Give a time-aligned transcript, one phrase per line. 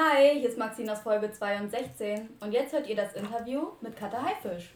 [0.00, 4.22] Hi, hier ist Maxine aus Folge 62 und jetzt hört ihr das Interview mit Katha
[4.22, 4.70] Haifisch.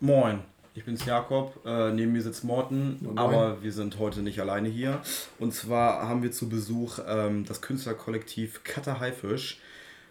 [0.00, 0.40] Moin,
[0.74, 3.16] ich bin's Jakob, äh, neben mir sitzt Morten, Moin.
[3.16, 5.00] aber wir sind heute nicht alleine hier.
[5.38, 9.60] Und zwar haben wir zu Besuch ähm, das Künstlerkollektiv Katha Haifisch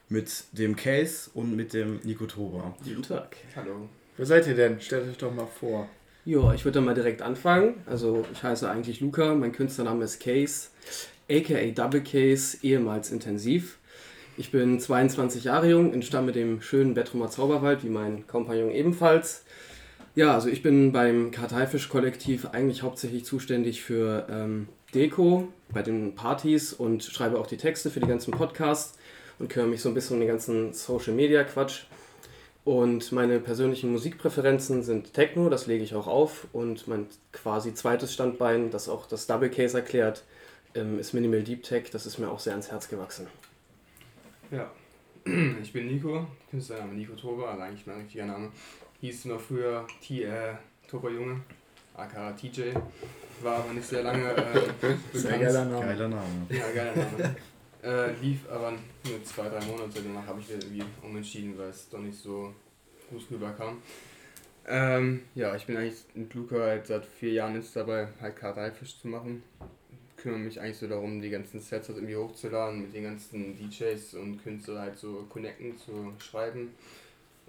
[0.08, 2.78] mit dem Case und mit dem Nico Toba.
[2.86, 3.36] Guten Tag.
[3.58, 3.90] Hallo.
[4.16, 4.80] Wer seid ihr denn?
[4.80, 5.90] Stellt euch doch mal vor.
[6.24, 7.84] Ja, ich würde dann mal direkt anfangen.
[7.86, 10.70] Also ich heiße eigentlich Luca, mein Künstlername ist Case,
[11.30, 13.80] aka Double Case, ehemals Intensiv.
[14.40, 19.44] Ich bin 22 Jahre jung, entstamme dem schönen Bettrumer Zauberwald, wie mein Kompagnon ebenfalls.
[20.14, 26.72] Ja, also ich bin beim Karteifisch-Kollektiv eigentlich hauptsächlich zuständig für ähm, Deko bei den Partys
[26.72, 29.00] und schreibe auch die Texte für die ganzen Podcasts
[29.40, 31.86] und kümmere mich so ein bisschen um den ganzen Social-Media-Quatsch.
[32.64, 36.46] Und meine persönlichen Musikpräferenzen sind Techno, das lege ich auch auf.
[36.54, 40.26] Und mein quasi zweites Standbein, das auch das Double Case erklärt,
[40.76, 41.86] ähm, ist Minimal Deep Tech.
[41.92, 43.26] Das ist mir auch sehr ans Herz gewachsen.
[44.52, 44.72] Ja,
[45.62, 48.52] ich bin Nico, Künstlername Nico Toba, also eigentlich mein richtiger Name.
[49.02, 50.56] Hieß immer früher T äh,
[50.90, 51.42] Toba Junge,
[51.96, 52.74] aka TJ.
[53.42, 54.54] War aber nicht sehr lange äh,
[55.14, 55.44] Sehr bekannt.
[55.44, 55.86] geiler Name.
[55.86, 56.48] Geiler Name.
[56.50, 57.36] Ja, geiler Name.
[57.84, 62.00] äh, lief aber nur zwei, drei Monate, danach habe ich irgendwie umentschieden, weil es doch
[62.00, 62.54] nicht so
[63.10, 63.82] gut rüberkam.
[64.70, 69.00] Ähm, ja, ich bin eigentlich mit Luca halt seit vier Jahren jetzt dabei, halt Karteifisch
[69.00, 69.44] zu machen.
[70.28, 74.16] Kümmere mich eigentlich so darum, die ganzen Sets halt irgendwie hochzuladen, mit den ganzen DJs
[74.16, 76.74] und Künstlern halt so connecten, zu schreiben.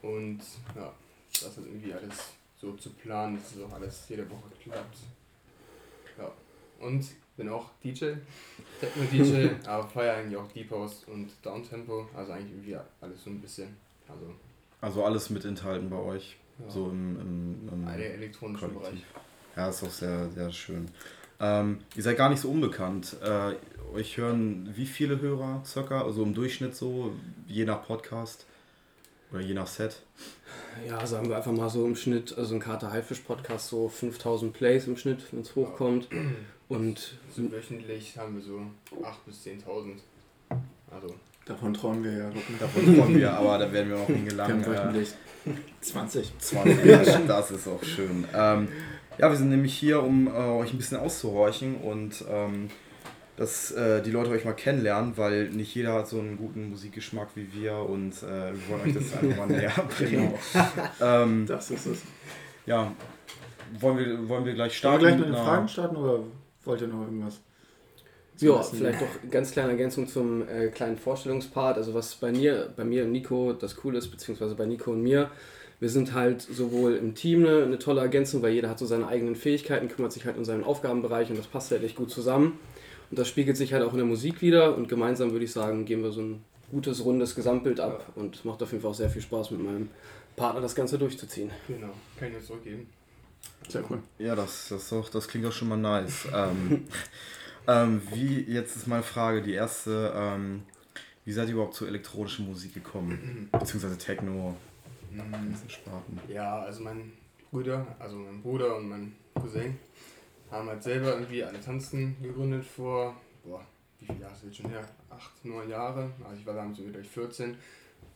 [0.01, 0.39] Und
[0.77, 0.93] ja,
[1.33, 4.99] das halt irgendwie alles so zu planen, dass es auch alles jede Woche klappt.
[6.19, 6.31] Ja.
[6.79, 7.05] Und
[7.37, 8.13] bin auch DJ,
[8.81, 13.41] Techno-DJ, aber feiere eigentlich auch Deep House und Downtempo, also eigentlich irgendwie alles so ein
[13.41, 13.77] bisschen.
[14.09, 14.35] Also
[14.81, 19.05] Also alles mit enthalten bei euch, ja, so im, im, im elektronischen Bereich.
[19.57, 20.89] Ja, ist auch sehr, sehr schön.
[21.41, 23.17] Ähm, ihr seid gar nicht so unbekannt.
[23.23, 23.55] Äh,
[23.97, 26.03] euch hören wie viele Hörer circa?
[26.03, 27.13] Also im Durchschnitt so,
[27.47, 28.45] je nach Podcast
[29.31, 30.03] oder je nach Set?
[30.87, 34.53] Ja, sagen wir einfach mal so im Schnitt, also ein Kater Haifisch Podcast so 5000
[34.53, 36.09] Plays im Schnitt, wenn es hochkommt.
[36.69, 38.59] Und So wöchentlich haben wir so
[39.03, 39.93] 8.000 bis 10.000.
[40.91, 41.15] Also,
[41.47, 42.31] Davon träumen wir ja.
[42.61, 44.53] Davon freuen wir, aber da werden wir auch Wir hingelangt.
[44.53, 45.15] haben Äh, wöchentlich
[45.81, 46.39] 20.
[46.39, 48.27] 20, ja, das ist auch schön.
[48.35, 48.69] Ähm,
[49.19, 52.69] ja, wir sind nämlich hier, um äh, euch ein bisschen auszuhorchen und ähm,
[53.37, 57.29] dass äh, die Leute euch mal kennenlernen, weil nicht jeder hat so einen guten Musikgeschmack
[57.37, 60.35] wie wir und äh, wir wollen euch das einfach mal näher bringen.
[61.01, 62.03] Ähm, Das ist es.
[62.67, 62.93] ja,
[63.81, 65.19] wollen wir, wollen wir gleich Starten starten?
[65.19, 66.21] wir gleich mit den einer- Fragen starten oder
[66.65, 67.41] wollt ihr noch irgendwas?
[68.41, 71.77] Ja, vielleicht noch eine ganz kleine Ergänzung zum äh, kleinen Vorstellungspart.
[71.77, 75.03] Also was bei mir, bei mir und Nico das Coole ist, beziehungsweise bei Nico und
[75.03, 75.29] mir,
[75.81, 79.07] wir sind halt sowohl im Team eine, eine tolle Ergänzung, weil jeder hat so seine
[79.07, 82.59] eigenen Fähigkeiten, kümmert sich halt um seinen Aufgabenbereich und das passt halt echt gut zusammen.
[83.11, 85.85] Und das spiegelt sich halt auch in der Musik wieder und gemeinsam würde ich sagen,
[85.85, 89.09] geben wir so ein gutes, rundes Gesamtbild ab und macht auf jeden Fall auch sehr
[89.09, 89.89] viel Spaß mit meinem
[90.37, 91.51] Partner das Ganze durchzuziehen.
[91.67, 92.87] genau, kann ich nur zurückgeben.
[93.69, 94.03] Sehr cool.
[94.19, 96.27] Ja, das, das, doch, das klingt doch schon mal nice.
[96.35, 96.85] ähm,
[97.67, 100.63] ähm, wie, jetzt ist meine Frage, die erste, ähm,
[101.25, 103.49] wie seid ihr überhaupt zur elektronischen Musik gekommen?
[103.53, 104.57] Beziehungsweise Techno,
[105.17, 106.21] ganzen Sparten.
[106.29, 107.13] Ja, also mein
[107.51, 109.79] Bruder, also mein Bruder und mein Cousin
[110.51, 113.15] haben halt selber irgendwie alle Tanzen gegründet vor,
[113.45, 113.65] boah,
[114.01, 114.89] wie viele Jahre ist das jetzt schon her?
[115.11, 116.11] Acht, neun Jahre.
[116.25, 117.57] Also ich war damals irgendwie gleich 14.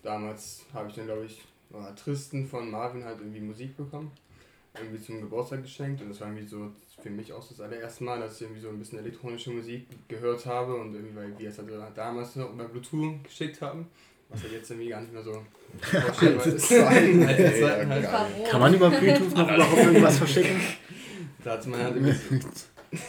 [0.02, 4.10] Damals habe ich dann, glaube ich, oder Tristan von Marvin halt irgendwie Musik bekommen.
[4.74, 6.70] Irgendwie zum Geburtstag geschenkt und das war irgendwie so
[7.02, 10.46] für mich auch das allererste Mal, dass ich irgendwie so ein bisschen elektronische Musik gehört
[10.46, 13.88] habe und irgendwie, weil wir es halt damals noch über Bluetooth geschickt haben,
[14.32, 15.42] was ja jetzt irgendwie gar nicht mehr so
[15.80, 16.68] vorstellbar ist.
[16.68, 17.24] Zeiten.
[17.28, 18.08] Alte Zeiten halt.
[18.50, 20.60] Kann man über Bluetooth noch überhaupt irgendwas verschicken?
[21.44, 22.40] Da hat man halt irgendwie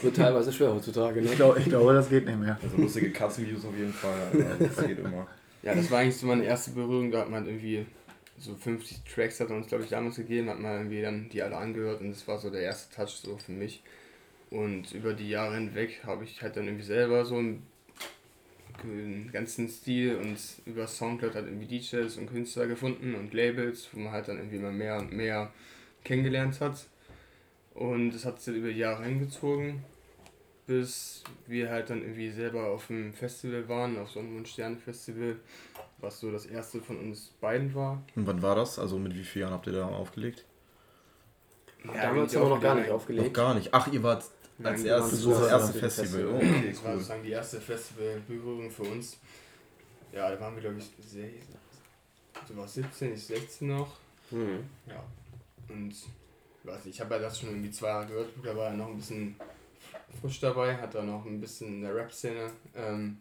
[0.02, 1.30] Wird teilweise schwer heutzutage, ne?
[1.30, 2.58] Ich glaube, ich glaube, das geht nicht mehr.
[2.62, 5.28] Also lustige Katzenvideos auf jeden Fall, das geht immer.
[5.62, 7.12] Ja, das war eigentlich so meine erste Berührung.
[7.12, 7.86] Da hat man irgendwie
[8.38, 11.56] so 50 Tracks hat uns, glaube ich, damals gegeben, hat man irgendwie dann die alle
[11.56, 13.84] angehört und das war so der erste Touch so für mich.
[14.50, 17.66] Und über die Jahre hinweg habe ich halt dann irgendwie selber so einen,
[18.84, 24.00] einen ganzen Stil und über Soundcloud halt irgendwie DJs und Künstler gefunden und Labels, wo
[24.00, 25.52] man halt dann irgendwie immer mehr und mehr
[26.04, 26.88] kennengelernt hat.
[27.74, 29.84] Und das hat sich dann über Jahre hingezogen,
[30.68, 35.38] bis wir halt dann irgendwie selber auf dem Festival waren, auf Sonnen- und Sterne-Festival,
[36.00, 38.04] was so das erste von uns beiden war.
[38.16, 38.78] Und wann war das?
[38.80, 40.46] Also mit wie vielen Jahren habt ihr da aufgelegt?
[41.84, 43.34] Damals haben wir noch gar nicht Noch aufgelegt.
[43.34, 43.74] gar nicht.
[43.74, 44.24] Ach, ihr wart
[44.62, 46.08] als erstes das erste Festival.
[46.08, 46.28] Festival.
[46.28, 49.18] Oh, okay, Das war sozusagen die erste Festivalberührung für uns.
[50.12, 50.92] Ja, da waren wir glaube ich
[52.48, 53.98] so war 17, ich 16 noch.
[54.30, 54.64] Hm.
[54.88, 55.04] Ja.
[55.70, 55.94] Und
[56.64, 58.88] weiß nicht, ich habe ja das schon irgendwie zwei Jahre gehört, da war er noch
[58.88, 59.36] ein bisschen
[60.22, 63.18] frisch dabei, hat er noch ein bisschen in der Rap-Szene ähm,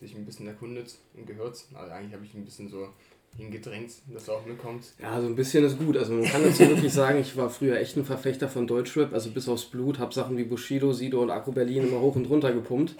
[0.00, 1.64] sich ein bisschen erkundet und gehört.
[1.74, 2.92] Also eigentlich habe ich ein bisschen so
[3.36, 4.84] hingedrängt, dass er auch mitkommt.
[5.00, 5.96] Ja, so ein bisschen ist gut.
[5.96, 9.30] Also man kann dazu wirklich sagen, ich war früher echt ein Verfechter von Deutschrap, also
[9.30, 12.52] bis aufs Blut, habe Sachen wie Bushido, Sido und Akku Berlin immer hoch und runter
[12.52, 12.96] gepumpt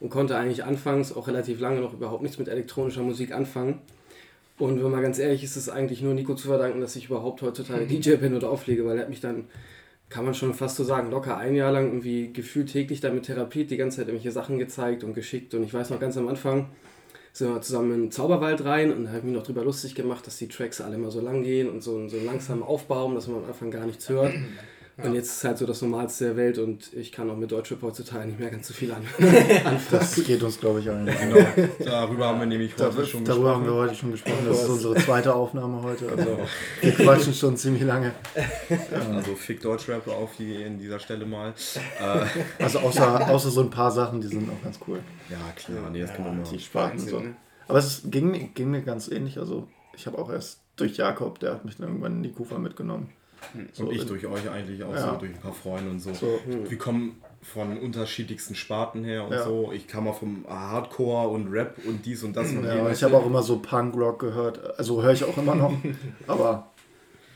[0.00, 3.80] und konnte eigentlich anfangs auch relativ lange noch überhaupt nichts mit elektronischer Musik anfangen.
[4.58, 7.06] Und wenn man ganz ehrlich ist, ist es eigentlich nur Nico zu verdanken, dass ich
[7.06, 9.44] überhaupt heutzutage DJ bin oder auflege, weil er hat mich dann,
[10.08, 13.70] kann man schon fast so sagen, locker ein Jahr lang irgendwie gefühlt täglich damit therapiert,
[13.70, 15.54] die ganze Zeit irgendwelche Sachen gezeigt und geschickt.
[15.54, 16.68] Und ich weiß noch ganz am Anfang,
[17.32, 19.94] sind wir zusammen in den Zauberwald rein und da habe ich mich noch drüber lustig
[19.94, 23.26] gemacht, dass die Tracks alle immer so lang gehen und so, so langsam aufbauen, dass
[23.26, 24.34] man am Anfang gar nichts hört.
[24.98, 25.04] Ja.
[25.04, 27.50] Und jetzt ist es halt so das Normalste der Welt und ich kann auch mit
[27.50, 29.02] Deutschrap heutzutage nicht mehr ganz so viel an.
[29.90, 31.06] das geht uns, glaube ich, allen.
[31.22, 31.46] Genau.
[31.84, 33.24] Darüber haben wir nämlich heute da, schon darüber gesprochen.
[33.24, 34.44] Darüber haben wir heute schon gesprochen.
[34.46, 36.10] Das ist unsere zweite Aufnahme heute.
[36.10, 36.38] Also
[36.80, 38.12] wir quatschen schon ziemlich lange.
[38.92, 41.54] Also fick Deutschrap auf die, in dieser Stelle mal.
[42.00, 42.26] Äh,
[42.62, 45.00] also außer, außer so ein paar Sachen, die sind auch ganz cool.
[45.30, 45.90] Ja, klar.
[45.90, 47.22] Nee, das ja, kann man die Spaten so.
[47.68, 49.38] Aber es ging, ging mir ganz ähnlich.
[49.38, 52.58] Also ich habe auch erst durch Jakob, der hat mich dann irgendwann in die Kufa
[52.58, 53.10] mitgenommen.
[53.72, 55.12] So und ich durch euch eigentlich auch ja.
[55.12, 56.14] so, durch ein paar Freunde und so.
[56.14, 56.70] so hm.
[56.70, 59.44] Wir kommen von unterschiedlichsten Sparten her und ja.
[59.44, 59.72] so.
[59.72, 62.50] Ich kam auch vom Hardcore und Rap und dies und das.
[62.50, 64.78] Und ja, ich habe auch immer so Punkrock gehört.
[64.78, 65.72] Also höre ich auch immer noch.
[66.26, 66.68] aber.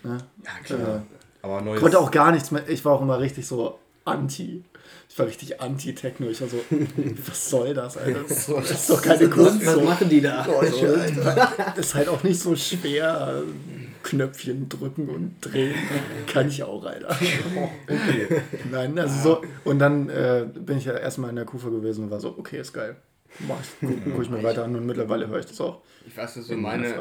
[0.02, 0.96] Ne, ja, klar.
[0.96, 1.00] Äh,
[1.42, 2.68] aber neues konnte auch gar nichts mehr.
[2.68, 4.64] Ich war auch immer richtig so anti.
[5.08, 6.28] Ich war richtig anti-Techno.
[6.28, 6.58] Ich war so,
[7.26, 8.20] was soll das, Alter?
[8.22, 9.64] Das ist doch keine Kunst.
[9.66, 10.44] Was, machen die da?
[10.44, 11.52] Deutsche, Alter.
[11.76, 13.42] Das ist halt auch nicht so schwer.
[14.06, 15.74] Knöpfchen drücken und drehen.
[16.28, 17.08] Kann ich auch, Alter.
[17.88, 18.40] Okay.
[18.70, 19.42] Nein, also so.
[19.64, 22.60] Und dann äh, bin ich ja erstmal in der Kufa gewesen und war so, okay,
[22.60, 22.96] ist geil.
[23.40, 25.80] Mach ich, guck, guck ich mir weiter an und mittlerweile höre ich das auch.
[26.06, 26.94] Ich weiß, so meine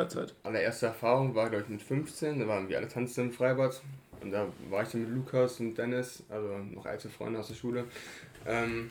[0.43, 2.39] allererste Erfahrung war, glaube ich, mit 15.
[2.39, 3.81] Da waren wir alle tanzen im Freibad.
[4.21, 7.55] Und da war ich dann mit Lukas und Dennis, also noch alte Freunde aus der
[7.55, 7.85] Schule.
[8.47, 8.89] Ähm,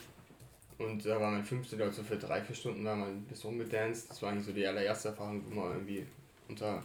[0.79, 1.81] und da war mein 15.
[1.83, 4.11] also für drei, vier Stunden da mal ein bisschen rumgedanced.
[4.11, 6.07] Das war eigentlich so die allererste Erfahrung, wo man irgendwie
[6.49, 6.83] unter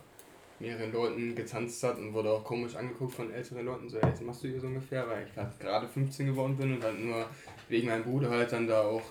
[0.60, 4.44] mehreren Leuten getanzt hat und wurde auch komisch angeguckt von älteren Leuten, so, was machst
[4.44, 7.26] du hier so ungefähr, weil ich halt gerade 15 geworden bin und halt nur
[7.70, 9.04] wegen meinem Bruder halt dann da auch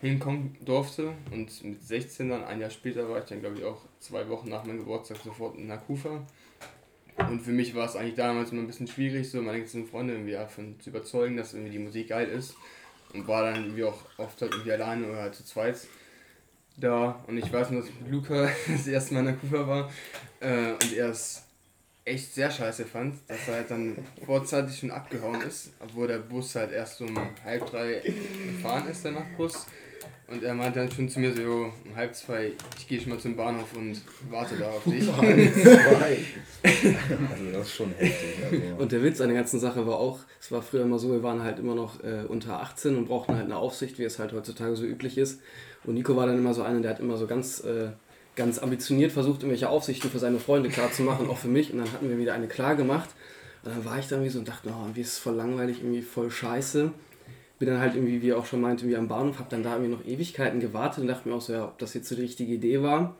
[0.00, 1.12] hinkommen durfte.
[1.30, 4.48] Und mit 16 dann, ein Jahr später war ich dann glaube ich auch zwei Wochen
[4.48, 6.24] nach meinem Geburtstag sofort in Nakufa.
[7.16, 10.14] Und für mich war es eigentlich damals immer ein bisschen schwierig, so meine ganzen Freunde
[10.14, 12.54] irgendwie davon zu überzeugen, dass irgendwie die Musik geil ist.
[13.14, 15.78] Und war dann irgendwie auch oft halt irgendwie alleine oder halt zu zweit
[16.76, 19.90] da und ich weiß nur, dass Luca das erste Mal in der Kufa war
[20.40, 21.42] äh, und er es
[22.04, 26.54] echt sehr scheiße fand, dass er halt dann vorzeitig schon abgehauen ist, obwohl der Bus
[26.54, 28.00] halt erst um halb drei
[28.46, 29.66] gefahren ist, der Nachtbus.
[30.28, 33.18] Und er meinte dann schon zu mir so, um halb zwei, ich gehe schon mal
[33.18, 35.08] zum Bahnhof und warte da auf dich.
[35.12, 35.34] also
[37.52, 38.44] das ist schon heftig.
[38.44, 38.82] Also.
[38.82, 41.22] Und der Witz an der ganzen Sache war auch, es war früher immer so, wir
[41.22, 44.32] waren halt immer noch äh, unter 18 und brauchten halt eine Aufsicht, wie es halt
[44.32, 45.40] heutzutage so üblich ist.
[45.84, 47.90] Und Nico war dann immer so einer, der hat immer so ganz, äh,
[48.34, 51.72] ganz ambitioniert versucht, irgendwelche Aufsichten für seine Freunde klar zu machen, auch für mich.
[51.72, 53.10] Und dann hatten wir wieder eine klar gemacht.
[53.62, 55.78] Und dann war ich dann wie so und dachte, oh, irgendwie ist es voll langweilig,
[55.82, 56.90] irgendwie voll scheiße.
[57.58, 59.76] Bin dann halt irgendwie, wie er auch schon meinte, irgendwie am Bahnhof, hab dann da
[59.76, 62.22] irgendwie noch Ewigkeiten gewartet und dachte mir auch so, ja, ob das jetzt so die
[62.22, 63.16] richtige Idee war.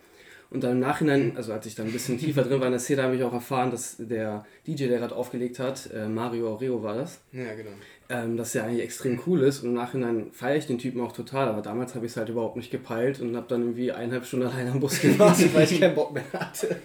[0.51, 2.81] Und dann im Nachhinein, also als ich dann ein bisschen tiefer drin war in der
[2.81, 6.83] Szene, habe ich auch erfahren, dass der DJ, der gerade aufgelegt hat, äh, Mario Aureo
[6.83, 7.21] war das.
[7.33, 7.73] Ja, genau
[8.09, 11.13] ähm, dass er eigentlich extrem cool ist und im Nachhinein feiere ich den Typen auch
[11.13, 14.25] total, aber damals habe ich es halt überhaupt nicht gepeilt und habe dann irgendwie eineinhalb
[14.25, 16.77] Stunden allein am Bus gewartet, weil ich keinen Bock mehr hatte.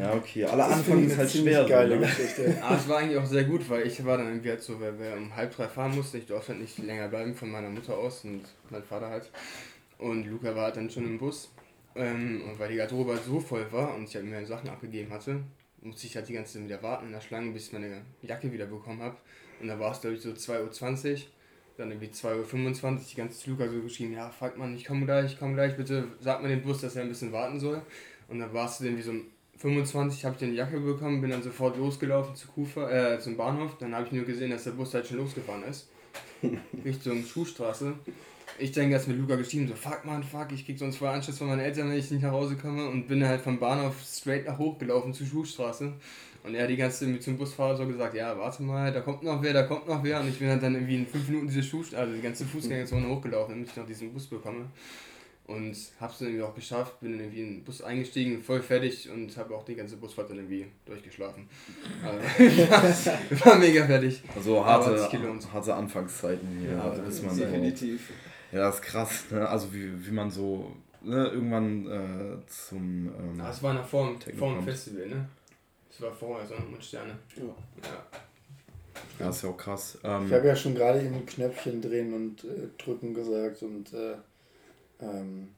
[0.00, 1.64] Ja, okay, aller Anfang ist halt schwer.
[1.64, 2.06] Geile ne?
[2.06, 2.56] Geschichte.
[2.60, 4.98] Aber es war eigentlich auch sehr gut, weil ich war dann irgendwie halt so, wer,
[4.98, 7.96] wer um halb drei fahren musste, ich durfte halt nicht länger bleiben von meiner Mutter
[7.96, 9.30] aus und mein Vater halt.
[9.98, 11.50] Und Luca war halt dann schon im Bus.
[11.96, 15.10] Ähm, und weil die Garderobe halt so voll war und ich halt mir Sachen abgegeben
[15.10, 15.40] hatte,
[15.80, 18.52] musste ich halt die ganze Zeit wieder warten in der Schlange, bis ich meine Jacke
[18.52, 19.16] wieder bekommen habe.
[19.60, 21.18] Und da war es, glaube ich, so 2.20 Uhr.
[21.78, 25.32] Dann irgendwie 2.25 Uhr, die ganze Luca so geschrieben, ja, fuck man, ich komme gleich,
[25.32, 27.82] ich komme gleich, bitte sag mal dem Bus, dass er ein bisschen warten soll.
[28.28, 29.26] Und dann warst du dann wie so um
[29.58, 33.36] 25 habe ich dann die Jacke bekommen, bin dann sofort losgelaufen zu Kufa, äh, zum
[33.36, 33.78] Bahnhof.
[33.78, 35.88] Dann habe ich nur gesehen, dass der Bus halt schon losgefahren ist.
[36.84, 37.94] Richtung Schuhstraße.
[38.58, 41.38] Ich denke erst mit Luca geschrieben, so fuck man, fuck, ich krieg sonst voll Anschluss
[41.38, 44.46] von meinen Eltern, wenn ich nicht nach Hause komme und bin halt vom Bahnhof straight
[44.46, 45.92] nach hochgelaufen zur Schuhstraße.
[46.46, 49.24] Und er hat die ganze Zeit zum Busfahrer so gesagt, ja, warte mal, da kommt
[49.24, 50.20] noch wer, da kommt noch wer.
[50.20, 53.08] Und ich bin halt dann irgendwie in fünf Minuten diese Schuh, also die ganze Fußgängerzone
[53.08, 54.66] hochgelaufen, damit ich noch diesen Bus bekomme.
[55.46, 59.08] Und hab's dann irgendwie auch geschafft, bin dann irgendwie in den Bus eingestiegen, voll fertig
[59.10, 61.48] und habe auch die ganze Busfahrt dann irgendwie durchgeschlafen.
[62.02, 63.10] Also,
[63.44, 64.22] war mega fertig.
[64.34, 65.08] Also harte,
[65.52, 66.72] harte Anfangszeiten hier.
[66.72, 68.10] Ja, bis man definitiv.
[68.52, 69.48] Ja, das ist krass, ne?
[69.48, 70.72] Also wie, wie man so
[71.02, 73.06] ne, irgendwann äh, zum.
[73.06, 75.28] Ähm, ah, das war nach vor dem Festival, ne?
[75.88, 77.18] Das war vorher Sonne und Sterne.
[77.36, 77.42] Ja.
[77.42, 78.06] ja.
[79.18, 79.98] Ja, ist ja auch krass.
[80.04, 84.14] Ähm, ich habe ja schon gerade eben Knöpfchen drehen und äh, drücken gesagt und äh,
[85.00, 85.48] ähm,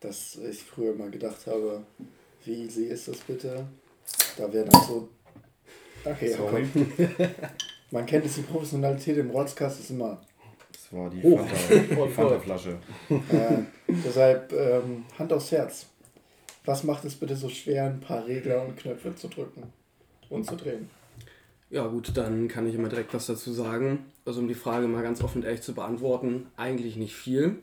[0.00, 1.84] dass ich früher mal gedacht habe,
[2.44, 3.66] wie easy ist das bitte?
[4.36, 5.08] Da wäre dann so.
[6.04, 6.60] Danke, Jakob.
[7.90, 10.20] Man kennt es, die Professionalität im Rotzkast ist immer.
[10.88, 11.36] Das war die oh.
[11.36, 12.78] Fanta, Fanta-Flasche.
[13.10, 15.86] äh, deshalb ähm, Hand aufs Herz.
[16.64, 19.64] Was macht es bitte so schwer, ein paar Regler und Knöpfe zu drücken
[20.28, 20.88] und zu drehen?
[21.70, 24.06] Ja gut, dann kann ich immer direkt was dazu sagen.
[24.24, 27.56] Also um die Frage mal ganz offen und ehrlich zu beantworten, eigentlich nicht viel.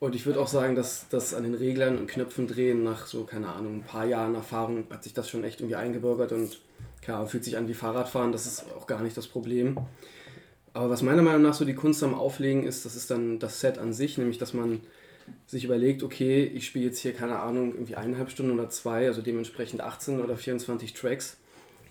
[0.00, 3.24] Und ich würde auch sagen, dass das an den Reglern und Knöpfen drehen nach so,
[3.24, 6.58] keine Ahnung, ein paar Jahren Erfahrung hat sich das schon echt irgendwie eingebürgert und
[7.02, 9.76] klar, fühlt sich an wie Fahrradfahren, das ist auch gar nicht das Problem.
[10.72, 13.60] Aber was meiner Meinung nach so die Kunst am Auflegen ist, das ist dann das
[13.60, 14.80] Set an sich, nämlich dass man
[15.46, 19.22] sich überlegt, okay, ich spiele jetzt hier, keine Ahnung, irgendwie eineinhalb Stunden oder zwei, also
[19.22, 21.36] dementsprechend 18 oder 24 Tracks.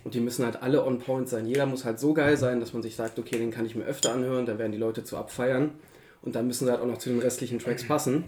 [0.02, 1.46] Und die müssen halt alle on point sein.
[1.46, 3.84] Jeder muss halt so geil sein, dass man sich sagt, okay, den kann ich mir
[3.84, 5.72] öfter anhören, da werden die Leute zu abfeiern.
[6.22, 8.24] Und dann müssen sie halt auch noch zu den restlichen Tracks passen.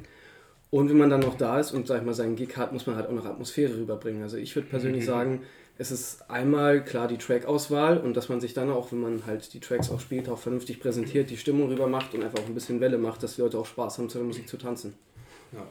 [0.70, 2.86] Und wenn man dann noch da ist und, sag ich mal, seinen Gig hat, muss
[2.86, 4.22] man halt auch noch Atmosphäre rüberbringen.
[4.22, 5.06] Also ich würde persönlich mhm.
[5.06, 5.40] sagen,
[5.78, 9.52] es ist einmal klar die Trackauswahl und dass man sich dann auch, wenn man halt
[9.54, 12.54] die Tracks auch spielt, auch vernünftig präsentiert, die Stimmung rüber macht und einfach auch ein
[12.54, 14.94] bisschen Welle macht, dass die Leute auch Spaß haben, zu der Musik zu tanzen.
[15.52, 15.66] Ja.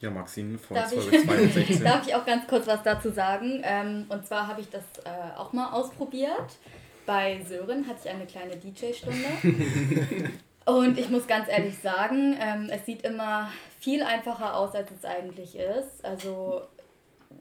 [0.00, 1.80] Ja, Maxine von darf Folge ich, 62.
[1.84, 3.62] darf ich auch ganz kurz was dazu sagen?
[3.62, 6.58] Ähm, und zwar habe ich das äh, auch mal ausprobiert.
[7.06, 9.28] Bei Sören hatte ich eine kleine DJ-Stunde.
[10.66, 15.04] und ich muss ganz ehrlich sagen, ähm, es sieht immer viel einfacher aus, als es
[15.04, 16.04] eigentlich ist.
[16.04, 16.62] Also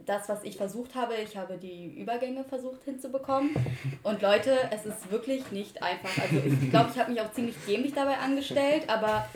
[0.05, 3.51] das, was ich versucht habe, ich habe die Übergänge versucht hinzubekommen.
[4.03, 6.09] Und Leute, es ist wirklich nicht einfach.
[6.21, 9.27] Also ich glaube, ich habe mich auch ziemlich dämlich dabei angestellt, aber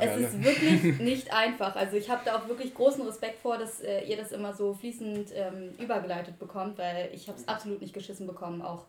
[0.00, 1.76] es ist wirklich nicht einfach.
[1.76, 4.74] Also ich habe da auch wirklich großen Respekt vor, dass äh, ihr das immer so
[4.74, 8.84] fließend ähm, übergeleitet bekommt, weil ich habe es absolut nicht geschissen bekommen, auch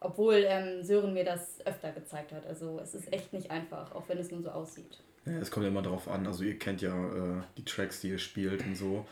[0.00, 2.46] obwohl ähm, Sören mir das öfter gezeigt hat.
[2.46, 4.98] Also es ist echt nicht einfach, auch wenn es nur so aussieht.
[5.24, 6.26] Ja, es kommt ja immer darauf an.
[6.26, 9.04] Also ihr kennt ja äh, die Tracks, die ihr spielt und so.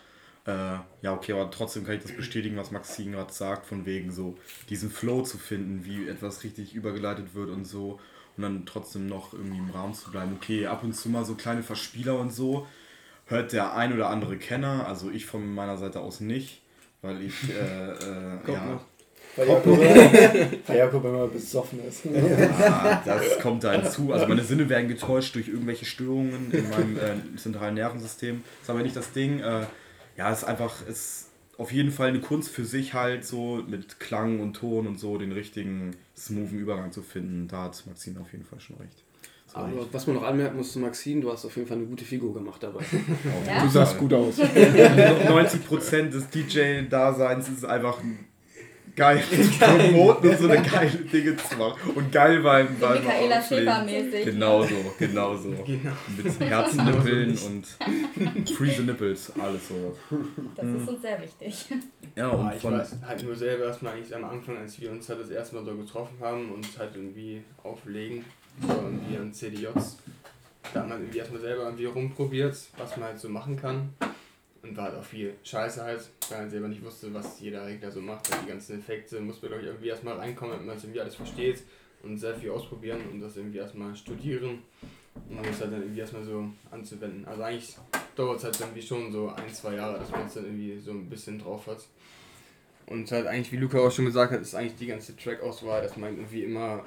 [0.46, 4.12] Äh, ja, okay, aber trotzdem kann ich das bestätigen, was Maxine gerade sagt, von wegen
[4.12, 4.36] so
[4.68, 7.98] diesen Flow zu finden, wie etwas richtig übergeleitet wird und so
[8.36, 10.36] und dann trotzdem noch irgendwie im Rahmen zu bleiben.
[10.36, 12.66] Okay, ab und zu mal so kleine Verspieler und so
[13.26, 16.60] hört der ein oder andere Kenner, also ich von meiner Seite aus nicht,
[17.00, 18.80] weil ich, äh, äh, ja.
[19.36, 22.04] Weil Jakob, weil Jakob immer besoffen ist.
[22.04, 24.12] Ja, das kommt da hinzu.
[24.12, 28.44] Also meine Sinne werden getäuscht durch irgendwelche Störungen in meinem äh, zentralen Nervensystem.
[28.44, 29.40] Das ist aber nicht das Ding.
[29.40, 29.62] Äh,
[30.16, 33.62] ja, es ist einfach, es ist auf jeden Fall eine Kunst für sich halt so
[33.66, 37.49] mit Klang und Ton und so den richtigen smoothen Übergang zu finden.
[37.49, 39.04] Da hat Maxine auf jeden Fall schon recht.
[39.52, 39.88] Aber recht.
[39.92, 42.35] was man noch anmerken muss zu Maxine, du hast auf jeden Fall eine gute Figur
[42.35, 42.85] gemacht dabei.
[43.47, 43.62] ja?
[43.62, 44.38] Du sahst gut aus.
[44.40, 48.00] 90% des DJ-Daseins ist einfach
[48.96, 51.90] geil zu promoten und so eine geile Dinge zu machen.
[51.94, 54.24] Und geil beim so Michaela Schäfer-mäßig.
[54.24, 55.50] Genau so, genau so.
[55.64, 55.92] Genau.
[56.16, 59.96] Mit Herzennippeln und Free the Nipples, alles so.
[60.54, 61.66] Das ist uns sehr wichtig.
[62.16, 64.90] Ja, und ja, ich von weiß halt nur selber erstmal eigentlich am Anfang, als wir
[64.90, 68.24] uns halt das erste Mal so getroffen haben und halt irgendwie auflegen,
[68.60, 69.98] so irgendwie an CDJs.
[70.72, 73.90] Da hat man irgendwie erstmal selber irgendwie rumprobiert, was man halt so machen kann.
[74.64, 77.90] Und war halt auch viel Scheiße halt, weil man selber nicht wusste, was jeder Regler
[77.90, 78.30] so macht.
[78.30, 81.00] Und die ganzen Effekte muss man, glaube ich, irgendwie erstmal reinkommen, damit man es irgendwie
[81.00, 81.62] alles versteht
[82.02, 84.62] und sehr viel ausprobieren und das irgendwie erstmal studieren.
[85.14, 87.26] Und man muss halt dann irgendwie erstmal so anzuwenden.
[87.26, 87.76] Also eigentlich
[88.16, 90.92] dauert es halt irgendwie schon so ein, zwei Jahre, dass man es dann irgendwie so
[90.92, 91.87] ein bisschen drauf hat.
[92.87, 95.97] Und halt eigentlich, wie Luca auch schon gesagt hat, ist eigentlich die ganze Track-Auswahl, dass
[95.97, 96.85] man irgendwie immer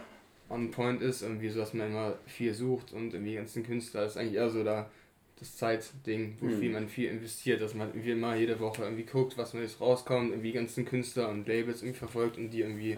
[0.49, 4.17] on point ist, irgendwie so, dass man immer viel sucht und irgendwie ganzen Künstler ist
[4.17, 4.89] eigentlich eher so da
[5.39, 6.71] das Zeitding, wofür mhm.
[6.71, 10.51] man viel investiert, dass man irgendwie immer jede Woche irgendwie guckt, was jetzt rauskommt, irgendwie
[10.51, 12.97] ganzen Künstler und Labels irgendwie verfolgt und die irgendwie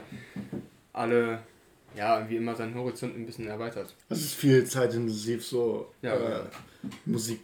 [0.93, 1.43] alle,
[1.95, 3.93] ja, irgendwie immer seinen Horizont ein bisschen erweitert.
[4.09, 6.49] Es ist viel zeitintensiv, so ja, äh, ja.
[7.05, 7.41] Musik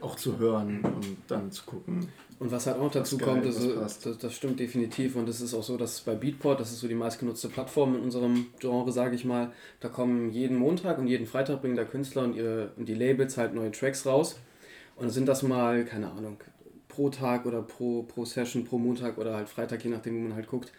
[0.00, 2.08] auch zu hören und dann zu gucken.
[2.40, 5.54] Und was halt auch dazu geil, kommt, das, das, das, stimmt definitiv und es ist
[5.54, 9.14] auch so, dass bei Beatport, das ist so die meistgenutzte Plattform in unserem Genre, sage
[9.14, 12.88] ich mal, da kommen jeden Montag und jeden Freitag bringen da Künstler und, ihre, und
[12.88, 14.36] die Labels halt neue Tracks raus.
[14.96, 16.36] Und sind das mal, keine Ahnung,
[16.88, 20.34] pro Tag oder pro, pro Session, pro Montag oder halt Freitag, je nachdem, wo man
[20.34, 20.72] halt guckt,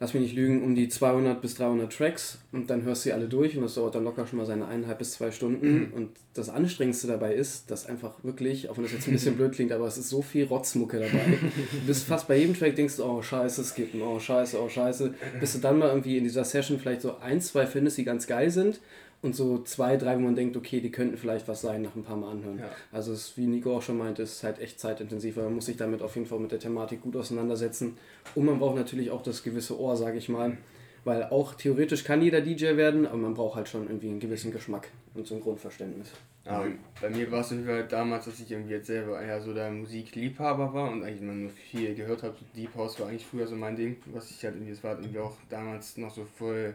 [0.00, 3.12] lass mich nicht lügen, um die 200 bis 300 Tracks und dann hörst du sie
[3.12, 5.78] alle durch und das dauert dann locker schon mal seine eineinhalb bis zwei Stunden.
[5.78, 5.92] Mhm.
[5.92, 9.52] Und das Anstrengendste dabei ist, dass einfach wirklich, auch wenn das jetzt ein bisschen blöd
[9.52, 11.38] klingt, aber es ist so viel Rotzmucke dabei.
[11.72, 14.68] Du bist fast bei jedem Track, denkst du, oh scheiße, es gibt oh scheiße, oh
[14.68, 15.14] scheiße.
[15.40, 18.26] Bis du dann mal irgendwie in dieser Session vielleicht so ein, zwei findest, die ganz
[18.26, 18.80] geil sind
[19.20, 22.04] und so zwei, drei, wo man denkt, okay, die könnten vielleicht was sein nach ein
[22.04, 22.58] paar Mal anhören.
[22.58, 22.70] Ja.
[22.92, 25.76] Also es, wie Nico auch schon meinte, ist halt echt zeitintensiv, weil man muss sich
[25.76, 27.96] damit auf jeden Fall mit der Thematik gut auseinandersetzen.
[28.34, 30.56] Und man braucht natürlich auch das gewisse Ohr, sage ich mal.
[31.04, 34.52] Weil auch theoretisch kann jeder DJ werden, aber man braucht halt schon irgendwie einen gewissen
[34.52, 36.10] Geschmack und so ein Grundverständnis.
[36.44, 36.64] Ja,
[37.00, 39.70] bei mir war es irgendwie halt damals, dass ich irgendwie jetzt selber eher so der
[39.70, 42.36] Musikliebhaber war und eigentlich immer nur viel gehört habe.
[42.56, 45.00] Deep House war eigentlich früher so mein Ding, was ich halt irgendwie, es war halt
[45.00, 46.74] irgendwie auch damals noch so voll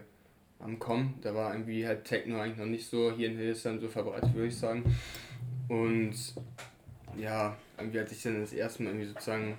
[0.64, 1.14] am Kommen.
[1.22, 4.48] Da war irgendwie halt Techno eigentlich noch nicht so hier in Hildesheim so verbreitet, würde
[4.48, 4.82] ich sagen.
[5.68, 6.14] Und
[7.16, 9.56] ja, irgendwie als ich dann das erste Mal irgendwie sozusagen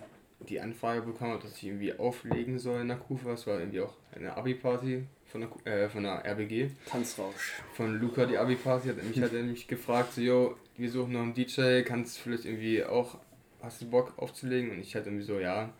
[0.49, 3.81] die Anfrage bekommen habe, dass ich irgendwie auflegen soll in der Kufa, es war irgendwie
[3.81, 6.69] auch eine Abi-Party von der, äh, von der RBG.
[6.85, 7.53] Tanzrausch.
[7.73, 11.21] Von Luca, die Abi-Party, hat mich, hat er mich gefragt, so, yo, wir suchen noch
[11.21, 13.17] einen DJ, kannst du vielleicht irgendwie auch,
[13.61, 14.71] hast du Bock aufzulegen?
[14.71, 15.73] Und ich hatte irgendwie so, ja,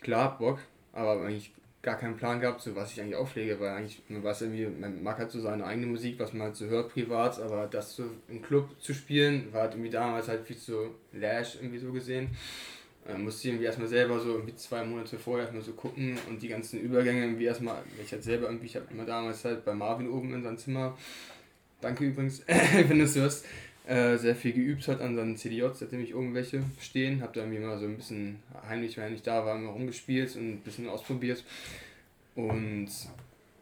[0.00, 0.60] klar, Bock,
[0.92, 1.52] aber eigentlich
[1.82, 5.02] gar keinen Plan gehabt, so was ich eigentlich auflege, weil eigentlich, man weiß irgendwie, man
[5.02, 8.04] mag halt so seine eigene Musik, was man halt so hört privat, aber das so
[8.28, 12.36] im Club zu spielen, war halt irgendwie damals halt viel zu lash irgendwie so gesehen.
[13.08, 16.48] Äh, musste irgendwie erstmal selber so irgendwie zwei Monate vorher erstmal so gucken und die
[16.48, 20.10] ganzen Übergänge irgendwie erstmal, ich halt selber irgendwie, ich habe immer damals halt bei Marvin
[20.10, 20.98] oben in seinem Zimmer,
[21.80, 23.46] danke übrigens, wenn du es hörst,
[23.90, 27.58] äh, sehr viel geübt hat an seinen CDJs, seitdem ich irgendwelche stehen, habe da irgendwie
[27.58, 31.44] mal so ein bisschen heimlich, wenn ich da war, immer rumgespielt und ein bisschen ausprobiert
[32.34, 32.88] und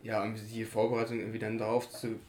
[0.03, 2.21] ja, irgendwie die Vorbereitung irgendwie dann darauf zu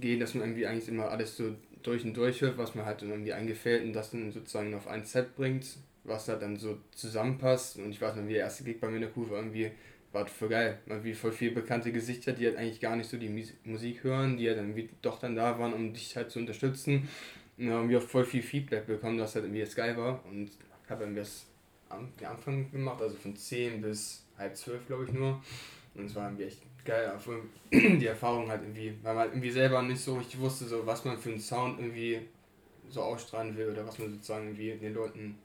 [0.00, 3.02] gehen, dass man irgendwie eigentlich immer alles so durch und durch hört, was man halt
[3.02, 5.66] irgendwie eingefällt und das dann sozusagen auf ein Set bringt
[6.04, 7.78] was da dann so zusammenpasst.
[7.78, 9.70] Und ich weiß noch, wie der erste Gig bei mir in der Kurve irgendwie
[10.12, 10.78] war voll geil.
[10.86, 14.36] Man wie voll viele bekannte Gesichter, die halt eigentlich gar nicht so die Musik hören,
[14.36, 17.08] die halt dann wie doch dann da waren, um dich halt zu unterstützen.
[17.58, 20.24] Und dann haben wir voll viel Feedback bekommen, was halt irgendwie geil war.
[20.26, 20.50] Und
[20.88, 21.46] habe dann das
[21.88, 25.42] am Anfang gemacht, also von 10 bis halb 12, glaube ich nur.
[25.94, 27.12] Und es war irgendwie echt geil.
[27.72, 31.04] Die Erfahrung halt irgendwie, weil man halt irgendwie selber nicht so richtig wusste, so was
[31.04, 32.20] man für einen Sound irgendwie
[32.88, 35.38] so ausstrahlen will oder was man sozusagen irgendwie den Leuten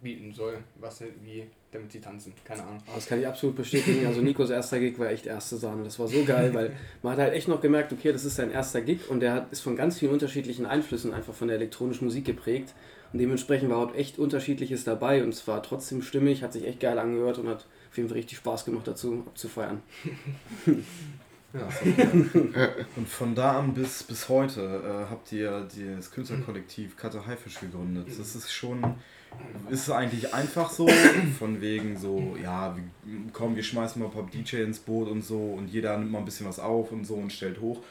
[0.00, 2.34] bieten soll, was wie damit sie tanzen.
[2.44, 2.82] Keine Ahnung.
[2.94, 4.06] Das kann ich absolut bestätigen.
[4.06, 5.82] Also Nikos erster Gig war echt erste Sahne.
[5.84, 8.50] Das war so geil, weil man hat halt echt noch gemerkt, okay, das ist sein
[8.50, 12.04] erster Gig und der hat, ist von ganz vielen unterschiedlichen Einflüssen einfach von der elektronischen
[12.04, 12.74] Musik geprägt.
[13.12, 16.80] Und dementsprechend war auch echt unterschiedliches dabei und es war trotzdem stimmig, hat sich echt
[16.80, 19.82] geil angehört und hat auf jeden Fall richtig Spaß gemacht dazu abzufeiern.
[21.54, 21.68] Ja,
[22.96, 28.08] und von da an bis, bis heute äh, habt ihr das Künstlerkollektiv Kata Haifisch gegründet.
[28.18, 28.82] Das ist schon
[29.70, 30.86] ist es eigentlich einfach so,
[31.38, 32.76] von wegen so, ja,
[33.32, 36.18] komm, wir schmeißen mal ein paar DJ ins Boot und so und jeder nimmt mal
[36.18, 37.82] ein bisschen was auf und so und stellt hoch.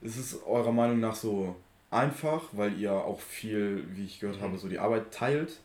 [0.00, 1.56] Ist es eurer Meinung nach so
[1.90, 5.60] einfach, weil ihr auch viel, wie ich gehört habe, so die Arbeit teilt?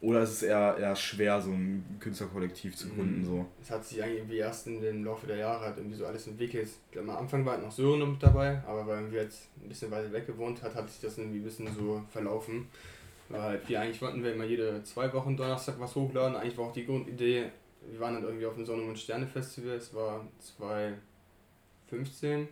[0.00, 3.24] Oder ist es eher, eher schwer, so ein Künstlerkollektiv zu gründen?
[3.24, 3.46] So?
[3.62, 6.26] Es hat sich eigentlich irgendwie erst in dem Laufe der Jahre halt irgendwie so alles
[6.26, 6.68] entwickelt.
[6.68, 9.68] Ich glaube, am Anfang war halt noch Sören mit dabei, aber weil wir jetzt ein
[9.68, 12.66] bisschen weiter weg gewohnt hat, hat sich das irgendwie ein bisschen so verlaufen.
[13.28, 16.36] Weil wir eigentlich wollten wir immer jede zwei Wochen Donnerstag was hochladen.
[16.36, 17.50] Eigentlich war auch die Grundidee,
[17.90, 22.48] wir waren dann irgendwie auf dem Sonne- und Sterne-Festival, es war 2015.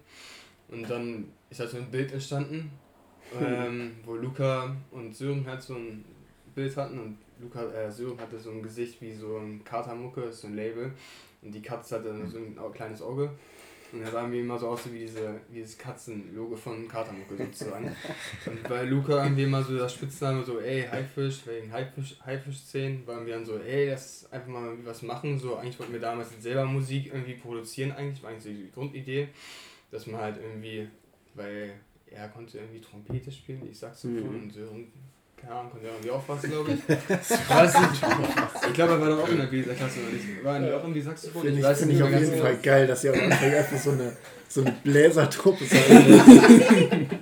[0.68, 2.70] Und dann ist halt so ein Bild entstanden,
[3.38, 6.04] ähm, wo Luca und Sören halt so ein
[6.54, 10.46] Bild hatten und Luca, äh, Sören hatte so ein Gesicht wie so ein Katermucke, so
[10.46, 10.92] ein Label.
[11.42, 13.30] Und die Katze hatte so ein kleines Auge.
[13.92, 17.94] Und da sahen wir immer so aus wie diese, wie dieses Katzenlogo von Katermucke sozusagen.
[18.46, 23.26] und bei Luca wir immer so das Spitzname so, ey, Haifisch, wegen Haifisch, Haifisch-Szenen, waren
[23.26, 25.38] wir dann so, ey, lass einfach mal was machen.
[25.38, 29.28] So, eigentlich wollten wir damals selber Musik irgendwie produzieren, eigentlich, war eigentlich so die Grundidee,
[29.90, 30.88] dass man halt irgendwie,
[31.34, 31.74] weil
[32.06, 34.42] er konnte irgendwie Trompete spielen, ich Saxophon mhm.
[34.44, 34.60] und so
[35.42, 36.88] keine Ahnung, konnte irgendwie aufpassen, glaube ich.
[37.48, 38.04] weiß nicht.
[38.68, 40.44] Ich glaube, er war doch auch in der Bläserklasse, oder nicht?
[40.44, 41.42] War er auch irgendwie Saxophon?
[41.42, 42.42] Finde ich, ich find ich auf jeden genau.
[42.44, 44.16] Fall geil, dass ihr am Anfang einfach so eine,
[44.48, 45.80] so eine Bläsertruppe seid.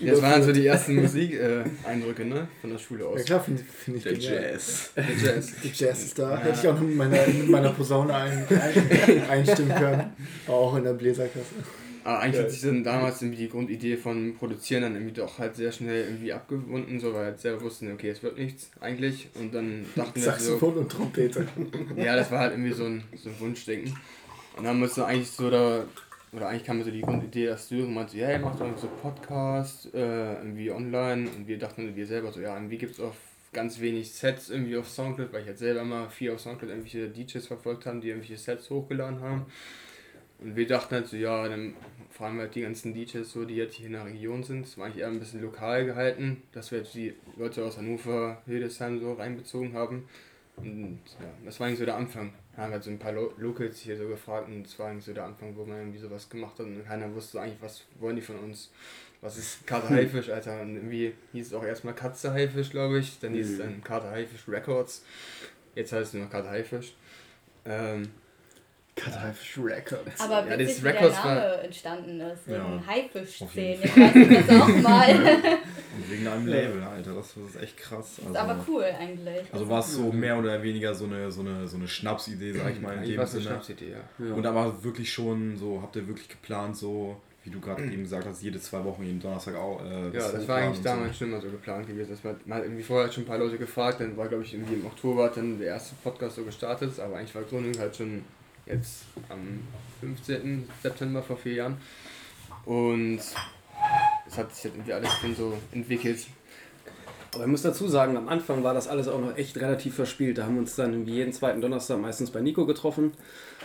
[0.00, 2.48] Ja, das waren so die ersten Musikeindrücke, äh, ne?
[2.60, 3.20] Von der Schule aus.
[3.20, 4.50] Ja klar, finde find ich Der genial.
[4.50, 4.90] Jazz.
[4.96, 5.52] Der Jazz.
[5.62, 6.30] Der Jazz ist da.
[6.30, 6.36] Ja.
[6.40, 10.12] Hätte ich auch mit meiner, mit meiner Posaune ein, ein, einstimmen können.
[10.46, 11.54] Auch in der Bläserklasse.
[12.04, 15.56] Aber eigentlich hat sich dann damals irgendwie die Grundidee von Produzieren dann irgendwie doch halt
[15.56, 19.30] sehr schnell irgendwie abgewunden, so weil halt selber wussten, okay, es wird nichts eigentlich.
[19.34, 21.46] Und dann dachten wir Saxophon so, und Trompete.
[21.96, 23.96] Ja, das war halt irgendwie so ein, so ein Wunschdenken.
[24.56, 25.86] Und dann uns eigentlich so da,
[26.32, 28.88] oder eigentlich kam mir so die Grundidee, dass du meinte, ja, hey, mach doch so
[29.00, 31.26] Podcast, äh, irgendwie online.
[31.30, 33.14] Und wir dachten wir selber so, ja, irgendwie gibt es auch
[33.54, 37.08] ganz wenig Sets irgendwie auf Soundcloud, weil ich halt selber mal viel auf Soundcloud irgendwelche
[37.08, 39.46] DJs verfolgt haben, die irgendwelche Sets hochgeladen haben.
[40.44, 41.74] Und wir dachten halt so, ja, dann
[42.10, 44.66] fragen wir halt die ganzen DJs so, die jetzt hier in der Region sind.
[44.66, 48.42] Das war eigentlich eher ein bisschen lokal gehalten, dass wir jetzt die Leute aus Hannover,
[48.44, 50.06] Hildesheim so reinbezogen haben.
[50.56, 52.34] Und ja, das war eigentlich so der Anfang.
[52.54, 54.88] Da haben wir halt so ein paar Lo Locals hier so gefragt und das war
[54.90, 57.84] eigentlich so der Anfang, wo man irgendwie sowas gemacht hat und keiner wusste eigentlich, was
[57.98, 58.70] wollen die von uns.
[59.22, 60.60] Was ist Kater Haifisch, Alter?
[60.60, 63.18] Und irgendwie hieß es auch erstmal Katze Haifisch, glaube ich.
[63.18, 65.02] Dann hieß es dann Kater Haifisch Records.
[65.74, 66.94] Jetzt heißt es nur Kater Haifisch.
[67.64, 68.10] Ähm,
[69.04, 70.20] Karteifisch Records.
[70.20, 72.46] Aber ja, witzig, wie der Name entstanden ist.
[72.46, 72.82] Wegen ja.
[72.86, 73.84] Haifisch-Szenen.
[73.84, 75.10] Ich weiß das auch mal.
[75.96, 77.14] Und wegen einem Label, Alter.
[77.14, 78.18] Das ist echt krass.
[78.18, 79.52] Also, ist aber cool eigentlich.
[79.52, 82.72] Also war es so mehr oder weniger so eine, so eine, so eine Schnapsidee, sag
[82.72, 82.96] ich mal.
[82.96, 83.42] In dem Sinne.
[83.42, 84.34] Schnapsidee, ja.
[84.34, 88.26] Und aber wirklich schon so, habt ihr wirklich geplant, so wie du gerade eben gesagt
[88.26, 89.84] hast, jede zwei Wochen, jeden Donnerstag auch.
[89.84, 91.18] Äh, ja, das war eigentlich damals so.
[91.18, 92.10] schon mal so geplant gewesen.
[92.10, 94.54] Das war, man hat irgendwie vorher schon ein paar Leute gefragt, dann war, glaube ich,
[94.54, 98.24] irgendwie im Oktober dann der erste Podcast so gestartet, aber eigentlich war Gründung halt schon
[98.66, 99.60] jetzt am
[100.00, 100.68] 15.
[100.82, 101.76] September vor vier Jahren.
[102.64, 103.20] Und
[104.26, 106.26] es hat sich halt irgendwie alles schon so entwickelt.
[107.34, 110.38] Aber ich muss dazu sagen, am Anfang war das alles auch noch echt relativ verspielt.
[110.38, 113.12] Da haben wir uns dann jeden zweiten Donnerstag meistens bei Nico getroffen,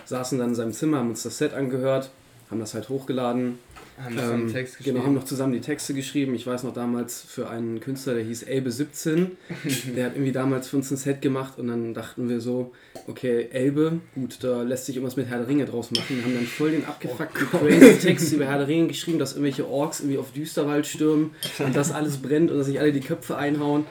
[0.06, 2.10] saßen dann in seinem Zimmer, haben uns das Set angehört,
[2.50, 3.60] haben das halt hochgeladen
[4.04, 4.96] haben ähm, zusammen Text geschrieben.
[4.96, 6.34] Genau, haben noch zusammen die Texte geschrieben.
[6.34, 9.28] Ich weiß noch damals für einen Künstler, der hieß Elbe17.
[9.96, 12.72] der hat irgendwie damals für uns ein Set gemacht und dann dachten wir so,
[13.08, 16.16] okay, Elbe, gut, da lässt sich irgendwas mit Herr der Ringe draus machen.
[16.18, 19.34] Wir haben dann voll den abgefuckten oh crazy Text über Herr der Ringe geschrieben, dass
[19.34, 23.02] irgendwelche Orks irgendwie auf Düsterwald stürmen und das alles brennt und dass sich alle die
[23.02, 23.86] Köpfe einhauen.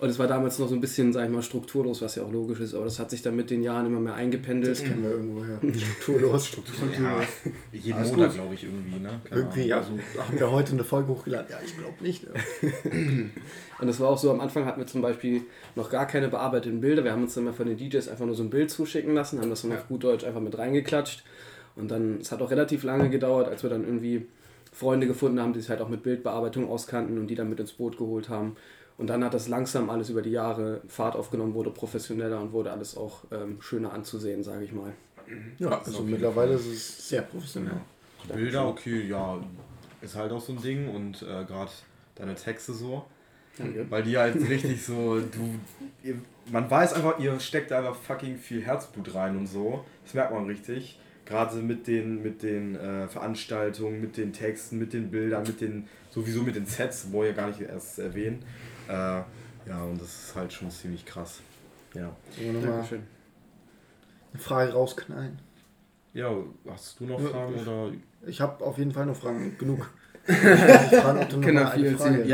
[0.00, 2.30] Und es war damals noch so ein bisschen, sag ich mal, strukturlos, was ja auch
[2.30, 4.78] logisch ist, aber das hat sich dann mit den Jahren immer mehr eingependelt.
[4.78, 5.58] Das kennen wir irgendwo her.
[5.74, 6.94] Strukturlos, strukturlos.
[6.96, 7.20] Ja,
[7.72, 9.20] jeden Alles Monat, glaube ich, irgendwie, ne?
[9.24, 11.48] Keine irgendwie, also haben wir heute eine Folge hochgeladen?
[11.50, 12.22] Ja, ich glaube nicht.
[12.22, 12.32] Ne?
[13.80, 15.42] Und es war auch so, am Anfang hatten wir zum Beispiel
[15.74, 17.02] noch gar keine bearbeiteten Bilder.
[17.02, 19.40] Wir haben uns dann mal von den DJs einfach nur so ein Bild zuschicken lassen,
[19.40, 21.24] haben das dann auf gut Deutsch einfach mit reingeklatscht.
[21.74, 24.26] Und dann, es hat auch relativ lange gedauert, als wir dann irgendwie
[24.72, 27.72] Freunde gefunden haben, die sich halt auch mit Bildbearbeitung auskannten und die dann mit ins
[27.72, 28.56] Boot geholt haben.
[28.98, 32.72] Und dann hat das langsam alles über die Jahre Fahrt aufgenommen, wurde professioneller und wurde
[32.72, 34.92] alles auch ähm, schöner anzusehen, sage ich mal.
[35.58, 37.74] Ja, also mittlerweile ist es sehr professionell.
[38.28, 38.34] Ja.
[38.34, 39.38] Bilder, okay, ja,
[40.00, 41.70] ist halt auch so ein Ding und äh, gerade
[42.16, 43.04] deine Texte so.
[43.56, 43.86] Danke.
[43.88, 45.54] Weil die halt richtig so, du,
[46.02, 46.16] ihr,
[46.50, 49.84] man weiß einfach, ihr steckt einfach fucking viel Herzblut rein und so.
[50.04, 50.98] Das merkt man richtig.
[51.24, 55.86] Gerade mit den, mit den äh, Veranstaltungen, mit den Texten, mit den Bildern, mit den,
[56.10, 58.42] sowieso mit den Sets, wo ihr gar nicht erst erwähnen.
[58.88, 59.22] Äh,
[59.68, 61.40] ja, und das ist halt schon ziemlich krass.
[61.94, 62.14] Ja.
[62.62, 63.02] Dankeschön.
[64.32, 65.38] Eine Frage rausknallen.
[66.14, 66.32] Ja,
[66.68, 67.92] hast du noch Fragen ich, oder?
[68.26, 69.90] Ich habe auf jeden Fall noch Fragen genug.
[70.28, 71.12] ja,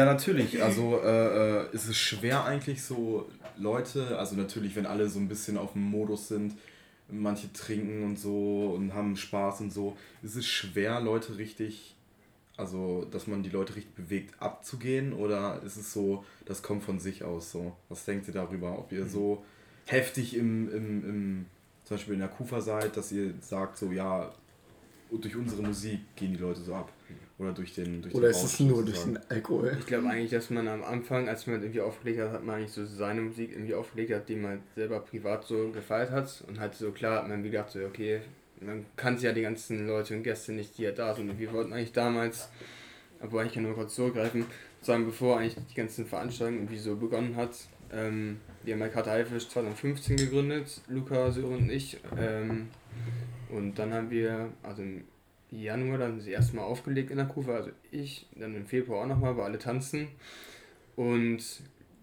[0.05, 0.63] natürlich.
[0.63, 5.29] Also äh, äh, ist es schwer eigentlich so Leute, also natürlich, wenn alle so ein
[5.29, 6.55] bisschen auf dem Modus sind,
[7.09, 11.94] manche trinken und so und haben Spaß und so, ist es schwer, Leute richtig
[12.57, 15.13] also, dass man die Leute richtig bewegt, abzugehen?
[15.13, 17.77] Oder ist es so, das kommt von sich aus so?
[17.89, 18.79] Was denkt ihr darüber?
[18.79, 19.45] Ob ihr so
[19.87, 21.47] heftig im, im, im
[21.85, 24.33] zum Beispiel in der Kufa seid, dass ihr sagt, so ja,
[25.11, 26.93] durch unsere Musik gehen die Leute so ab.
[27.37, 29.77] Oder durch den durch Oder den ist es nur durch den Alkohol?
[29.79, 32.73] Ich glaube eigentlich, dass man am Anfang, als man irgendwie aufgelegt hat, hat man eigentlich
[32.73, 36.45] so seine Musik irgendwie aufgelegt hat, die man selber privat so gefeiert hat.
[36.47, 38.21] Und halt so klar hat man gedacht, so, okay,
[38.61, 41.31] man kannte ja die ganzen Leute und Gäste nicht, die ja da sind.
[41.31, 42.49] Und wir wollten eigentlich damals,
[43.21, 44.47] aber ich kann nur kurz zurückgreifen,
[44.81, 47.57] sagen, bevor eigentlich die ganzen Veranstaltungen irgendwie so begonnen hat,
[47.93, 51.99] ähm, wir haben ja Karte Haifisch 2015 gegründet, Luca, Sören und ich.
[52.19, 52.69] Ähm,
[53.51, 55.05] und dann haben wir, also im
[55.51, 59.09] Januar dann das erste Mal aufgelegt in der Kufa, also ich, dann im Februar auch
[59.09, 60.09] nochmal, weil alle tanzen.
[60.97, 61.43] Und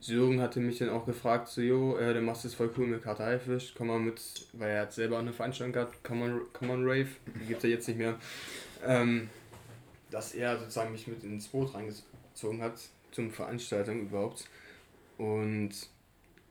[0.01, 3.03] Sören hatte mich dann auch gefragt, so, jo, äh, du machst das voll cool mit
[3.03, 4.19] Karte Haifisch, komm mal mit,
[4.53, 7.07] weil er hat selber eine Veranstaltung gehabt, Come on, Come on Rave,
[7.39, 8.17] die gibt es ja jetzt nicht mehr,
[8.85, 9.29] ähm,
[10.09, 12.79] dass er sozusagen mich mit ins Boot reingezogen hat,
[13.11, 14.45] zum Veranstaltung überhaupt.
[15.19, 15.71] Und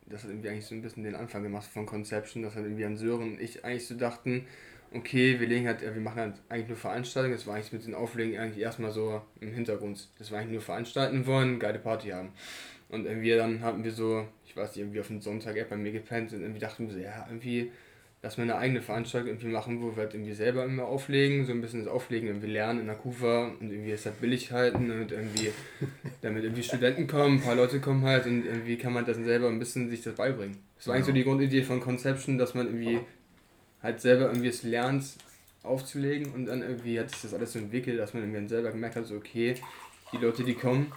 [0.07, 2.85] das hat irgendwie eigentlich so ein bisschen den Anfang gemacht von Conception, dass halt irgendwie
[2.85, 4.47] an Sören und ich eigentlich so dachten,
[4.93, 7.95] okay, wir legen halt, wir machen halt eigentlich nur Veranstaltungen, das war eigentlich mit den
[7.95, 10.09] Auflegen eigentlich erstmal so im Hintergrund.
[10.19, 12.33] Das war eigentlich nur veranstalten wollen, geile Party haben.
[12.91, 15.93] Und irgendwie dann hatten wir so, ich weiß nicht, irgendwie auf den Sonntag-App bei mir
[15.93, 17.71] gepennt und irgendwie dachten wir so, ja, irgendwie,
[18.21, 21.53] lass mal eine eigene Veranstaltung irgendwie machen, wo wir halt irgendwie selber immer auflegen, so
[21.53, 24.91] ein bisschen das Auflegen irgendwie lernen in der Kufa und irgendwie es halt billig halten
[24.91, 25.53] und irgendwie,
[26.23, 29.49] damit irgendwie Studenten kommen, ein paar Leute kommen halt und irgendwie kann man das selber
[29.49, 30.57] ein bisschen sich das beibringen.
[30.77, 32.99] Das war eigentlich so die Grundidee von Conception, dass man irgendwie
[33.83, 35.05] halt selber irgendwie es lernt
[35.63, 38.97] aufzulegen und dann irgendwie hat sich das alles so entwickelt, dass man irgendwie selber gemerkt
[38.97, 39.55] hat, so okay,
[40.13, 40.91] die Leute, die kommen,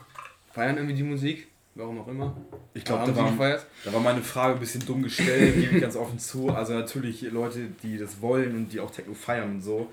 [0.51, 2.36] feiern irgendwie die Musik Warum auch immer.
[2.76, 5.96] Ich glaube, da, war, da war meine Frage ein bisschen dumm gestellt, gebe ich ganz
[5.96, 6.50] offen zu.
[6.50, 9.88] Also natürlich Leute, die das wollen und die auch Techno feiern und so,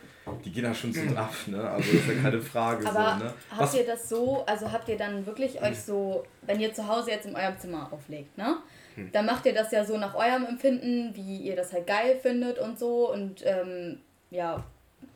[0.44, 1.58] die gehen da schon so ab, ne?
[1.58, 2.86] Also das ist ja keine Frage.
[2.86, 3.32] Aber so, ne?
[3.50, 3.74] habt Was?
[3.74, 7.26] ihr das so, also habt ihr dann wirklich euch so, wenn ihr zu Hause jetzt
[7.26, 8.58] in eurem Zimmer auflegt, ne?
[8.96, 9.10] Hm.
[9.12, 12.58] Dann macht ihr das ja so nach eurem Empfinden, wie ihr das halt geil findet
[12.58, 14.62] und so und ähm, ja,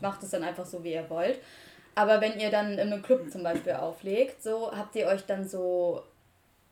[0.00, 1.38] macht es dann einfach so, wie ihr wollt.
[1.94, 5.46] Aber wenn ihr dann in einem Club zum Beispiel auflegt, so habt ihr euch dann
[5.46, 6.02] so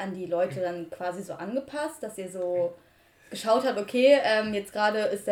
[0.03, 2.75] an die Leute dann quasi so angepasst, dass ihr so
[3.33, 5.27] geschaut hat, okay, ähm, jetzt gerade ist,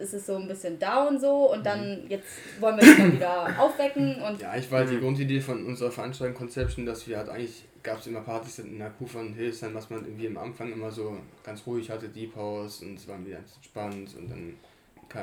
[0.00, 2.10] ist es so ein bisschen down so und dann mhm.
[2.10, 2.26] jetzt
[2.60, 4.20] wollen wir es mal wieder aufwecken.
[4.26, 7.64] Und ja, ich war halt die Grundidee von unserer Veranstaltung Conception, dass wir halt eigentlich,
[7.84, 10.90] gab es immer Partys in der Kuh von Hildesheim, was man irgendwie am Anfang immer
[10.90, 14.54] so ganz ruhig hatte, Deep House und es war wieder ganz entspannt und dann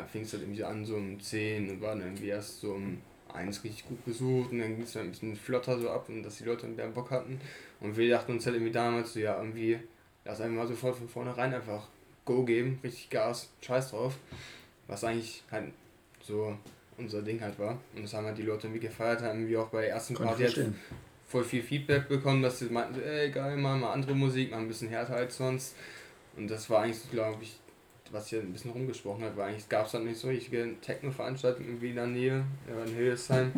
[0.07, 3.01] fing es halt irgendwie an so um 10 und war dann irgendwie erst so um
[3.33, 6.37] 1 richtig gut besucht und dann ging es ein bisschen flotter so ab und dass
[6.37, 7.39] die Leute mehr Bock hatten
[7.83, 9.77] und wir dachten uns halt irgendwie damals so, ja irgendwie,
[10.23, 11.87] lass einfach mal sofort von vornherein einfach
[12.25, 14.17] Go geben, richtig Gas, Scheiß drauf.
[14.87, 15.73] Was eigentlich halt
[16.21, 16.57] so
[16.97, 17.77] unser Ding halt war.
[17.93, 20.43] Und das haben halt die Leute irgendwie gefeiert, haben wir auch bei der ersten Party
[20.43, 20.73] halt
[21.27, 24.67] voll viel Feedback bekommen, dass sie meinten, ey geil, mal, mal andere Musik, mal ein
[24.69, 25.75] bisschen härter als sonst.
[26.37, 27.57] Und das war eigentlich, glaube ich,
[28.11, 31.67] was hier ein bisschen rumgesprochen hat, weil eigentlich gab es halt nicht so richtige Techno-Veranstaltungen
[31.67, 32.45] irgendwie in der Nähe,
[32.85, 33.51] in Hildesheim,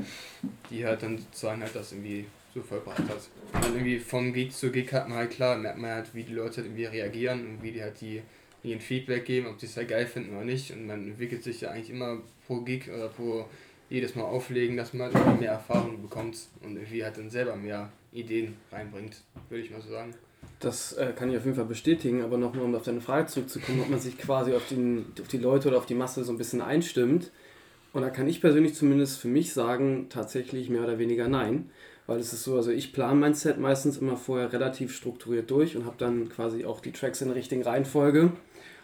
[0.72, 3.30] die halt dann sozusagen halt das irgendwie so vollbracht hat.
[3.54, 6.24] Und dann irgendwie vom Gig zu Gig hat man halt klar, merkt man halt, wie
[6.24, 8.22] die Leute halt irgendwie reagieren und wie die halt die
[8.63, 10.72] ihnen Feedback geben, ob sie es ja geil finden oder nicht.
[10.72, 13.46] Und man entwickelt sich ja eigentlich immer pro Gig oder pro
[13.89, 17.91] jedes Mal auflegen, dass man immer mehr Erfahrung bekommt und irgendwie halt dann selber mehr
[18.12, 20.15] Ideen reinbringt, würde ich mal so sagen.
[20.60, 23.82] Das äh, kann ich auf jeden Fall bestätigen, aber nochmal, um auf deine Frage zurückzukommen,
[23.82, 26.38] ob man sich quasi auf, den, auf die Leute oder auf die Masse so ein
[26.38, 27.32] bisschen einstimmt.
[27.94, 31.70] Und da kann ich persönlich zumindest für mich sagen, tatsächlich mehr oder weniger nein.
[32.08, 35.76] Weil es ist so, also ich plane mein Set meistens immer vorher relativ strukturiert durch
[35.76, 38.32] und habe dann quasi auch die Tracks in der richtigen Reihenfolge.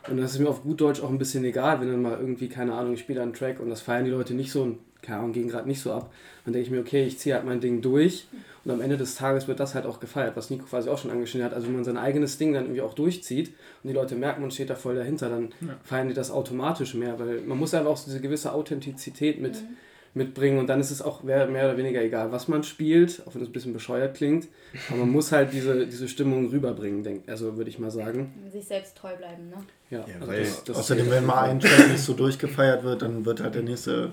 [0.09, 2.49] Und das ist mir auf gut Deutsch auch ein bisschen egal, wenn dann mal irgendwie,
[2.49, 5.19] keine Ahnung, ich spiele einen Track und das feiern die Leute nicht so und keine
[5.19, 6.11] Ahnung, gehen gerade nicht so ab.
[6.45, 8.27] Dann denke ich mir, okay, ich ziehe halt mein Ding durch
[8.65, 11.11] und am Ende des Tages wird das halt auch gefeiert, was Nico quasi auch schon
[11.11, 11.53] angeschnitten hat.
[11.53, 13.49] Also wenn man sein eigenes Ding dann irgendwie auch durchzieht
[13.83, 15.75] und die Leute merken, man steht da voll dahinter, dann ja.
[15.83, 19.77] feiern die das automatisch mehr, weil man muss einfach auch diese gewisse Authentizität mit, mhm
[20.13, 23.35] mitbringen und dann ist es auch mehr, mehr oder weniger egal, was man spielt, auch
[23.35, 24.47] wenn es ein bisschen bescheuert klingt,
[24.89, 28.33] aber man muss halt diese, diese Stimmung rüberbringen, denk, also würde ich mal sagen.
[28.51, 29.57] Sich selbst treu bleiben, ne?
[29.89, 33.25] Ja, ja also das, das außerdem, wenn mal ein Track nicht so durchgefeiert wird, dann
[33.25, 34.11] wird halt der nächste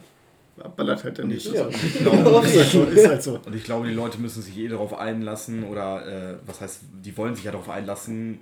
[0.77, 1.55] ballert halt der nächste.
[1.55, 1.69] Ja.
[1.69, 3.41] Ich glaube, ist, halt ist halt so.
[3.45, 7.17] Und ich glaube, die Leute müssen sich eh darauf einlassen oder äh, was heißt, die
[7.17, 8.41] wollen sich ja darauf einlassen,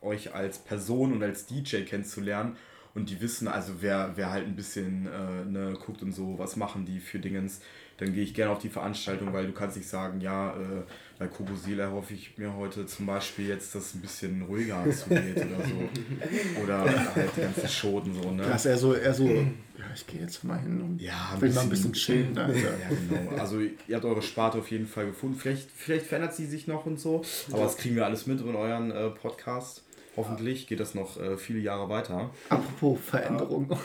[0.00, 2.56] euch als Person und als DJ kennenzulernen
[2.94, 6.56] und die wissen, also wer, wer halt ein bisschen äh, ne, guckt und so, was
[6.56, 7.60] machen die für Dingens,
[7.98, 10.82] dann gehe ich gerne auf die Veranstaltung, weil du kannst nicht sagen, ja, äh,
[11.18, 15.36] bei Kobosila hoffe ich mir heute zum Beispiel jetzt, dass es ein bisschen ruhiger zugeht
[15.36, 16.62] oder so.
[16.62, 18.42] Oder halt die ganzen Schoten so, ne?
[18.42, 21.60] Ist eher so, eher so, ja, ich gehe jetzt mal hin und ja, will mal
[21.60, 22.36] ein bisschen chillen.
[22.36, 22.58] Alter.
[22.58, 23.40] Ja, genau.
[23.40, 25.36] Also ihr habt eure Sparte auf jeden Fall gefunden.
[25.38, 28.54] Vielleicht, vielleicht verändert sie sich noch und so, aber das kriegen wir alles mit in
[28.54, 29.84] euren äh, Podcast.
[30.16, 32.30] Hoffentlich geht das noch äh, viele Jahre weiter.
[32.48, 33.70] Apropos Veränderung.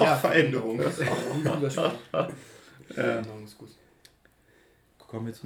[0.00, 0.80] Ja, Veränderung.
[0.80, 0.90] äh,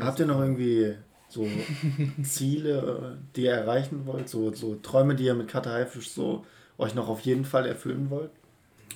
[0.01, 0.95] Habt ihr noch irgendwie
[1.29, 1.47] so
[2.23, 4.29] Ziele, die ihr erreichen wollt?
[4.29, 6.47] So, so Träume, die ihr mit Kata Haifisch so
[6.79, 8.31] euch noch auf jeden Fall erfüllen wollt?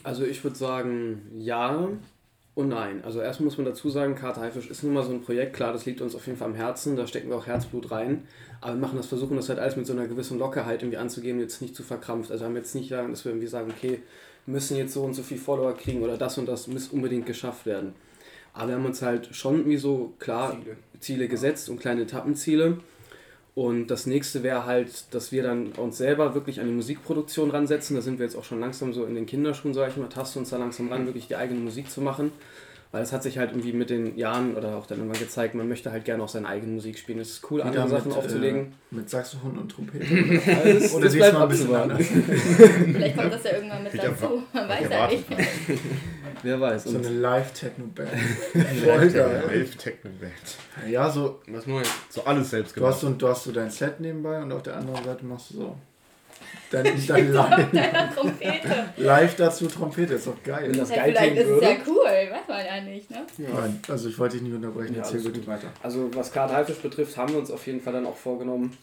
[0.04, 1.88] Also ich würde sagen, ja
[2.54, 3.02] und nein.
[3.02, 5.54] Also erstmal muss man dazu sagen, Kata Haifisch ist nun mal so ein Projekt.
[5.54, 6.96] Klar, das liegt uns auf jeden Fall am Herzen.
[6.96, 8.26] Da stecken wir auch Herzblut rein.
[8.60, 11.40] Aber wir machen das, versuchen das halt alles mit so einer gewissen Lockerheit irgendwie anzugehen,
[11.40, 12.30] jetzt nicht zu verkrampft.
[12.30, 14.02] Also haben wir jetzt nicht sagen, dass wir irgendwie sagen, okay,
[14.44, 17.64] müssen jetzt so und so viel Follower kriegen oder das und das muss unbedingt geschafft
[17.64, 17.94] werden.
[18.52, 22.78] Aber wir haben uns halt schon irgendwie so klar Ziele, Ziele gesetzt und kleine Etappenziele.
[23.54, 27.94] Und das nächste wäre halt, dass wir dann uns selber wirklich an die Musikproduktion ransetzen.
[27.96, 30.38] Da sind wir jetzt auch schon langsam so in den Kinderschuhen, sage ich mal, tasten
[30.40, 32.32] uns da langsam ran, wirklich die eigene Musik zu machen.
[32.92, 35.66] Weil es hat sich halt irgendwie mit den Jahren oder auch dann immer gezeigt, man
[35.66, 37.20] möchte halt gerne auch seine eigene Musik spielen.
[37.20, 38.60] Es ist cool, andere Sachen mit, aufzulegen.
[38.60, 40.04] Äh, mit Saxophon und Trompete.
[40.62, 42.06] Alles, oder das bleibt mal ein bisschen anders.
[42.06, 44.42] Vielleicht kommt das ja irgendwann mit dazu.
[44.52, 45.24] Man weiß ja nicht.
[46.42, 46.84] Wer weiß.
[46.84, 48.10] So eine Live-Techno-Band.
[48.84, 50.90] Live-Techno-Band.
[50.90, 51.40] Ja, so.
[51.48, 52.90] Was nur So alles selbst gemacht.
[52.90, 55.50] Du hast, so, du hast so dein Set nebenbei und auf der anderen Seite machst
[55.50, 55.76] du so
[56.70, 58.84] dann, dann live, Trompete.
[58.96, 60.68] live dazu Trompete, ist doch geil.
[60.68, 63.26] Wenn das ja, geil vielleicht ist es ja cool, weiß man ja nicht, ne?
[63.38, 63.68] Ja.
[63.88, 65.68] Also ich wollte dich nicht unterbrechen, ja, erzähl bitte weiter.
[65.82, 68.76] Also was Karte Haifisch betrifft, haben wir uns auf jeden Fall dann auch vorgenommen,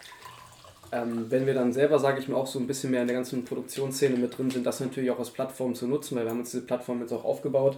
[0.91, 3.15] ähm, wenn wir dann selber, sage ich mal, auch so ein bisschen mehr in der
[3.15, 6.39] ganzen Produktionsszene mit drin sind, das natürlich auch als Plattform zu nutzen, weil wir haben
[6.39, 7.77] uns diese Plattform jetzt auch aufgebaut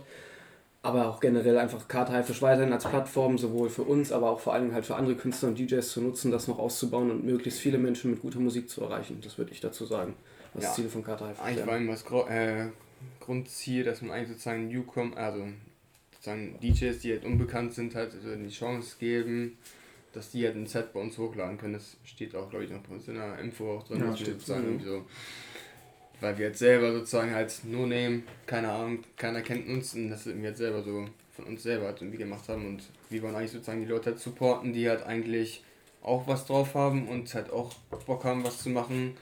[0.83, 4.53] aber auch generell einfach Karte Haifisch weiterhin als Plattform, sowohl für uns, aber auch vor
[4.53, 7.77] allem halt für andere Künstler und DJs zu nutzen, das noch auszubauen und möglichst viele
[7.77, 9.19] Menschen mit guter Musik zu erreichen.
[9.23, 10.15] Das würde ich dazu sagen,
[10.53, 12.69] was ja, Ziele von Karte Haifisch Eigentlich war immer das Gro äh,
[13.19, 15.45] Grundziel, dass man eigentlich sozusagen Newcom, also
[16.13, 19.57] sozusagen DJs, die halt unbekannt sind, halt also die Chance geben,
[20.13, 21.73] dass die halt ein Set bei uns hochladen können.
[21.73, 24.19] Das steht auch, glaube ich, noch bei uns in der Info auch drin, ja, dass
[24.19, 25.05] wir sozusagen irgendwie so
[26.21, 30.25] weil wir jetzt selber sozusagen halt No Name, keine Ahnung, keiner kennt uns und das
[30.25, 31.05] wir jetzt selber so
[31.35, 34.19] von uns selber halt irgendwie gemacht haben und wir wollen eigentlich sozusagen die Leute halt
[34.19, 35.63] supporten, die halt eigentlich
[36.03, 37.73] auch was drauf haben und halt auch
[38.05, 39.15] Bock haben, was zu machen.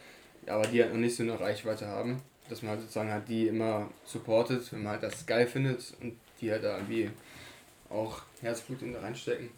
[0.47, 3.47] aber die halt noch nicht so eine Reichweite haben, dass man halt sozusagen halt die
[3.47, 7.09] immer supportet, wenn man halt das geil findet und die halt da irgendwie
[7.89, 9.49] auch Herzblut in da reinstecken.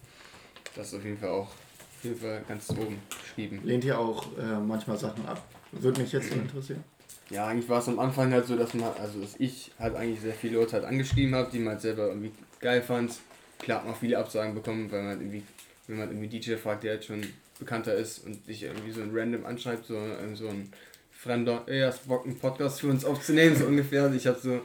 [0.74, 3.60] Das ist auf jeden Fall auch auf jeden Fall ganz oben geschrieben.
[3.64, 5.42] Lehnt ihr auch äh, manchmal Sachen ab?
[5.72, 6.84] Würde mich jetzt interessieren.
[7.32, 10.20] Ja, eigentlich war es am Anfang halt so, dass man, also dass ich halt eigentlich
[10.20, 13.20] sehr viele Leute halt angeschrieben habe, die man halt selber irgendwie geil fand.
[13.58, 15.42] Klar hat man auch viele Absagen bekommen, weil man irgendwie,
[15.86, 17.26] wenn man irgendwie DJ fragt, der halt schon
[17.58, 19.98] bekannter ist und dich irgendwie so ein random anschreibt, so,
[20.34, 20.70] so ein
[21.10, 24.12] Fremder, ey, hast Bock einen Podcast für uns aufzunehmen, so ungefähr.
[24.12, 24.60] Ich habe so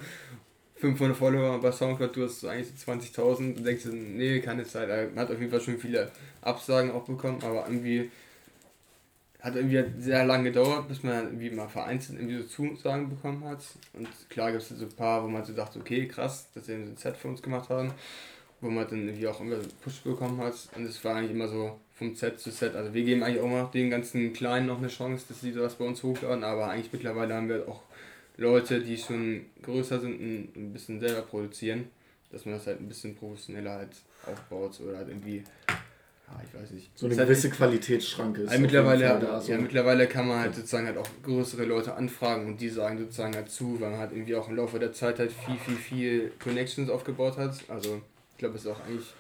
[0.76, 4.90] 500 Follower bei Soundcloud, du hast so eigentlich so 20.000 und denkst nee, keine Zeit.
[5.16, 8.12] Man hat auf jeden Fall schon viele Absagen auch bekommen, aber irgendwie
[9.48, 13.64] hat irgendwie sehr lange gedauert, bis man irgendwie mal vereinzelt irgendwie so Zusagen bekommen hat.
[13.94, 16.74] Und klar gibt es so ein paar, wo man so dachte, okay, krass, dass sie
[16.74, 17.92] ein Set für uns gemacht haben,
[18.62, 20.54] wo man dann irgendwie auch immer Push bekommen hat.
[20.76, 22.76] Und es war eigentlich immer so vom Set zu Set.
[22.76, 25.76] Also wir geben eigentlich auch noch den ganzen Kleinen noch eine Chance, dass sie sowas
[25.76, 27.82] bei uns hochladen, aber eigentlich mittlerweile haben wir auch
[28.36, 31.90] Leute, die schon größer sind und ein bisschen selber produzieren,
[32.32, 33.96] dass man das halt ein bisschen professioneller halt
[34.28, 35.44] aufbaut oder halt irgendwie
[36.28, 36.92] ja, ich weiß nicht.
[36.98, 38.50] So eine gewisse Qualitätsschranke ist.
[38.50, 39.52] Also mittlerweile, da, so.
[39.52, 43.36] ja, mittlerweile kann man halt sozusagen halt auch größere Leute anfragen und die sagen sozusagen
[43.36, 46.32] halt zu, weil man halt irgendwie auch im Laufe der Zeit halt viel, viel, viel
[46.44, 47.56] Connections aufgebaut hat.
[47.70, 49.14] Also ich glaube, es ist auch eigentlich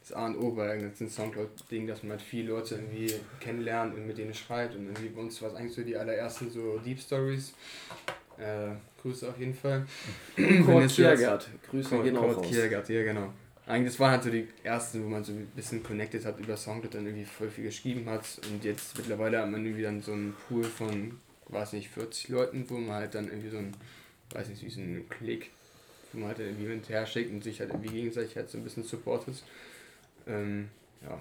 [0.00, 3.94] das A und O bei dem ganzen Soundcloud-Ding, dass man halt viele Leute irgendwie kennenlernt
[3.94, 6.78] und mit denen schreibt und irgendwie bei uns war es eigentlich so die allerersten so
[6.78, 7.52] Deep Stories.
[8.38, 9.86] Äh, Grüße auf jeden Fall.
[10.64, 11.48] Kurt Kiergard.
[11.70, 12.46] Grüße gehen auch raus.
[12.48, 13.32] Kiergard, ja genau.
[13.70, 16.56] Eigentlich, das waren halt so die ersten, wo man so ein bisschen connected hat über
[16.56, 18.24] Soundcloud, dann irgendwie voll viel geschrieben hat.
[18.50, 22.64] Und jetzt mittlerweile hat man irgendwie dann so einen Pool von, weiß nicht, 40 Leuten,
[22.68, 23.72] wo man halt dann irgendwie so ein,
[24.32, 25.50] weiß nicht, wie so ein Klick,
[26.12, 28.58] wo man halt irgendwie hin und her schickt und sich halt irgendwie gegenseitig halt so
[28.58, 29.42] ein bisschen supportet.
[30.26, 30.68] Ähm,
[31.02, 31.18] ja.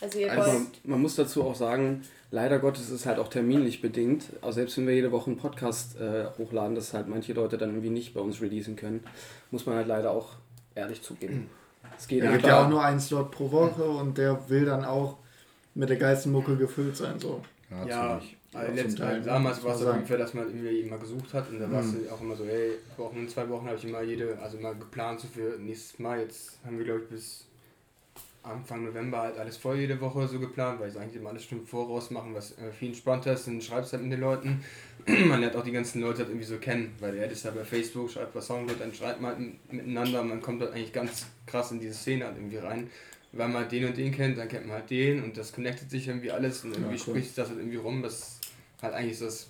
[0.00, 4.24] Also, also man muss dazu auch sagen, leider Gottes ist es halt auch terminlich bedingt.
[4.40, 7.70] Auch selbst wenn wir jede Woche einen Podcast äh, hochladen, dass halt manche Leute dann
[7.70, 9.04] irgendwie nicht bei uns releasen können,
[9.50, 10.36] muss man halt leider auch
[10.74, 11.50] ehrlich zugeben.
[11.96, 14.84] Es geht ja, gibt ja auch nur einen Slot pro Woche und der will dann
[14.84, 15.18] auch
[15.74, 17.18] mit der geilsten Mucke gefüllt sein.
[17.18, 17.42] So.
[17.70, 18.20] Ja, ja
[18.54, 21.60] also letzten, Teil, damals war es jeden Fall, dass man irgendwie immer gesucht hat und
[21.60, 22.08] da war es mhm.
[22.10, 25.20] auch immer so, hey, Wochen, in zwei Wochen habe ich immer jede, also immer geplant
[25.20, 26.20] so für nächstes Mal.
[26.20, 27.44] Jetzt haben wir glaube ich bis
[28.42, 31.66] Anfang November halt alles voll jede Woche so geplant, weil ich eigentlich immer alles Stunden
[31.66, 34.64] voraus machen, was äh, viel entspannter ist, dann schreibst halt mit den Leuten.
[35.28, 37.64] man lernt auch die ganzen Leute halt irgendwie so kennen, weil er ist ja bei
[37.64, 41.70] Facebook, schreibt bei Soundcloud, dann schreibt man halt miteinander, man kommt halt eigentlich ganz krass
[41.70, 42.90] in diese Szene halt irgendwie rein.
[43.32, 45.90] Weil man halt den und den kennt, dann kennt man halt den und das connectet
[45.90, 47.14] sich irgendwie alles und irgendwie ja, cool.
[47.14, 48.40] spricht das halt irgendwie rum, das
[48.82, 49.48] halt eigentlich das,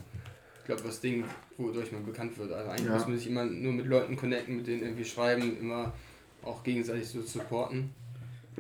[0.61, 1.25] ich glaube, das Ding,
[1.57, 2.53] wodurch man bekannt wird.
[2.53, 2.95] Also eigentlich ja.
[2.95, 5.95] muss man sich immer nur mit Leuten connecten, mit denen irgendwie schreiben, immer
[6.43, 7.95] auch gegenseitig so supporten.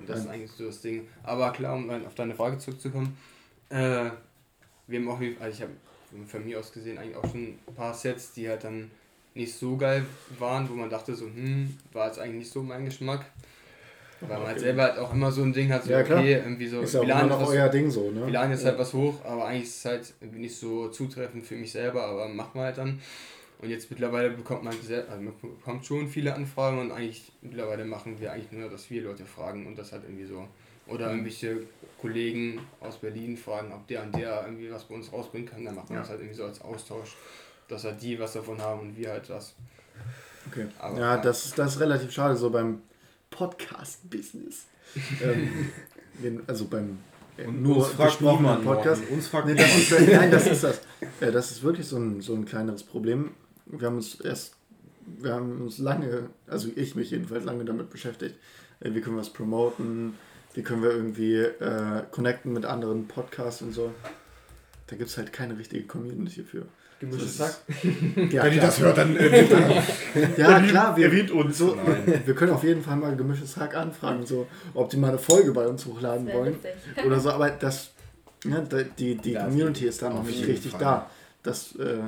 [0.07, 1.09] Das ist eigentlich so das Ding.
[1.23, 3.17] Aber klar, um auf deine Frage zurückzukommen,
[3.71, 4.11] äh,
[4.87, 5.73] wir haben auch, also ich habe
[6.27, 8.91] von mir aus gesehen eigentlich auch schon ein paar Sets, die halt dann
[9.35, 10.05] nicht so geil
[10.39, 13.27] waren, wo man dachte so, hm, war jetzt eigentlich nicht so mein Geschmack.
[14.21, 16.67] Weil man halt selber halt auch immer so ein Ding hat, so, ja, okay, irgendwie
[16.67, 18.25] so, ist ja auch noch euer Ding so, ne?
[18.25, 18.71] Milan ist ja.
[18.71, 22.27] halt was hoch, aber eigentlich ist es halt nicht so zutreffend für mich selber, aber
[22.29, 22.99] macht man halt dann.
[23.59, 28.19] Und jetzt mittlerweile bekommt man, also man bekommt schon viele Anfragen und eigentlich mittlerweile machen
[28.21, 30.47] wir eigentlich nur, dass wir Leute fragen und das halt irgendwie so.
[30.87, 31.13] Oder mhm.
[31.13, 31.61] irgendwelche
[32.07, 35.75] Kollegen aus Berlin fragen, ob der und der irgendwie was bei uns rausbringen kann, dann
[35.75, 36.03] macht man ja.
[36.03, 37.17] das halt irgendwie so als Austausch,
[37.69, 39.55] dass halt die was davon haben und wir halt was.
[40.51, 40.67] Okay.
[40.79, 42.83] Aber, ja, das, das ist relativ schade, so beim
[43.31, 44.67] Podcast-Business.
[45.23, 46.99] ähm, also beim
[47.37, 49.03] äh, nur gesprochenen Podcast.
[49.11, 50.81] Uns fragt nee, das ist, nein, das ist das.
[51.21, 53.35] Äh, das ist wirklich so ein, so ein kleineres Problem
[53.67, 54.55] wir haben uns erst,
[55.07, 58.37] wir haben uns lange, also ich mich jedenfalls lange damit beschäftigt,
[58.81, 60.15] äh, wie können wir es promoten,
[60.57, 63.93] wie können wir irgendwie äh, connecten mit anderen Podcasts und so.
[64.87, 66.67] Da gibt es halt keine richtige Community für.
[66.99, 67.57] Gemischtes Sack.
[68.31, 69.45] Ja, Wenn ihr das hört, dann äh,
[70.39, 71.11] Ja, klar, wir,
[71.53, 71.77] so,
[72.25, 75.53] wir können auf jeden Fall mal gemischtes Hack anfragen, so, ob die mal eine Folge
[75.53, 76.57] bei uns hochladen wollen.
[77.05, 77.91] Oder so, aber das,
[78.45, 78.63] ja,
[78.99, 80.81] die, die Community ist da noch nicht richtig Fall.
[80.81, 81.11] da.
[81.43, 81.99] Das, äh,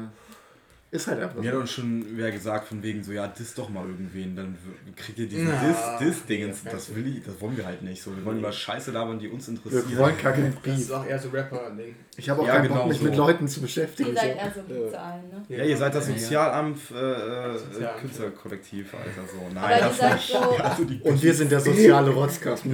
[0.91, 1.57] ist halt einfach Mir so.
[1.57, 4.57] hat uns schon wer gesagt, von wegen so, ja, diss doch mal irgendwen, dann
[4.97, 5.99] kriegt ihr diesen ja.
[5.99, 6.63] Diss-Dingens.
[6.63, 8.17] Diss das will ich, das wollen wir halt nicht so.
[8.17, 9.85] Wir wollen über Scheiße labern, die uns interessieren.
[9.89, 10.55] Wir wollen kacke Beef.
[10.65, 11.95] Das ist auch eher so Rapper-Ding.
[12.17, 13.05] Ich habe auch ja, keinen genau Bock, mich so.
[13.05, 14.09] mit Leuten zu beschäftigen.
[14.09, 15.57] Ihr seid eher so allen, ne?
[15.57, 17.59] Ja, ihr seid das Sozialamt äh, äh,
[18.01, 19.55] Künstlerkollektiv, Alter, so.
[19.55, 20.33] Nein, das nicht.
[20.33, 22.65] So also Und wir sind der soziale Rotzkast.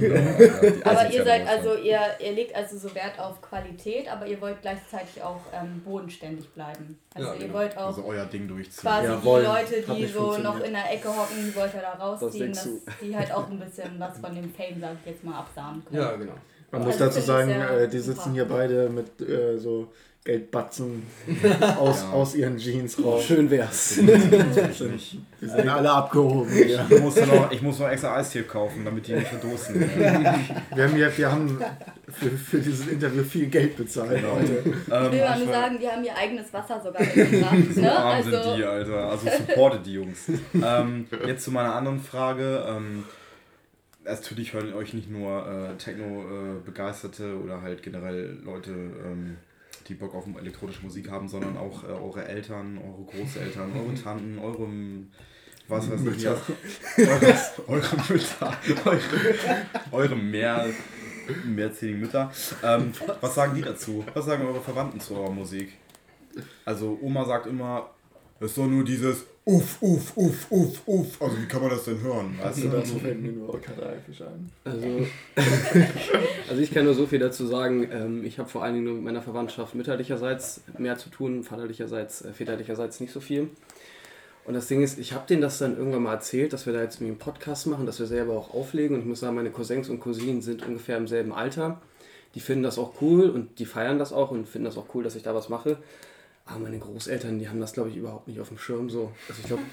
[0.83, 4.61] aber ihr seid also, ihr, ihr legt also so Wert auf Qualität, aber ihr wollt
[4.61, 6.97] gleichzeitig auch ähm, bodenständig bleiben.
[7.13, 7.53] Also ihr genau.
[7.53, 8.04] wollt auch...
[8.05, 8.81] Euer Ding durchziehen.
[8.81, 11.93] Quasi ja, die Leute, die so noch in der Ecke hocken, die wollt ihr da
[11.93, 12.69] rausziehen, dass
[13.01, 16.01] die halt auch ein bisschen was von dem Fame, sag ich jetzt mal, absahen können.
[16.01, 16.33] Ja, genau.
[16.71, 19.87] Man also muss dazu sagen, ja äh, die sitzen hier beide mit äh, so
[20.25, 21.03] Geldbatzen
[21.77, 22.09] aus, ja.
[22.09, 23.25] aus ihren Jeans raus.
[23.25, 23.97] Schön wär's.
[24.01, 26.49] Wir sind alle abgehoben.
[26.67, 26.87] Ja.
[26.89, 29.79] Ich, muss noch, ich muss noch extra Eistee kaufen, damit die nicht verdursten.
[29.79, 31.61] wir haben, ja, wir haben
[32.09, 34.37] für, für dieses Interview viel Geld bezahlt genau.
[34.37, 34.63] heute.
[34.65, 37.55] Ähm, ich will mal nur sagen, die haben ihr eigenes Wasser sogar mitgebracht.
[37.75, 37.95] so ne?
[37.95, 38.31] arm also.
[38.31, 39.09] sind die, Alter.
[39.11, 40.27] Also supportet die Jungs.
[40.55, 42.65] Ähm, jetzt zu meiner anderen Frage.
[42.67, 43.03] Ähm,
[44.03, 49.37] natürlich hören euch nicht nur äh, Techno-Begeisterte äh, oder halt generell Leute, ähm,
[49.87, 54.39] die Bock auf elektronische Musik haben, sondern auch äh, eure Eltern, eure Großeltern, eure Tanten,
[54.39, 54.67] eure
[55.67, 56.35] was weiß ich, ja,
[56.97, 59.01] eure, eure Mütter, eure,
[59.91, 60.67] eure mehr,
[61.43, 62.31] mehrzähligen Mütter.
[62.63, 64.05] Ähm, was sagen die dazu?
[64.13, 65.73] Was sagen eure Verwandten zu eurer Musik?
[66.65, 67.89] Also Oma sagt immer,
[68.39, 71.21] es ist doch nur dieses Uff, uff, uff, uff, uff.
[71.21, 72.35] Also wie kann man das denn hören?
[72.41, 74.49] Weißt du, dazu fällt mir nur Karteifisch ein.
[74.63, 75.05] Also,
[76.49, 77.87] also ich kann nur so viel dazu sagen.
[77.91, 82.23] Ähm, ich habe vor allen Dingen nur mit meiner Verwandtschaft mütterlicherseits mehr zu tun, vaterlicherseits,
[82.23, 83.49] äh, väterlicherseits nicht so viel.
[84.45, 86.81] Und das Ding ist, ich habe denen das dann irgendwann mal erzählt, dass wir da
[86.81, 88.95] jetzt einen Podcast machen, dass wir selber auch auflegen.
[88.95, 91.81] Und ich muss sagen, meine Cousins und Cousinen sind ungefähr im selben Alter.
[92.33, 95.03] Die finden das auch cool und die feiern das auch und finden das auch cool,
[95.03, 95.77] dass ich da was mache.
[96.45, 99.11] Aber meine Großeltern, die haben das, glaube ich, überhaupt nicht auf dem Schirm so.
[99.27, 99.63] Also ich glaube,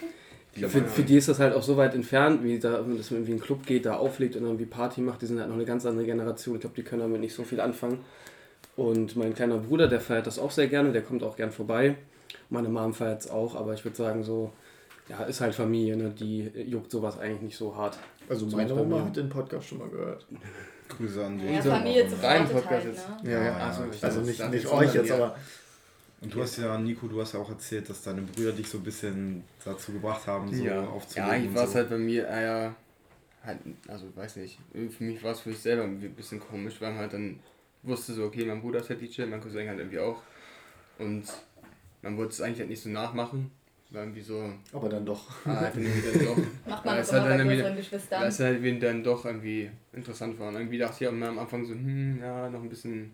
[0.71, 3.33] für, für die ist das halt auch so weit entfernt, wie da, dass man irgendwie
[3.33, 5.21] in einen Club geht, da auflegt und irgendwie Party macht.
[5.23, 6.57] Die sind halt noch eine ganz andere Generation.
[6.57, 7.99] Ich glaube, die können damit nicht so viel anfangen.
[8.77, 11.97] Und mein kleiner Bruder, der feiert das auch sehr gerne, der kommt auch gern vorbei.
[12.49, 14.51] Meine Mom feiert es auch, aber ich würde sagen, so,
[15.09, 16.11] ja, ist halt Familie, ne?
[16.19, 17.99] die juckt sowas eigentlich nicht so hart.
[18.29, 20.27] Also meine Oma hat den Podcast schon mal gehört.
[20.89, 21.53] Grüße an die.
[21.53, 23.31] Ja, Familie zu Podcast halt, ne?
[23.31, 25.37] Ja, ja, also, also nicht, nicht euch jetzt, aber
[26.23, 28.79] und du hast ja, Nico, du hast ja auch erzählt, dass deine Brüder dich so
[28.79, 30.87] ein bisschen dazu gebracht haben, so ja.
[30.87, 31.33] aufzulegen.
[31.33, 31.77] Ja, ich war es so.
[31.77, 32.75] halt bei mir eher,
[33.45, 33.59] halt,
[33.89, 37.01] also weiß nicht, für mich war es für mich selber ein bisschen komisch, weil man
[37.01, 37.41] halt dann
[37.83, 40.23] wusste so, okay, mein Bruder ist halt DJ, mein Cousin halt irgendwie auch.
[40.99, 41.25] Und
[42.03, 43.51] man wollte es eigentlich halt nicht so nachmachen.
[43.91, 44.51] War irgendwie so.
[44.73, 45.29] Aber dann doch.
[45.45, 46.37] Ah, halt dann doch.
[46.67, 48.23] Macht man das halt dann irgendwie, Geschwistern.
[48.23, 50.49] Weil es halt dann doch irgendwie interessant war.
[50.49, 53.11] Und irgendwie dachte ich auch am Anfang so, hm, ja, noch ein bisschen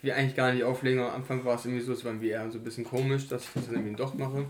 [0.00, 2.30] ich will eigentlich gar nicht auflegen, am Anfang war es irgendwie so, es war irgendwie
[2.30, 4.46] eher so ein bisschen komisch, dass ich das irgendwie doch mache.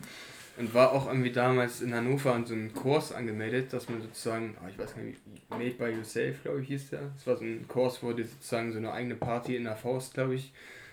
[0.57, 4.57] Und war auch irgendwie damals in Hannover an so einem Kurs angemeldet, dass man sozusagen,
[4.63, 5.19] oh, ich weiß gar nicht,
[5.51, 7.01] Made by Yourself, glaube ich, hieß der.
[7.17, 10.15] Es war so ein Kurs, wo die sozusagen so eine eigene Party in der Faust,
[10.15, 10.53] glaube ich,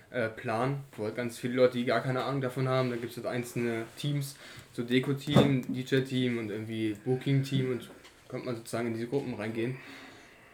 [0.09, 3.11] äh, planen, wo halt ganz viele Leute, die gar keine Ahnung davon haben, da gibt
[3.11, 4.37] es halt einzelne Teams,
[4.73, 7.89] so Deko-Team, DJ-Team und irgendwie Booking-Team und
[8.27, 9.77] kommt man sozusagen in diese Gruppen reingehen.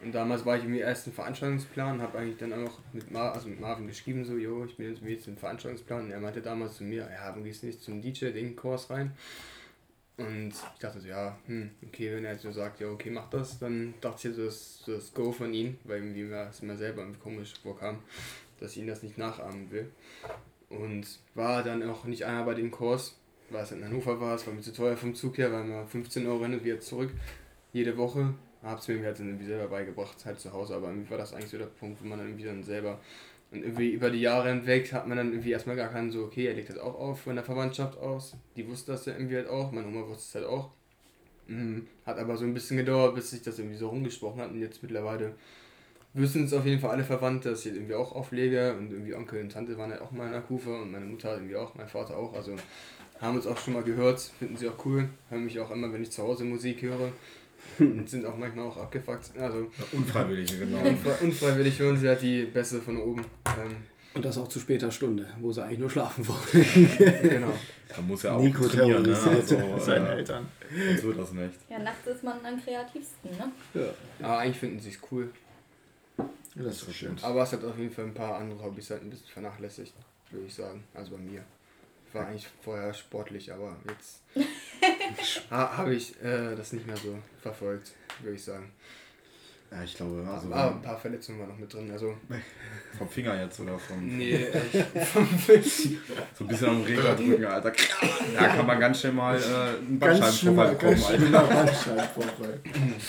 [0.03, 3.59] Und damals war ich im ersten Veranstaltungsplan, habe eigentlich dann auch mit, Mar also mit
[3.59, 6.05] Marvin geschrieben, so, jo, ich bin jetzt mit im Veranstaltungsplan.
[6.05, 9.13] Und er meinte damals zu mir, ja, du gehst nicht zum DJ-Ding-Kurs rein.
[10.17, 13.29] Und ich dachte so, ja, hm, okay, wenn er jetzt so sagt, ja, okay, mach
[13.29, 16.77] das, dann dachte ich so, das, das Go von ihm, weil irgendwie mir es immer
[16.77, 17.99] selber komisch vorkam,
[18.59, 19.89] dass ich ihn das nicht nachahmen will.
[20.69, 23.17] Und war dann auch nicht einer bei dem Kurs,
[23.49, 25.85] weil es in Hannover war, es war mir zu teuer vom Zug her, weil wir
[25.87, 27.11] 15 Euro hin und wieder zurück,
[27.71, 28.33] jede Woche
[28.63, 31.49] habe es mir halt irgendwie selber beigebracht, halt zu Hause, aber irgendwie war das eigentlich
[31.49, 32.99] so der Punkt, wo man dann irgendwie dann selber
[33.53, 36.47] und irgendwie über die Jahre hinweg hat man dann irgendwie erstmal gar keinen so, okay,
[36.47, 38.35] er legt das auch auf von der Verwandtschaft aus.
[38.55, 40.71] Die wusste das ja irgendwie halt auch, meine Oma wusste es halt auch.
[41.47, 41.85] Mhm.
[42.03, 44.81] Hat aber so ein bisschen gedauert, bis sich das irgendwie so rumgesprochen hat und jetzt
[44.81, 45.35] mittlerweile
[46.13, 49.41] wissen es auf jeden Fall alle Verwandte, dass ich irgendwie auch auflege und irgendwie Onkel
[49.41, 51.87] und Tante waren halt auch mal in der Kufe und meine Mutter irgendwie auch, mein
[51.87, 52.55] Vater auch, also
[53.21, 56.01] haben uns auch schon mal gehört, finden sie auch cool, hören mich auch immer, wenn
[56.01, 57.11] ich zu Hause Musik höre
[57.79, 59.31] und sind auch manchmal auch abgefuckt.
[59.37, 60.79] Also, Unfreiwillige, genau.
[61.21, 63.21] unfreiwillig hören sie halt die Bässe von oben.
[63.45, 63.75] Ähm,
[64.13, 67.21] und das auch zu später Stunde, wo sie eigentlich nur schlafen wollen.
[67.23, 67.53] genau.
[67.87, 69.17] Da muss ja auch Nico trainieren, ne?
[69.17, 70.47] Also, seine äh, Eltern.
[70.87, 71.59] Sonst wird das nicht.
[71.69, 73.51] Ja, nachts ist man am kreativsten, ne?
[73.73, 74.25] Ja.
[74.25, 75.29] Aber eigentlich finden sie es cool.
[76.55, 77.17] Das ist schön.
[77.23, 79.93] Aber es hat auf jeden Fall ein paar andere Hobbys halt ein bisschen vernachlässigt,
[80.29, 80.83] würde ich sagen.
[80.93, 81.43] Also bei mir
[82.13, 84.21] war eigentlich vorher sportlich, aber jetzt
[85.49, 88.71] habe ich äh, das nicht mehr so verfolgt, würde ich sagen.
[89.73, 90.53] Ja, ich glaube, also.
[90.53, 91.89] Aber ein paar Verletzungen waren noch mit drin.
[91.91, 92.13] Also
[92.97, 94.05] vom Finger jetzt oder vom.
[94.17, 94.35] Nee,
[94.73, 95.07] echt.
[95.07, 95.89] vom Fisch.
[96.37, 97.71] so ein bisschen am Regler drücken, Alter.
[98.35, 99.41] Da kann man ganz schnell mal äh,
[99.79, 101.55] einen Bandscheibenvorfall bekommen, Alter.
[101.55, 102.59] Bandscheibenvorfall.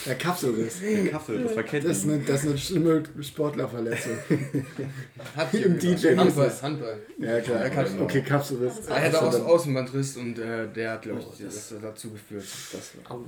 [0.07, 0.81] Der Kapselriss.
[0.81, 1.89] Der Kapsel, das war Ketten.
[1.89, 4.17] Das ist eine, das ist eine schlimme Sportlerverletzung.
[5.37, 6.53] Hat Im DJ Handball.
[6.63, 6.99] Handball.
[7.19, 7.67] Ja, klar.
[7.67, 8.87] Ja, okay, Kapselriss.
[8.89, 12.45] Er hatte auch Außenbandriss und äh, der hat, glaube ich, oh, das, das dazu geführt.
[12.73, 13.19] Das war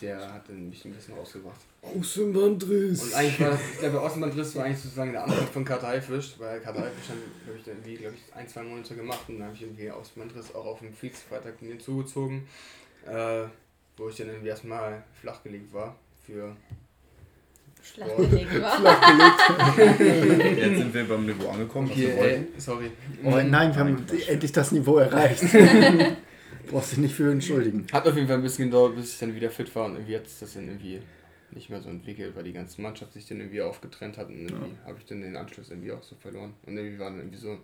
[0.00, 1.60] der hat mich ein bisschen rausgebracht.
[1.82, 3.02] Außenbandriss!
[3.02, 6.60] Und eigentlich war das, ich glaube, Außenbandriss war eigentlich sozusagen der Anfang von Karteifisch, weil
[6.60, 9.62] Karteifisch haben, glaube ich, irgendwie, glaube ich, ein, zwei Monate gemacht und dann habe ich
[9.62, 12.46] irgendwie Außenbandriss auch auf dem Kriegsfreitag mir zugezogen,
[13.06, 13.44] äh,
[13.96, 15.94] wo ich dann irgendwie erstmal flachgelegt war
[16.26, 16.56] für
[17.82, 18.98] Flachgelegt war.
[20.56, 22.60] Jetzt sind wir beim Niveau angekommen, was Okay, wir ey, wollten.
[22.60, 22.90] sorry.
[23.22, 25.42] Oh nein, wir haben endlich das Niveau erreicht.
[26.70, 27.86] Brauchst dich nicht für entschuldigen.
[27.92, 30.16] Hat auf jeden Fall ein bisschen gedauert, bis ich dann wieder fit war und irgendwie
[30.16, 31.00] hat sich das dann irgendwie
[31.50, 34.76] nicht mehr so entwickelt, weil die ganze Mannschaft sich dann irgendwie aufgetrennt hat und irgendwie
[34.84, 36.54] habe ich dann den Anschluss irgendwie auch so verloren.
[36.66, 37.58] Und irgendwie war dann irgendwie so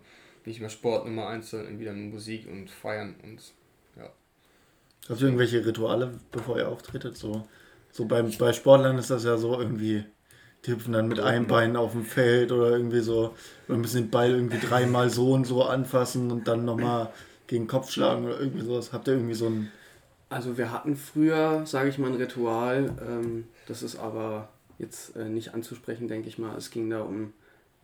[0.45, 3.41] nicht mehr Sport Nummer eins, sondern irgendwie dann Musik und Feiern und
[5.09, 7.17] Habt ihr irgendwelche Rituale, bevor ihr auftretet?
[7.17, 7.47] So,
[7.91, 10.03] so beim, bei Sportlern ist das ja so irgendwie,
[10.65, 13.35] die hüpfen dann mit einem Bein auf dem Feld oder irgendwie so,
[13.67, 17.11] oder müssen den Ball irgendwie dreimal so und so anfassen und dann nochmal
[17.51, 18.93] gegen den Kopf schlagen oder irgendwie sowas.
[18.93, 19.69] Habt ihr irgendwie so ein.
[20.29, 24.47] Also wir hatten früher, sage ich mal, ein Ritual, ähm, das ist aber
[24.79, 26.55] jetzt äh, nicht anzusprechen, denke ich mal.
[26.57, 27.33] Es ging da um,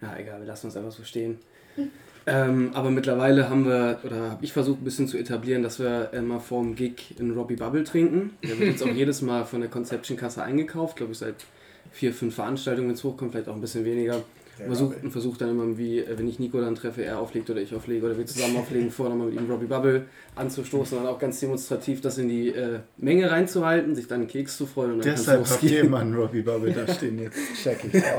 [0.02, 1.38] ja egal, wir lassen uns einfach so stehen.
[2.30, 6.12] Ähm, aber mittlerweile haben wir, oder habe ich versucht ein bisschen zu etablieren, dass wir
[6.12, 8.32] immer vorm Gig in Robbie Bubble trinken.
[8.44, 11.46] Der wird jetzt auch jedes Mal von der Conception Kasse eingekauft, glaube ich seit
[11.94, 14.26] vier, fünf Veranstaltungen, wenn es hochkommt, vielleicht auch ein bisschen weniger.
[14.66, 17.62] Versucht, und versucht dann immer, wie, äh, wenn ich Nico dann treffe, er auflegt oder
[17.62, 20.06] ich auflege oder wir zusammen auflegen, vorher nochmal mit ihm Robbie Bubble
[20.36, 24.28] anzustoßen und dann auch ganz demonstrativ das in die äh, Menge reinzuhalten, sich dann einen
[24.28, 27.20] Keks zu freuen und dann Deshalb habt ihr immer einen Robbie Bubble da stehen.
[27.24, 28.18] Jetzt check ich auch.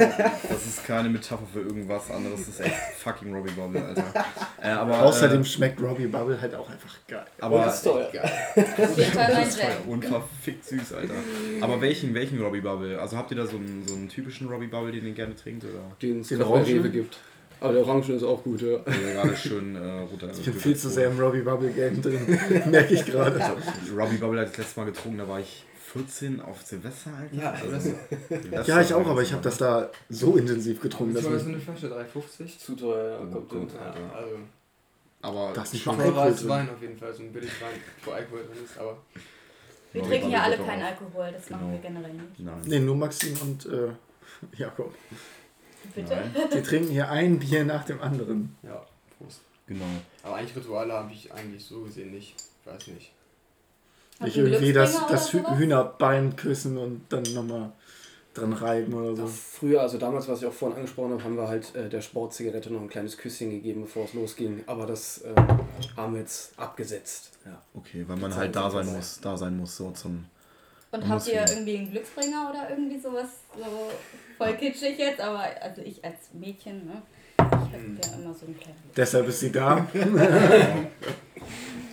[0.49, 4.05] Das ist keine Metapher für irgendwas anderes, das ist echt fucking Robbie Bubble, Alter.
[4.63, 7.25] Äh, aber, Außerdem äh, schmeckt Robbie Bubble halt auch einfach geil.
[7.41, 9.71] aber das ist Fall mein Das ist Jam.
[9.89, 11.15] unverfickt süß, Alter.
[11.61, 13.01] Aber welchen, welchen Robbie Bubble?
[13.01, 15.65] Also habt ihr da so einen, so einen typischen Robbie Bubble, den ihr gerne trinkt?
[15.65, 16.79] Oder Den es Den gerade bei Orangen?
[16.79, 17.19] Rewe gibt.
[17.61, 18.69] Aber der Orange ist auch gut, ja.
[18.77, 18.83] oder
[19.15, 20.31] gerade schön äh, runter?
[20.31, 22.39] Ich bin viel zu sehr im Robbie Bubble Game drin,
[22.71, 23.41] merke ich gerade.
[23.97, 27.35] Robbie Bubble hat das letzte Mal getrunken, da war ich 14 auf Silvester, Alter.
[27.35, 27.81] Ja, also,
[28.29, 31.39] Silvester Ja, ich auch, aber ich habe das da so intensiv getrunken, Das dass war
[31.41, 32.59] so eine Flasche 3,50.
[32.59, 33.19] Zu teuer, ja.
[33.23, 33.69] Oh Kommt Gott.
[33.75, 34.37] Ja, also
[35.23, 36.49] Aber Das ist nicht schon mal teurer als drin.
[36.51, 37.71] Wein auf jeden Fall, so ein Billigwein,
[38.05, 38.99] wo Alkohol drin ist, aber
[39.93, 41.73] Wir Robbie trinken ja alle keinen Alkohol, das machen Genau.
[41.73, 42.39] wir generell nicht.
[42.39, 42.55] Nein.
[42.67, 43.89] Nee, nur Maxim und äh,
[44.57, 44.95] Jakob.
[46.03, 46.17] Bitte?
[46.17, 46.49] Nein.
[46.55, 48.57] Die trinken hier ein Bier nach dem anderen.
[48.63, 48.85] ja,
[49.19, 49.41] Prost.
[49.67, 49.85] Genau.
[50.23, 52.35] Aber eigentlich Rituale habe ich eigentlich so gesehen nicht.
[52.65, 53.13] Weiß nicht.
[54.21, 55.33] Ihr einen irgendwie das, das?
[55.33, 57.73] Hühnerbein küssen und dann nochmal
[58.35, 59.27] dran reiben oder so.
[59.27, 62.73] Früher, also damals, was ich auch vorhin angesprochen habe, haben wir halt äh, der Sportzigarette
[62.73, 64.65] noch ein kleines Küsschen gegeben, bevor es losging.
[64.67, 65.35] Aber das äh,
[65.97, 67.31] haben wir jetzt abgesetzt.
[67.45, 67.61] Ja.
[67.75, 68.99] Okay, weil man Die halt da sein vorbei.
[68.99, 70.27] muss, da sein muss, so zum.
[70.91, 73.29] Und habt muss ihr irgendwie einen Glücksbringer oder irgendwie sowas?
[73.57, 73.65] So
[74.39, 77.03] voll kitschig jetzt, aber also ich als Mädchen, ne?
[77.39, 78.77] Ich hab ja immer so einen kleinen.
[78.97, 79.87] Deshalb ist sie da.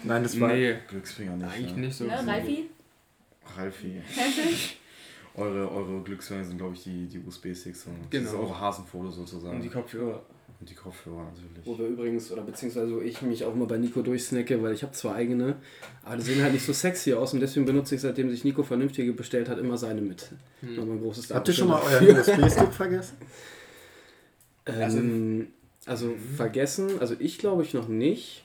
[0.03, 0.49] Nein, das war.
[0.49, 1.53] Nee, Glücksbringer nicht.
[1.53, 1.81] eigentlich ne?
[1.87, 2.05] nicht so.
[2.05, 2.69] Ne, Ralfi?
[3.57, 4.01] Ralfi.
[5.37, 7.83] Eure, eure Glücksbringer sind, glaube ich, die, die USB-Sticks.
[7.83, 7.89] So.
[7.89, 8.29] Das Genau.
[8.29, 9.57] ist eure Hasenfoto sozusagen.
[9.57, 10.21] Und die Kopfhörer.
[10.66, 11.63] Und die Kopfhörer natürlich.
[11.63, 14.82] Wo wir übrigens, oder beziehungsweise wo ich mich auch immer bei Nico durchsnacke, weil ich
[14.82, 15.57] habe zwei eigene,
[16.03, 18.63] aber die sehen halt nicht so sexy aus und deswegen benutze ich, seitdem sich Nico
[18.63, 20.32] vernünftige bestellt hat, immer seine mit.
[20.63, 23.18] Nochmal ein großes Habt ihr schon mal euren USB-Stick vergessen?
[24.66, 25.49] Ähm,
[25.86, 28.44] also vergessen, also ich glaube ich noch nicht,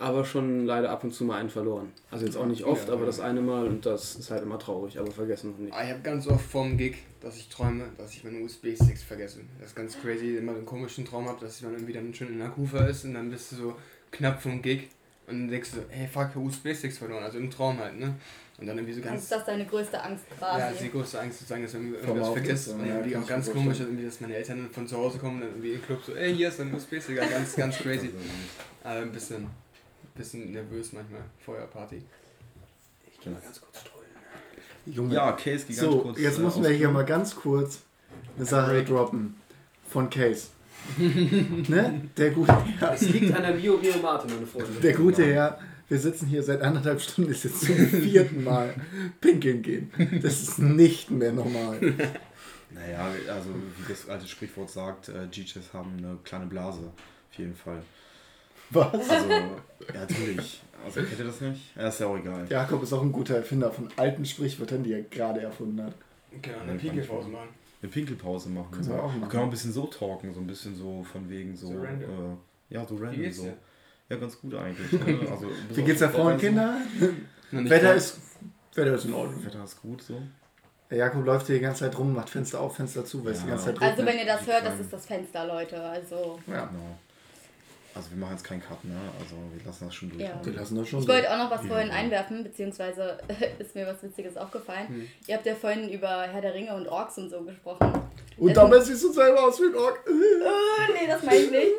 [0.00, 1.92] aber schon leider ab und zu mal einen verloren.
[2.10, 2.94] Also jetzt auch nicht oft, Ja.
[2.94, 5.72] aber das eine Mal und das ist halt immer traurig, aber vergessen noch nicht.
[5.72, 9.40] Ah, Ich habe ganz oft vorm Gig, dass ich träume, dass ich meine USB-Sticks vergesse.
[9.60, 12.28] Das ist ganz crazy, immer so einen komischen Traum habe, dass man irgendwie dann schon
[12.28, 13.76] in der Kufa ist und dann bist du so
[14.10, 14.88] knapp vom Gig
[15.26, 18.14] und dann denkst du, so, hey fuck, USB-Sticks verloren, also im Traum halt, ne?
[18.58, 19.22] Und dann irgendwie so ganz.
[19.22, 20.60] Ist das deine größte Angst quasi?
[20.60, 22.68] Ja, das ist die größte Angst zu sagen, dass man Vom irgendwas vergisst.
[22.68, 25.36] Und irgendwie kann auch ganz komisch, irgendwie, dass meine Eltern dann von zu Hause kommen
[25.36, 28.10] und dann irgendwie im Club so, ey, hier ist dein USB-Stick, ganz, ganz crazy.
[28.84, 29.46] Aber ein bisschen,
[30.20, 32.02] bisschen nervös manchmal, Feuerparty.
[33.10, 34.06] Ich gehe mal ganz kurz strollen.
[34.86, 35.14] Junge.
[35.14, 36.18] Ja, Case gigantisch so, kurz.
[36.18, 37.80] jetzt äh, müssen wir hier mal ganz kurz
[38.36, 39.36] eine Sache droppen.
[39.88, 40.48] Von Case.
[40.98, 42.02] ne?
[42.16, 42.94] Der gute Herr.
[42.94, 44.80] Es liegt an der Bio Bio Mate, meine Freunde.
[44.80, 45.58] Der gute Herr.
[45.88, 48.74] Wir sitzen hier seit anderthalb Stunden, ist jetzt zum vierten Mal
[49.20, 49.90] pinkeln gehen.
[50.22, 51.80] Das ist nicht mehr normal.
[52.72, 56.82] Naja, also wie das alte Sprichwort sagt, äh, GJs haben eine kleine Blase.
[56.82, 57.82] Auf jeden Fall.
[58.70, 59.10] Was?
[59.10, 60.62] Also, ja, natürlich.
[60.84, 61.76] Also kennt ihr das nicht?
[61.76, 62.46] Ja, ist ja auch egal.
[62.48, 65.92] Jakob ist auch ein guter Erfinder von alten Sprichwörtern, die er gerade erfunden hat.
[66.40, 67.48] Genau, eine Pinkelpause machen.
[67.82, 68.70] Eine Pinkelpause machen.
[68.70, 69.20] Können wir auch machen.
[69.22, 71.68] Wir können auch ein bisschen so talken, so ein bisschen so von wegen so.
[71.68, 72.38] So random.
[72.70, 73.42] Äh, ja, so random so.
[73.44, 73.56] dir?
[74.08, 74.92] Ja, ganz gut eigentlich.
[75.06, 75.18] Ne?
[75.30, 76.76] Also, Wie geht's der das Frau und Kinder?
[77.50, 78.18] Wetter ist,
[78.74, 79.14] Wetter ist in.
[79.14, 79.44] Ordnung.
[79.44, 80.20] Wetter ist gut so.
[80.90, 83.38] Der Jakob läuft hier die ganze Zeit rum, macht Fenster auf, Fenster zu, weil es
[83.40, 83.50] die Ja.
[83.54, 85.80] ganze Zeit Also wenn ihr das hört, das ist das Fenster, Leute.
[85.80, 86.98] Also Ja, Genau.
[87.94, 88.94] Also wir machen jetzt keinen Cut, ne?
[89.20, 90.22] Also wir lassen das schon durch.
[90.22, 90.40] Ja.
[90.42, 91.12] wir lassen das schon ich so.
[91.12, 91.68] wollte auch noch was Ja.
[91.68, 93.18] vorhin einwerfen, beziehungsweise
[93.58, 94.86] ist mir was Witziges aufgefallen.
[94.88, 95.08] Hm.
[95.26, 97.92] Ihr habt ja vorhin über Herr der Ringe und Orks und so gesprochen.
[98.36, 100.04] Und dabei siehst du selber aus wie ein Ork.
[100.06, 101.72] Äh, nee, das meine ich nicht.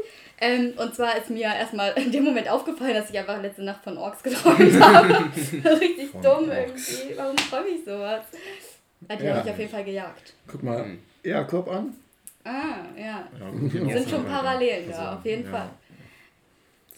[0.44, 3.84] Ähm, und zwar ist mir erstmal in dem Moment aufgefallen, dass ich einfach letzte Nacht
[3.84, 5.14] von Orks geträumt habe.
[5.80, 7.00] Richtig Von dumm Orks.
[7.00, 7.18] irgendwie.
[7.18, 8.24] Warum träume ich sowas?
[9.08, 9.36] Ja, die Ja.
[9.36, 10.34] habe ich auf jeden Fall gejagt.
[10.48, 11.00] Guck mal, Hm.
[11.24, 11.94] Jakob an.
[12.44, 13.28] Ah, ja.
[13.40, 15.52] ja sind schon Parallelen da, also, auf jeden ja.
[15.52, 15.70] Fall.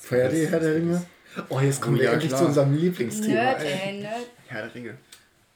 [0.04, 1.02] Feiert ihr Herr der Ringe?
[1.48, 2.42] Oh, jetzt kommen oh, wir ja, endlich klar.
[2.42, 3.34] zu unserem Lieblingsthema.
[3.36, 4.28] Nerd, ey, Nerd.
[4.48, 4.98] Herr der Ringe.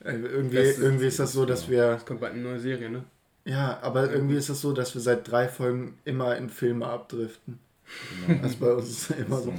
[0.05, 1.97] Irgendwie, das irgendwie ist das so, dass wir.
[1.97, 3.03] Es kommt bald eine neue Serie, ne?
[3.43, 7.59] Ja, aber irgendwie ist das so, dass wir seit drei Folgen immer in Filme abdriften.
[8.25, 8.41] Genau.
[8.41, 9.53] Das ist bei uns immer so.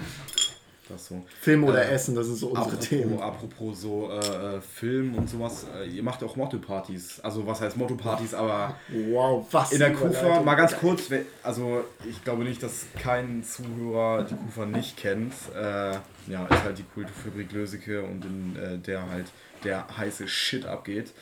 [0.96, 1.22] So.
[1.40, 3.20] Film oder äh, Essen, das ist so unsere apropos, Themen.
[3.20, 7.20] Apropos so äh, äh, Film und sowas, äh, ihr macht auch Motto-Partys.
[7.20, 11.10] Also was heißt Motto-Partys, aber wow, was in der Kufa, mal ganz kurz,
[11.42, 15.34] also ich glaube nicht, dass kein Zuhörer die Kufa nicht kennt.
[15.54, 15.92] Äh,
[16.30, 19.26] ja, ist halt die Kulturfabrik Löseke und in äh, der halt
[19.64, 21.12] der heiße Shit abgeht.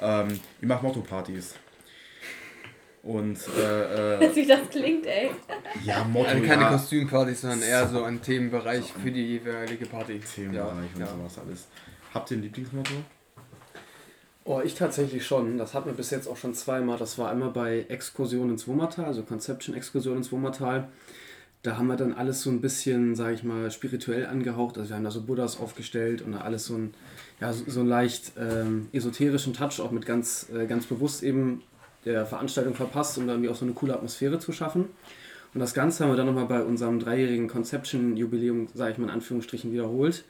[0.00, 1.54] Ähm, ihr macht Motto-Partys.
[3.04, 5.30] Und äh, äh, wie das klingt, ey.
[5.84, 6.70] Ja, Motto, also keine ja.
[6.70, 10.20] Kostümpartys, sondern eher so ein Themenbereich für die jeweilige Party.
[10.20, 10.94] Themenbereich ja.
[10.94, 11.06] und ja.
[11.06, 11.66] sowas alles.
[12.14, 12.94] Habt ihr ein Lieblingsmotto?
[14.44, 15.58] Oh, ich tatsächlich schon.
[15.58, 16.96] Das hatten wir bis jetzt auch schon zweimal.
[16.96, 20.88] Das war einmal bei Exkursion ins Wummertal, also Conception Exkursion ins Wummertal.
[21.62, 24.78] Da haben wir dann alles so ein bisschen, sage ich mal, spirituell angehaucht.
[24.78, 26.94] Also wir haben da so Buddhas aufgestellt und da alles so ein,
[27.40, 31.62] ja, so, so einen leicht ähm, esoterischen Touch, auch mit ganz, äh, ganz bewusst eben
[32.04, 34.86] der Veranstaltung verpasst, um dann irgendwie auch so eine coole Atmosphäre zu schaffen.
[35.52, 39.10] Und das Ganze haben wir dann nochmal bei unserem dreijährigen Conception-Jubiläum, sage ich mal in
[39.10, 40.24] Anführungsstrichen, wiederholt.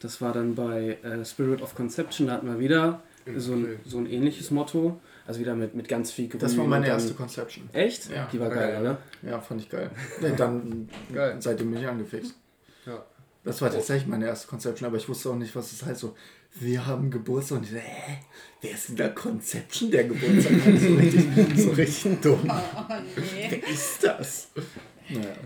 [0.00, 3.02] Das war dann bei äh, Spirit of Conception, da hatten wir wieder
[3.36, 5.00] so ein, so ein ähnliches Motto.
[5.26, 6.40] Also wieder mit, mit ganz viel Grün.
[6.40, 7.68] Das war meine erste Conception.
[7.74, 8.10] Echt?
[8.10, 8.26] Ja.
[8.32, 8.98] Die war geil, geil, oder?
[9.22, 9.90] Ja, fand ich geil.
[10.38, 11.36] dann geil.
[11.38, 12.34] seitdem bin ich angefixt.
[12.86, 13.04] Ja.
[13.44, 16.00] Das war tatsächlich meine erste Conception, aber ich wusste auch nicht, was das heißt.
[16.00, 16.16] So,
[16.54, 18.18] wir haben Geburtstag und ich so, hä?
[18.60, 20.80] Wer ist denn da Conception, der Geburtstag hat?
[20.80, 21.24] So richtig,
[21.56, 22.50] so richtig dumm.
[22.50, 23.46] Oh, nee.
[23.50, 24.48] Wer ist das?
[25.08, 25.36] Naja.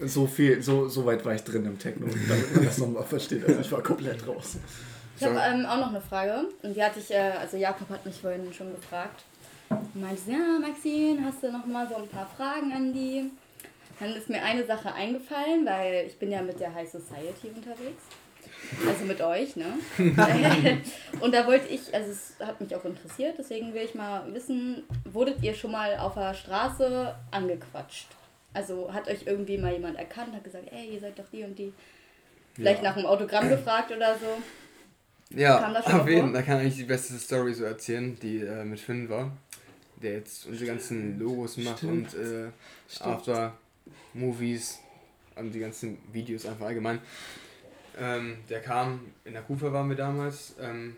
[0.00, 3.46] So viel, so, so weit war ich drin im Techno, damit man das nochmal versteht.
[3.46, 4.56] Also ich war komplett raus.
[5.18, 6.48] Ich habe ähm, auch noch eine Frage.
[6.62, 9.24] Und die hatte ich, äh, also Jakob hat mich vorhin schon gefragt.
[9.68, 13.30] Und meinte, ja, Maxine, hast du noch mal so ein paar Fragen an die?
[13.98, 18.02] Dann ist mir eine Sache eingefallen, weil ich bin ja mit der High Society unterwegs.
[18.86, 19.74] Also mit euch, ne?
[21.20, 24.84] und da wollte ich, also es hat mich auch interessiert, deswegen will ich mal wissen,
[25.04, 28.08] wurdet ihr schon mal auf der Straße angequatscht?
[28.52, 31.58] Also hat euch irgendwie mal jemand erkannt, hat gesagt, ey, ihr seid doch die und
[31.58, 31.72] die.
[32.54, 32.90] Vielleicht ja.
[32.90, 35.36] nach einem Autogramm gefragt oder so.
[35.36, 39.08] Ja, auf jeden da kann ich die beste Story so erzählen, die äh, mit Finn
[39.08, 39.30] war,
[40.02, 42.12] der jetzt unsere ganzen Logos macht Stimmt.
[42.14, 42.48] und äh,
[42.98, 43.56] After
[44.12, 44.80] Movies
[45.36, 46.98] und die ganzen Videos einfach allgemein.
[47.98, 50.96] Ähm, der kam, in der Kufa waren wir damals, ähm,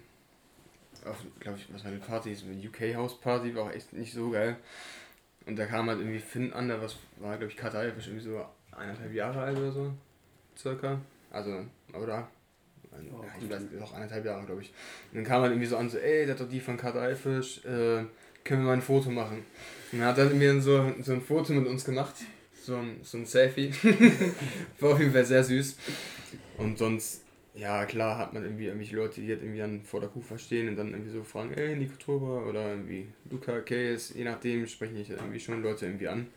[1.05, 3.93] auf, glaube ich, was war eine Party, so eine UK House Party, war auch echt
[3.93, 4.57] nicht so geil.
[5.47, 8.45] Und da kam halt irgendwie Finn an, der was war, glaube ich, Katai, irgendwie so
[8.71, 9.93] eineinhalb Jahre alt oder so,
[10.57, 11.01] circa.
[11.31, 12.29] Also, oder?
[12.93, 14.69] Oh, ja, ich weiß, noch eineinhalb Jahre, glaube ich.
[15.11, 17.15] Und dann kam halt irgendwie so an, so, ey, der hat doch die von Katai
[17.17, 18.05] Fisch, äh,
[18.45, 19.45] können wir mal ein Foto machen.
[19.93, 22.15] Und dann hat er mir so, so ein Foto mit uns gemacht,
[22.63, 23.73] so ein, so ein Selfie.
[24.79, 25.77] war auf jeden Fall sehr süß.
[26.59, 27.23] Und sonst,
[27.55, 30.77] ja klar, hat man irgendwie irgendwelche Leute, die irgendwie dann vor der Kufa stehen und
[30.77, 35.11] dann irgendwie so fragen, ey, Nico Toba oder irgendwie Luca Case, je nachdem sprechen ich
[35.11, 36.29] irgendwie schon Leute irgendwie an,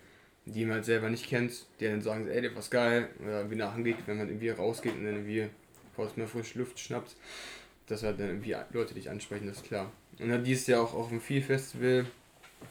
[0.45, 3.57] die man halt selber nicht kennt, die dann sagen, ey, der was geil, oder irgendwie
[3.57, 5.47] nachgeht, wenn man irgendwie rausgeht und dann irgendwie
[5.95, 7.15] kurz mal frische Luft schnappt,
[7.87, 9.91] dass halt dann irgendwie Leute dich ansprechen, das ist klar.
[10.19, 12.05] Und dann dieses Jahr auch auf dem Viel-Festival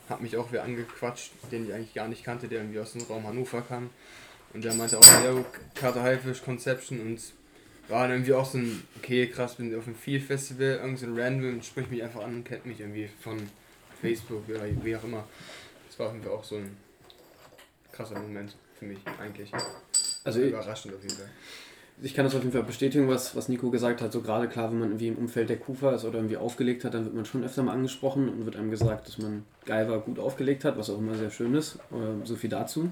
[0.09, 3.03] hat mich auch wer angequatscht, den ich eigentlich gar nicht kannte, der irgendwie aus dem
[3.03, 3.91] Raum Hannover kam.
[4.55, 5.45] Und der meinte auch, ja,
[5.75, 7.21] Karte Haifisch Conception und
[7.89, 11.19] war dann irgendwie auch so ein, okay, krass, bin auf einem Feel-Festival, irgend so ein
[11.19, 13.37] Random, spricht mich einfach an und kennt mich irgendwie von
[14.01, 15.25] Facebook oder wie auch immer.
[15.89, 16.77] Das war irgendwie auch so ein
[17.93, 19.51] krasser Moment für mich eigentlich.
[20.23, 21.29] Also überraschend auf jeden Fall.
[22.03, 24.13] Ich kann das auf jeden Fall bestätigen, was, was Nico gesagt hat.
[24.13, 26.95] So gerade klar, wenn man irgendwie im Umfeld der Kufa ist oder irgendwie aufgelegt hat,
[26.95, 30.01] dann wird man schon öfter mal angesprochen und wird einem gesagt, dass man geil war,
[30.01, 31.79] gut aufgelegt hat, was auch immer sehr schön ist.
[32.25, 32.91] So viel dazu.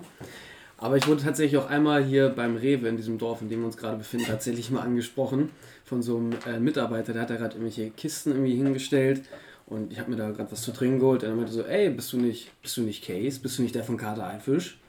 [0.82, 3.66] Aber ich wurde tatsächlich auch einmal hier beim Rewe in diesem Dorf, in dem wir
[3.66, 5.50] uns gerade befinden, tatsächlich mal angesprochen
[5.84, 7.12] von so einem äh, Mitarbeiter.
[7.12, 9.22] Der hat da gerade irgendwelche Kisten irgendwie hingestellt
[9.66, 11.22] und ich habe mir da gerade was zu trinken geholt.
[11.22, 13.38] Und er meinte so, ey, bist du nicht, bist du nicht Case?
[13.38, 14.80] Bist du nicht der von Kater Eifisch?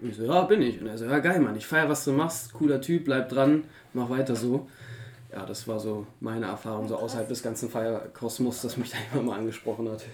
[0.00, 0.80] Und ich so, ja, bin ich.
[0.80, 2.54] Und er so, ja, geil, Mann, ich feier, was du machst.
[2.54, 4.68] Cooler Typ, bleib dran, mach weiter so.
[5.30, 9.22] Ja, das war so meine Erfahrung, so außerhalb des ganzen Feierkosmos, das mich da immer
[9.22, 10.04] mal angesprochen hat.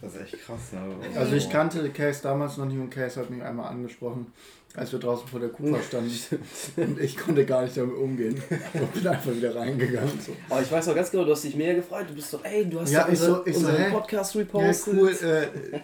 [0.00, 0.80] Das ist echt krass, ne?
[1.16, 4.32] Also ich kannte Case damals noch nicht und Case hat mich einmal angesprochen
[4.74, 6.10] als wir draußen vor der Kufa standen.
[6.76, 8.42] und ich konnte gar nicht damit umgehen.
[8.72, 10.18] Und bin einfach wieder reingegangen.
[10.20, 10.34] So.
[10.48, 12.06] Aber ich weiß noch ganz genau, du hast dich mega gefreut.
[12.08, 14.94] Du bist so, ey, du hast ja, unser, so, unseren so, Podcast repostet.
[14.94, 15.18] Ja, cool.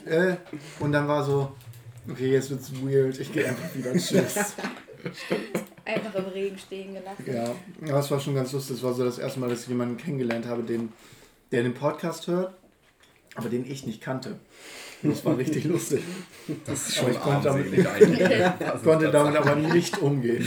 [0.06, 0.36] Äh, äh.
[0.80, 1.52] Und dann war so,
[2.10, 3.18] okay, jetzt wird's weird.
[3.18, 3.92] Ich gehe einfach wieder.
[3.92, 4.36] Tschüss.
[5.84, 7.24] einfach im Regen stehen gelassen.
[7.26, 7.54] Ja,
[7.86, 8.76] das war schon ganz lustig.
[8.76, 10.92] Das war so das erste Mal, dass ich jemanden kennengelernt habe, den,
[11.52, 12.54] der den Podcast hört
[13.38, 14.38] aber den ich nicht kannte.
[15.02, 16.02] Das war richtig lustig.
[16.66, 20.46] Das ist Aber schon ich konnte damit, ist konnte damit aber nicht umgehen.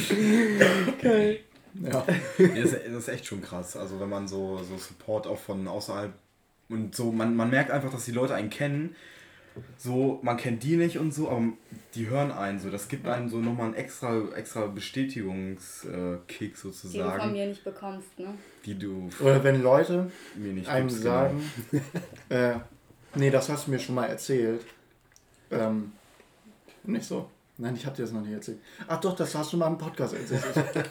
[1.02, 1.40] Geil.
[1.82, 2.06] Ja.
[2.38, 3.78] Nee, Das, ist- echt schon krass.
[3.78, 6.12] Also wenn man so, so Support auch von außerhalb
[6.70, 8.96] und so, man, man merkt einfach, dass die Leute einen kennen.
[9.78, 11.44] So, man kennt die nicht und so, aber
[11.96, 12.70] die hören einen so.
[12.70, 17.64] Das gibt einem so nochmal einen extra, extra Bestätigungskick Die du von sozusagen, mir nicht
[17.64, 18.34] bekommst, ne?
[18.66, 21.42] die du Oder wenn Leute mir nicht einem gibst, sagen,
[22.30, 22.54] äh,
[23.16, 24.66] nee, das hast du mir schon mal erzählt.
[25.52, 25.92] Ähm,
[26.84, 27.30] nicht so.
[27.58, 28.60] Nein, ich habe dir das noch nicht erzählt.
[28.88, 30.44] Ach doch, das hast du mal im Podcast erzählt.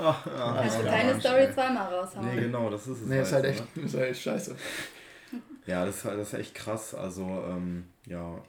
[0.00, 1.52] Ach, ja, Also ja, keine Story ey.
[1.54, 2.26] zweimal raushauen.
[2.34, 3.06] Nee, genau, das ist es.
[3.08, 3.50] nee, ist halt ne?
[3.50, 4.56] echt, ist halt echt scheiße.
[5.66, 6.94] Ja, das ist, halt- das ist echt krass.
[6.94, 8.40] Also, ähm, ja,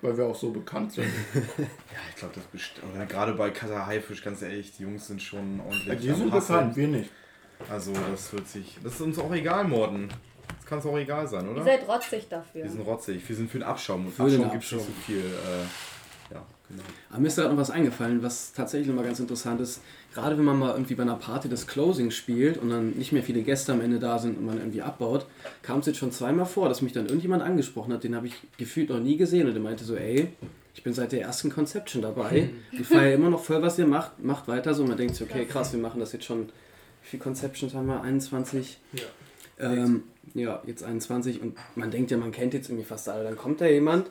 [0.00, 1.06] Weil wir auch so bekannt sind.
[1.58, 5.20] Ja, ich glaube, das best oder gerade bei Kata Haifisch, ganz ehrlich, die Jungs sind
[5.22, 6.00] schon ordentlich.
[6.00, 7.10] Die sind bekannt, wir nicht.
[7.68, 8.78] Also, das wird sich.
[8.82, 10.08] Das ist uns auch egal, Morden.
[10.70, 11.64] Kann es auch egal sein, Ihr oder?
[11.64, 12.62] seid rotzig dafür.
[12.62, 13.28] Wir sind rotzig.
[13.28, 14.06] Wir sind für den Abschaum.
[14.06, 15.16] Und Für Abschaum gibt es nicht so viel.
[15.18, 16.82] Äh, ja, genau.
[17.10, 19.82] Aber mir ist gerade noch was eingefallen, was tatsächlich nochmal ganz interessant ist.
[20.14, 23.24] Gerade wenn man mal irgendwie bei einer Party das Closing spielt und dann nicht mehr
[23.24, 25.26] viele Gäste am Ende da sind und man irgendwie abbaut,
[25.62, 28.34] kam es jetzt schon zweimal vor, dass mich dann irgendjemand angesprochen hat, den habe ich
[28.56, 30.28] gefühlt noch nie gesehen und der meinte so, ey,
[30.74, 32.50] ich bin seit der ersten Conception dabei.
[32.70, 34.82] Ich feiere immer noch voll, was ihr macht, macht weiter so.
[34.82, 36.46] Und man denkt sich, okay, krass, wir machen das jetzt schon.
[37.02, 38.00] Wie viele Conceptions haben wir?
[38.02, 38.78] 21?
[38.92, 39.02] Ja.
[39.58, 40.04] Ähm,
[40.34, 43.24] ja, jetzt 21 und man denkt ja, man kennt jetzt irgendwie fast alle.
[43.24, 44.10] Dann kommt da jemand,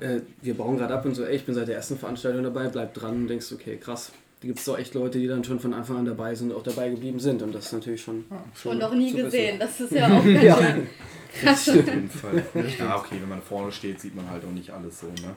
[0.00, 2.68] äh, wir bauen gerade ab und so, ey, ich bin seit der ersten Veranstaltung dabei,
[2.68, 4.12] bleib dran und denkst, okay, krass.
[4.40, 6.58] Da gibt es doch echt Leute, die dann schon von Anfang an dabei sind und
[6.58, 8.26] auch dabei geblieben sind und das ist natürlich schon.
[8.54, 9.58] schon Und noch nie gesehen.
[9.58, 11.56] Das ist ja auch ganz Ja.
[11.56, 11.80] schön.
[11.80, 12.42] Auf jeden Fall.
[12.78, 15.34] Ja, okay, wenn man vorne steht, sieht man halt auch nicht alles so, ne?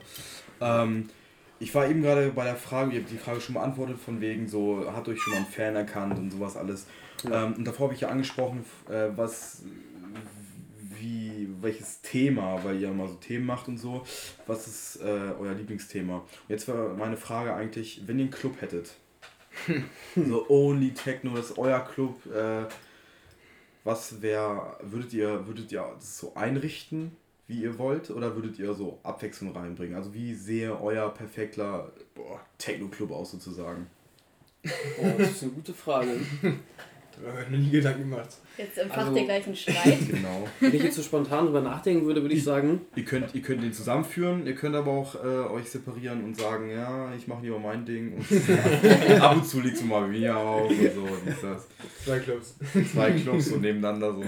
[0.62, 1.10] Ähm,
[1.62, 4.48] ich war eben gerade bei der Frage, ihr habt die Frage schon beantwortet, von wegen
[4.48, 6.86] so, hat euch schon mal einen Fan erkannt und sowas alles.
[7.24, 7.46] Ja.
[7.46, 9.64] Ähm, und davor habe ich ja angesprochen, äh, was,
[11.00, 14.04] wie, welches Thema, weil ihr immer so Themen macht und so,
[14.48, 16.18] was ist äh, euer Lieblingsthema?
[16.18, 18.96] Und jetzt war meine Frage eigentlich, wenn ihr einen Club hättet,
[20.16, 22.66] so Only Techno, das ist euer Club, äh,
[23.84, 27.16] was wäre, würdet ihr, würdet ihr das so einrichten,
[27.48, 29.96] wie ihr wollt, oder würdet ihr so Abwechslung reinbringen?
[29.96, 31.92] Also wie sehe euer perfekter
[32.60, 33.88] Techno-Club aus sozusagen?
[35.02, 36.20] Oh, das ist eine gute Frage.
[37.44, 38.30] Ich mir nie Gedanken gemacht.
[38.58, 39.98] Jetzt entfacht Also- ihr gleich einen Streit.
[40.10, 40.48] Genau.
[40.60, 43.62] Wenn ich jetzt so spontan drüber nachdenken würde, würde ich sagen, Ihr könnt, ihr könnt
[43.62, 47.60] den zusammenführen, ihr könnt aber auch äh, euch separieren und sagen, ja, ich mache lieber
[47.60, 51.42] mein Ding und ab und zu liegt es mal bei mir auf und so, dies,
[51.42, 51.68] das.
[52.06, 52.56] Zwei Clubs.
[52.92, 54.24] Zwei Clubs so nebeneinander so.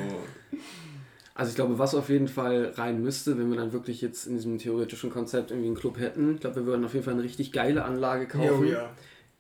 [1.34, 4.36] Also ich glaube, was auf jeden Fall rein müsste, wenn wir dann wirklich jetzt in
[4.36, 7.24] diesem theoretischen Konzept irgendwie einen Club hätten, ich glaube, wir würden auf jeden Fall eine
[7.24, 8.90] richtig geile Anlage kaufen, Jo, ja.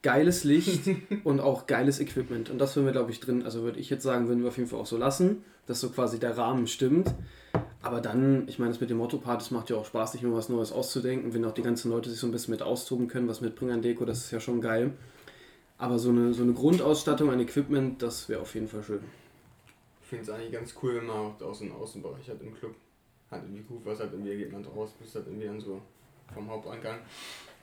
[0.01, 0.89] Geiles Licht
[1.23, 2.49] und auch geiles Equipment.
[2.49, 4.57] Und das würden wir, glaube ich, drin, also würde ich jetzt sagen, würden wir auf
[4.57, 7.13] jeden Fall auch so lassen, dass so quasi der Rahmen stimmt.
[7.83, 10.49] Aber dann, ich meine, das mit den Motto-Partys macht ja auch Spaß, sich immer was
[10.49, 11.33] Neues auszudenken.
[11.33, 13.81] Wenn auch die ganzen Leute sich so ein bisschen mit austoben können, was mitbringen an
[13.81, 14.93] Deko, das ist ja schon geil.
[15.77, 19.01] Aber so eine, so eine Grundausstattung an Equipment, das wäre auf jeden Fall schön.
[20.01, 22.75] Ich finde es eigentlich ganz cool, wenn man auch aus dem Außenbereich hat im Club.
[23.31, 25.81] Hat irgendwie gut was, hat irgendwie geht man raus, bis halt irgendwie dann so
[26.33, 26.99] vom Haupteingang.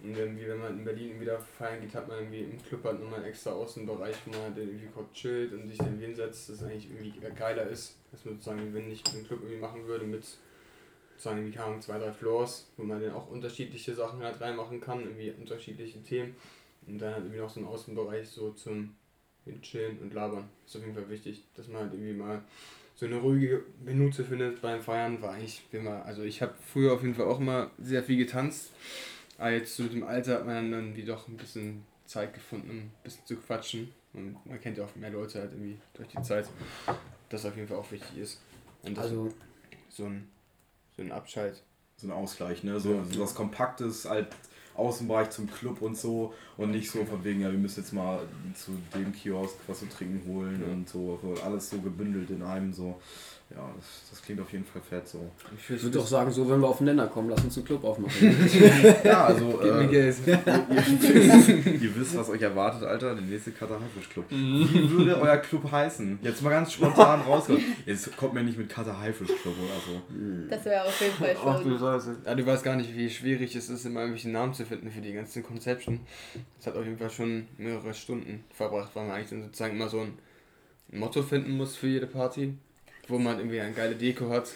[0.02, 3.00] Und irgendwie, wenn man in Berlin wieder feiern geht, hat man irgendwie im Club halt
[3.00, 6.48] nochmal einen extra Außenbereich, wo man halt irgendwie kurz chillt und sich dann irgendwie hinsetzt,
[6.48, 10.06] das eigentlich irgendwie geiler ist, als man sozusagen, wenn ich den Club irgendwie machen würde
[10.06, 10.24] mit
[11.18, 15.00] sozusagen irgendwie Ahnung, zwei, drei Floors, wo man dann auch unterschiedliche Sachen halt reinmachen kann,
[15.00, 16.36] irgendwie unterschiedliche Themen.
[16.86, 18.94] Und dann halt irgendwie noch so einen Außenbereich so zum
[19.62, 20.48] Chillen und Labern.
[20.64, 22.42] Ist auf jeden Fall wichtig, dass man halt irgendwie mal
[22.94, 25.20] so eine ruhige Minute findet beim Feiern.
[25.20, 28.72] War eigentlich immer, also ich habe früher auf jeden Fall auch mal sehr viel getanzt.
[29.38, 32.70] Aber jetzt so mit dem Alter hat man dann irgendwie doch ein bisschen Zeit gefunden,
[32.70, 33.92] um ein bisschen zu quatschen.
[34.12, 36.48] Und man kennt ja auch mehr Leute halt irgendwie durch die Zeit.
[37.28, 38.40] Das auf jeden Fall auch wichtig ist.
[38.82, 39.32] Und das Also
[39.88, 40.28] so ein,
[40.96, 41.62] so ein Abschalt.
[41.96, 42.78] So ein Ausgleich, ne?
[42.80, 44.28] So, so was Kompaktes, halt
[44.74, 48.20] Außenbereich zum Club und so und nicht so von wegen, ja, wir müssen jetzt mal
[48.54, 50.72] zu dem Kiosk was zu trinken holen Ja.
[50.72, 53.00] und so, so alles so gebündelt in einem so.
[53.50, 55.30] Ja, das, das klingt auf jeden Fall fett so.
[55.56, 57.64] Ich Ich würde auch sagen, so wenn wir auf den Nenner kommen, lass uns einen
[57.64, 58.12] Club aufmachen.
[59.04, 60.16] Ja, also Gib mir äh, Geld.
[60.26, 64.26] ihr wisst, was euch erwartet, Alter, der nächste Kater Haifisch Club.
[64.28, 66.18] Wie würde euer Club heißen?
[66.20, 67.62] Jetzt mal ganz spontan rauskommen.
[67.86, 70.02] Jetzt kommt mir nicht mit Kater Haifisch Club oder so.
[70.50, 71.78] Das wäre auf jeden Fall Ach du schon.
[71.78, 72.16] Scheiße.
[72.26, 75.00] Ja, du weißt gar nicht, wie schwierig es ist, immer irgendwelche Namen zu finden für
[75.00, 76.00] die ganzen Conception.
[76.58, 79.88] Das hat auf jeden Fall schon mehrere Stunden verbracht, weil man eigentlich dann sozusagen immer
[79.88, 80.18] so ein
[80.90, 82.54] Motto finden muss für jede Party,
[83.08, 84.52] wo man irgendwie eine geile Deko hat.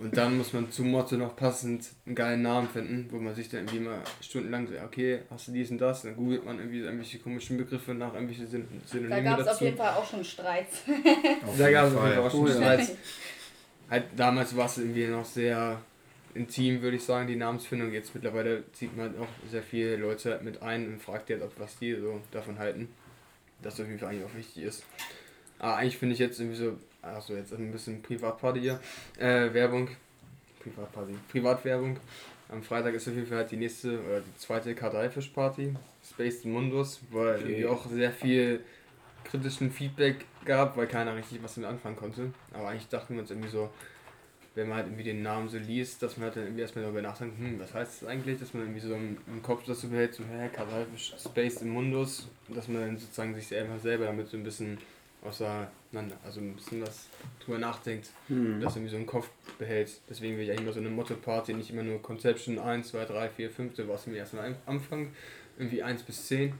[0.00, 3.50] Und dann muss man zum Motto noch passend einen geilen Namen finden, wo man sich
[3.50, 6.02] dann irgendwie mal stundenlang so, okay, hast du dies und das?
[6.02, 9.60] Dann googelt man irgendwie irgendwelche komischen Begriffe nach irgendwelche Syn Da Synonyme gab es auf
[9.60, 10.84] jeden Fall auch schon Streits.
[11.58, 12.48] Da gab es auf jeden Fall auch schon.
[12.48, 12.92] Streits.
[13.90, 15.82] halt damals war es irgendwie noch sehr
[16.32, 17.92] intim, würde ich sagen, die Namensfindung.
[17.92, 21.78] Jetzt mittlerweile zieht man auch sehr viele Leute mit ein und fragt jetzt, ob was
[21.78, 22.88] die so davon halten.
[23.60, 24.84] Das auf jeden Fall eigentlich auch wichtig ist.
[25.58, 28.80] Aber eigentlich finde ich jetzt irgendwie so, also jetzt ein bisschen Privatparty hier,
[29.18, 29.88] äh, Werbung,
[30.62, 31.98] Privatparty, Privatwerbung.
[32.48, 35.74] Am Freitag ist auf jeden Fall halt die nächste oder die zweite K3-Fisch-Party,
[36.08, 37.38] Space Mundus, wo okay.
[37.38, 38.64] irgendwie auch sehr viel
[39.24, 42.32] kritischen Feedback gab, weil keiner richtig was damit anfangen konnte.
[42.52, 43.70] Aber eigentlich dachten wir uns irgendwie so,
[44.54, 47.02] wenn man halt irgendwie den Namen so liest, dass man halt dann irgendwie erstmal darüber
[47.02, 49.88] nachdenkt, hm, was heißt das eigentlich, dass man irgendwie so im, im Kopf das so
[49.88, 54.28] behält, so, hä, Kadalfisch, Space Mundus, und dass man dann sozusagen sich selber, selber damit
[54.28, 54.78] so ein bisschen
[55.22, 57.08] auseinander, also ein bisschen was
[57.44, 58.60] drüber nachdenkt, hm.
[58.60, 59.90] das irgendwie so im Kopf behält.
[60.08, 63.28] Deswegen will ich eigentlich immer so eine Motto-Party, nicht immer nur Conception 1, 2, 3,
[63.28, 65.10] 4, 5, so was wir erstmal am Anfang,
[65.58, 66.52] irgendwie 1 bis 10.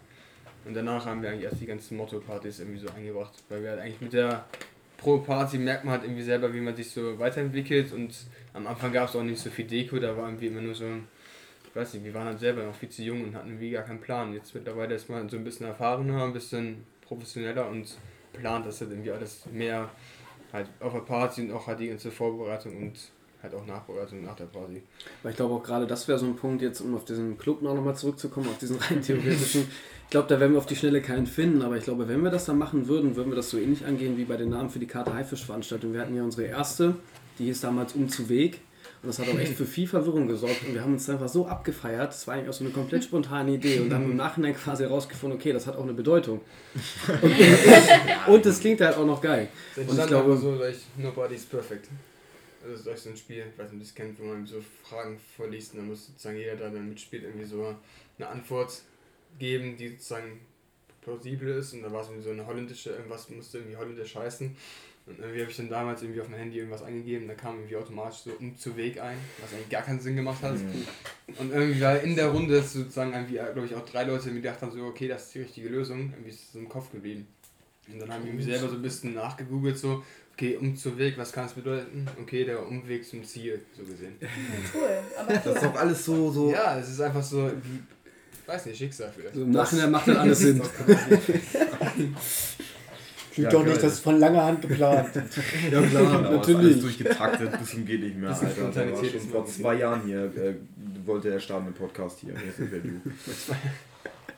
[0.67, 3.81] Und danach haben wir eigentlich erst die ganzen Motto-Partys irgendwie so eingebracht, weil wir halt
[3.81, 4.45] eigentlich mit der
[4.99, 8.15] pro Party merkt man halt irgendwie selber, wie man sich so weiterentwickelt und
[8.53, 10.85] am Anfang gab es auch nicht so viel Deko, da war irgendwie immer nur so,
[11.67, 13.85] ich weiß nicht, wir waren halt selber noch viel zu jung und hatten irgendwie gar
[13.85, 14.35] keinen Plan.
[14.35, 17.97] Jetzt mittlerweile ist man so ein bisschen erfahrener, ein bisschen professioneller und
[18.33, 19.89] plant das halt irgendwie alles mehr
[20.53, 22.99] halt auf der Party und auch halt die ganze Vorbereitung und
[23.43, 24.83] halt auch Nachbereitung nach der Party.
[25.23, 27.63] Weil ich glaube auch gerade das wäre so ein Punkt jetzt, um auf diesen Club
[27.63, 29.69] noch nochmal zurückzukommen, auf diesen rein theoretischen.
[30.11, 32.33] Ich glaube, da werden wir auf die Schnelle keinen finden, aber ich glaube, wenn wir
[32.33, 34.81] das dann machen würden, würden wir das so ähnlich angehen wie bei den Namen für
[34.81, 35.93] die Karte Haifisch-Veranstaltung.
[35.93, 36.97] Wir hatten ja unsere erste,
[37.39, 38.61] die hieß damals Um zu Weg.
[39.03, 40.63] Und das hat auch echt für viel Verwirrung gesorgt.
[40.67, 42.09] Und wir haben uns einfach so abgefeiert.
[42.09, 43.81] Das war eigentlich auch so eine komplett spontane Idee.
[43.81, 46.43] Und dann im Nachhinein quasi herausgefunden, okay, das hat auch eine Bedeutung.
[47.23, 47.35] Und,
[48.35, 49.49] und das klingt halt auch noch geil.
[49.75, 51.89] Das und ich glaube so, like, nobody's perfect.
[52.63, 54.45] Das ist euch so ein Spiel, ich weiß nicht, ob ihr das kennt, wo man
[54.45, 57.75] so Fragen vorliest und dann muss sozusagen jeder, der dann mitspielt, irgendwie so
[58.19, 58.83] eine Antwort
[59.39, 60.41] geben, die sozusagen
[61.01, 61.73] plausibel ist.
[61.73, 64.55] Und da war es irgendwie so eine holländische, irgendwas musste irgendwie holländisch heißen.
[65.07, 67.77] Und irgendwie habe ich dann damals irgendwie auf mein Handy irgendwas eingegeben, da kam irgendwie
[67.77, 70.55] automatisch so um zu Weg ein, was eigentlich gar keinen Sinn gemacht hat.
[70.55, 70.87] Mhm.
[71.39, 74.63] Und irgendwie war in der Runde sozusagen irgendwie, glaube ich, auch drei Leute die gedacht
[74.63, 76.13] haben, so, okay, das ist die richtige Lösung.
[76.13, 77.27] Irgendwie ist es im Kopf geblieben.
[77.93, 81.19] Und dann haben wir irgendwie selber so ein bisschen nachgegoogelt, so, okay, um zu Weg,
[81.19, 82.07] was kann es bedeuten?
[82.21, 84.17] Okay, der Umweg zum Ziel, so gesehen.
[84.75, 85.03] cool.
[85.19, 86.53] Aber das ist doch alles so, so.
[86.53, 87.51] Ja, es ist einfach so,
[88.47, 89.35] weiß nicht, Schicksal vielleicht.
[89.35, 90.63] So Im Nachhinein macht dann alles Sinn.
[93.33, 95.11] Klingt ja, doch nicht, das ist von langer Hand geplant.
[95.71, 96.59] ja klar, natürlich.
[96.59, 98.71] Alles durchgetaktet, bisschen geht nicht mehr, Alter.
[98.71, 100.55] Der war schon vor zwei Jahren hier, äh,
[101.05, 102.35] wollte er starten im Podcast hier.
[102.35, 103.01] Jetzt du.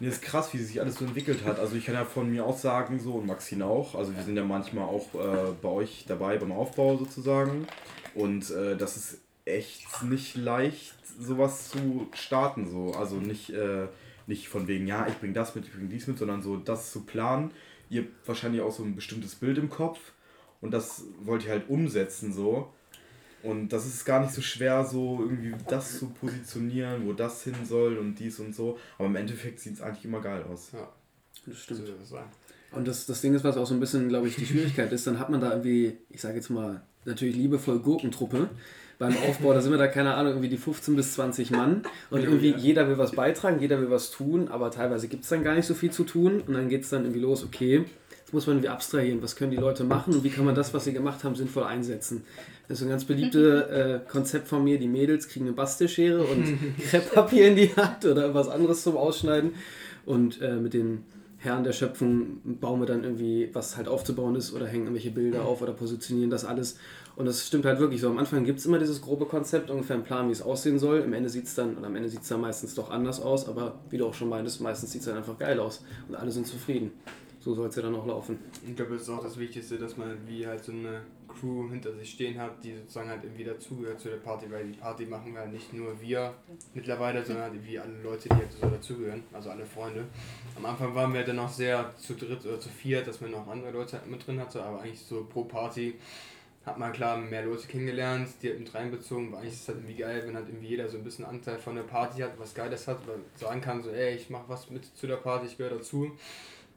[0.03, 1.61] Nee, ist krass, wie sich alles so entwickelt hat.
[1.61, 3.95] Also ich kann ja von mir auch sagen, so und Maxine auch.
[3.95, 7.69] Also wir sind ja manchmal auch äh, bei euch dabei beim Aufbau sozusagen.
[8.17, 12.69] Und äh, das ist echt nicht leicht, sowas zu starten.
[12.69, 12.99] So.
[12.99, 13.87] Also nicht, äh,
[14.27, 16.91] nicht von wegen, ja, ich bringe das mit, ich bringe dies mit, sondern so das
[16.91, 17.53] zu planen.
[17.93, 19.99] Ihr habt wahrscheinlich auch so ein bestimmtes Bild im Kopf
[20.63, 22.73] und das wollt ihr halt umsetzen so.
[23.43, 27.55] Und das ist gar nicht so schwer, so irgendwie das zu positionieren, wo das hin
[27.69, 28.79] soll und dies und so.
[28.97, 30.71] Aber im Endeffekt sieht es eigentlich immer geil aus.
[30.73, 30.89] Ja,
[31.45, 31.83] das stimmt.
[32.71, 35.07] Und das, das Ding ist, was auch so ein bisschen, glaube ich, die Schwierigkeit ist,
[35.07, 38.49] dann hat man da irgendwie, ich sage jetzt mal, natürlich liebevoll Gurkentruppe.
[39.03, 41.83] Beim Aufbau, da sind wir da, keine Ahnung, irgendwie die 15 bis 20 Mann.
[42.11, 45.43] Und irgendwie jeder will was beitragen, jeder will was tun, aber teilweise gibt es dann
[45.43, 46.41] gar nicht so viel zu tun.
[46.47, 47.85] Und dann geht es dann irgendwie los, okay,
[48.31, 49.21] muss man irgendwie abstrahieren.
[49.21, 51.65] Was können die Leute machen und wie kann man das, was sie gemacht haben, sinnvoll
[51.65, 52.23] einsetzen?
[52.69, 54.79] Das ist ein ganz beliebtes äh, Konzept von mir.
[54.79, 56.57] Die Mädels kriegen eine Bastelschere und
[56.89, 59.55] Krepppapier in die Hand oder was anderes zum Ausschneiden.
[60.07, 61.03] Und äh, mit den
[61.39, 65.45] Herren der Schöpfung bauen wir dann irgendwie, was halt aufzubauen ist oder hängen irgendwelche Bilder
[65.45, 66.79] auf oder positionieren das alles.
[67.17, 68.09] Und das stimmt halt wirklich so.
[68.09, 71.03] Am Anfang gibt es immer dieses grobe Konzept, ungefähr einen Plan, wie es aussehen soll.
[71.03, 73.49] Am Ende sieht es dann, und am Ende sieht es dann meistens doch anders aus,
[73.49, 76.31] aber wie du auch schon meintest, meistens sieht es dann einfach geil aus und alle
[76.31, 76.93] sind zufrieden
[77.43, 78.39] so soll es ja dann auch laufen.
[78.67, 81.93] Ich glaube, das ist auch das Wichtigste, dass man wie halt so eine Crew hinter
[81.95, 85.33] sich stehen hat, die sozusagen halt irgendwie dazugehört zu der Party, weil die Party machen
[85.33, 86.35] wir halt nicht nur wir
[86.75, 90.05] mittlerweile, sondern halt wie alle Leute, die halt so dazugehören, also alle Freunde.
[90.57, 93.49] Am Anfang waren wir dann noch sehr zu dritt oder zu viert, dass man noch
[93.49, 95.95] andere Leute mit drin hatte, aber eigentlich so pro Party
[96.65, 99.33] hat man klar mehr Leute kennengelernt, die halt mit reinbezogen.
[99.33, 101.59] Weil eigentlich ist es halt irgendwie geil, wenn halt irgendwie jeder so ein bisschen Anteil
[101.59, 104.71] von der Party hat, was Geiles hat, weil sagen kann, so, ey, ich mach was
[104.71, 106.13] mit zu der Party, ich gehöre dazu.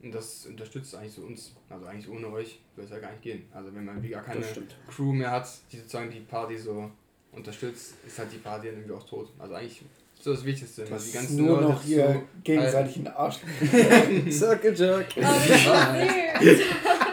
[0.02, 1.54] Und das unterstützt eigentlich so uns.
[1.70, 3.46] Also eigentlich ohne euch würde es ja gar nicht gehen.
[3.54, 4.46] Also wenn man wie gar keine
[4.88, 6.90] Crew mehr hat, die sozusagen die Party so
[7.32, 9.30] unterstützt, ist halt die Party dann irgendwie auch tot.
[9.40, 9.84] Also eigentlich
[10.20, 10.86] so das Wichtigste.
[10.86, 13.40] Das die ganzen nur Leute noch hier so gegenseitig in den Arsch.
[14.32, 15.08] Circle Jerk.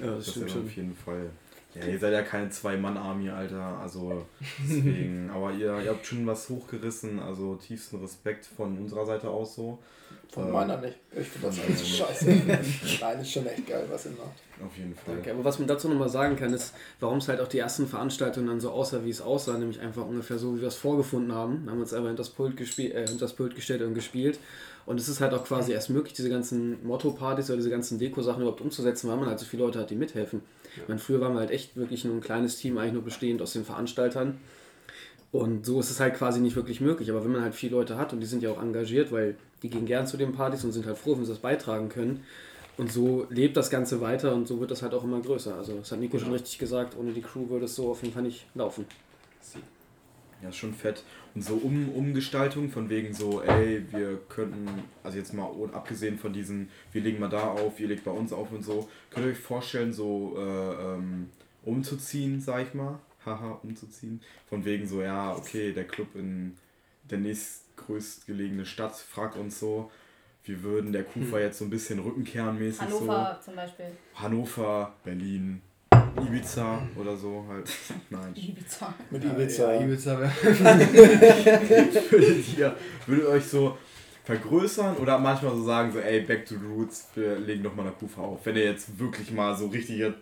[0.00, 0.64] Ja, das, das stimmt schon.
[0.66, 1.30] Auf jeden Fall.
[1.74, 3.78] Ja, ihr seid ja keine Zwei-Mann-Army, Alter.
[3.78, 4.26] Also
[4.58, 5.30] deswegen.
[5.34, 7.20] aber ihr, ihr habt schon was hochgerissen.
[7.20, 9.78] Also tiefsten Respekt von unserer Seite aus so.
[10.32, 10.96] Von äh, meiner nicht.
[11.18, 12.26] Ich finde das alles scheiße.
[13.00, 14.64] Nein, ist schon echt geil, was ihr macht.
[14.64, 15.14] Auf jeden Fall.
[15.16, 15.32] Danke.
[15.32, 18.46] Aber was man dazu nochmal sagen kann, ist, warum es halt auch die ersten Veranstaltungen
[18.46, 21.62] dann so aussah, wie es aussah, nämlich einfach ungefähr so, wie wir es vorgefunden haben.
[21.64, 23.94] Da haben wir uns einfach hinter das Pult, gespielt, äh, hinter das Pult gestellt und
[23.94, 24.38] gespielt.
[24.86, 28.42] Und es ist halt auch quasi erst möglich, diese ganzen Motto-Partys oder diese ganzen Deko-Sachen
[28.42, 30.42] überhaupt umzusetzen, weil man halt so viele Leute hat, die mithelfen.
[30.76, 30.82] Ja.
[30.82, 33.42] Ich meine, früher waren wir halt echt wirklich nur ein kleines Team, eigentlich nur bestehend
[33.42, 34.40] aus den Veranstaltern.
[35.32, 37.10] Und so ist es halt quasi nicht wirklich möglich.
[37.10, 39.70] Aber wenn man halt viele Leute hat und die sind ja auch engagiert, weil die
[39.70, 42.24] gehen gern zu den Partys und sind halt froh, wenn sie das beitragen können.
[42.76, 45.54] Und so lebt das Ganze weiter und so wird das halt auch immer größer.
[45.54, 46.24] Also das hat Nico genau.
[46.24, 48.86] schon richtig gesagt, ohne die Crew würde es so auf jeden Fall nicht laufen.
[50.42, 51.04] Ja, ist schon fett.
[51.34, 54.66] Und so um, Umgestaltung von wegen so, ey, wir könnten,
[55.04, 58.32] also jetzt mal abgesehen von diesen, wir legen mal da auf, ihr legt bei uns
[58.32, 61.28] auf und so, könnt ihr euch vorstellen, so äh, ähm,
[61.62, 62.98] umzuziehen, sag ich mal?
[63.24, 64.20] Haha, umzuziehen.
[64.48, 66.56] Von wegen so, ja, okay, der Club in
[67.10, 69.90] der nächstgrößtgelegene Stadt fragt uns so,
[70.44, 71.42] wir würden der Kufa hm.
[71.42, 73.44] jetzt so ein bisschen rückenkernmäßig Hannover so.
[73.46, 73.86] zum Beispiel.
[74.14, 75.60] Hannover, Berlin,
[76.16, 77.70] Ibiza oder so halt.
[78.10, 78.34] Nein.
[78.34, 78.94] Ibiza.
[79.10, 79.74] Mit Ibiza.
[79.74, 80.30] Ja, Ibiza wäre.
[82.10, 83.76] würdet ihr, würdet euch so
[84.24, 87.82] vergrößern oder manchmal so sagen, so ey, back to the roots, wir legen doch mal
[87.82, 88.44] eine Kufa auf.
[88.46, 90.14] Wenn ihr jetzt wirklich mal so richtige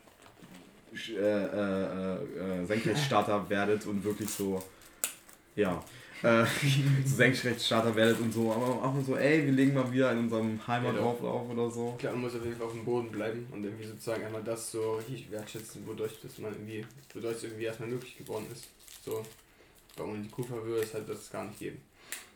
[1.09, 4.63] äh, äh, äh, Senkrechtstarter werdet und wirklich so,
[5.57, 5.83] ja,
[6.23, 6.45] äh,
[7.05, 10.67] so Senkrechtstarter werdet und so, aber auch so, ey, wir legen mal wieder in unserem
[10.67, 11.95] Heimatdorf ja, auf oder so.
[11.99, 14.71] Klar, man muss auf jeden Fall auf dem Boden bleiben und irgendwie sozusagen einmal das
[14.73, 16.85] so richtig wertschätzen, wodurch das man irgendwie,
[17.15, 18.69] wodurch es irgendwie erstmal möglich geworden ist.
[19.05, 19.25] So,
[19.97, 21.81] weil ohne die Kufa würde es halt das gar nicht geben.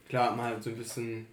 [0.09, 1.27] Klar, man hat so ein bisschen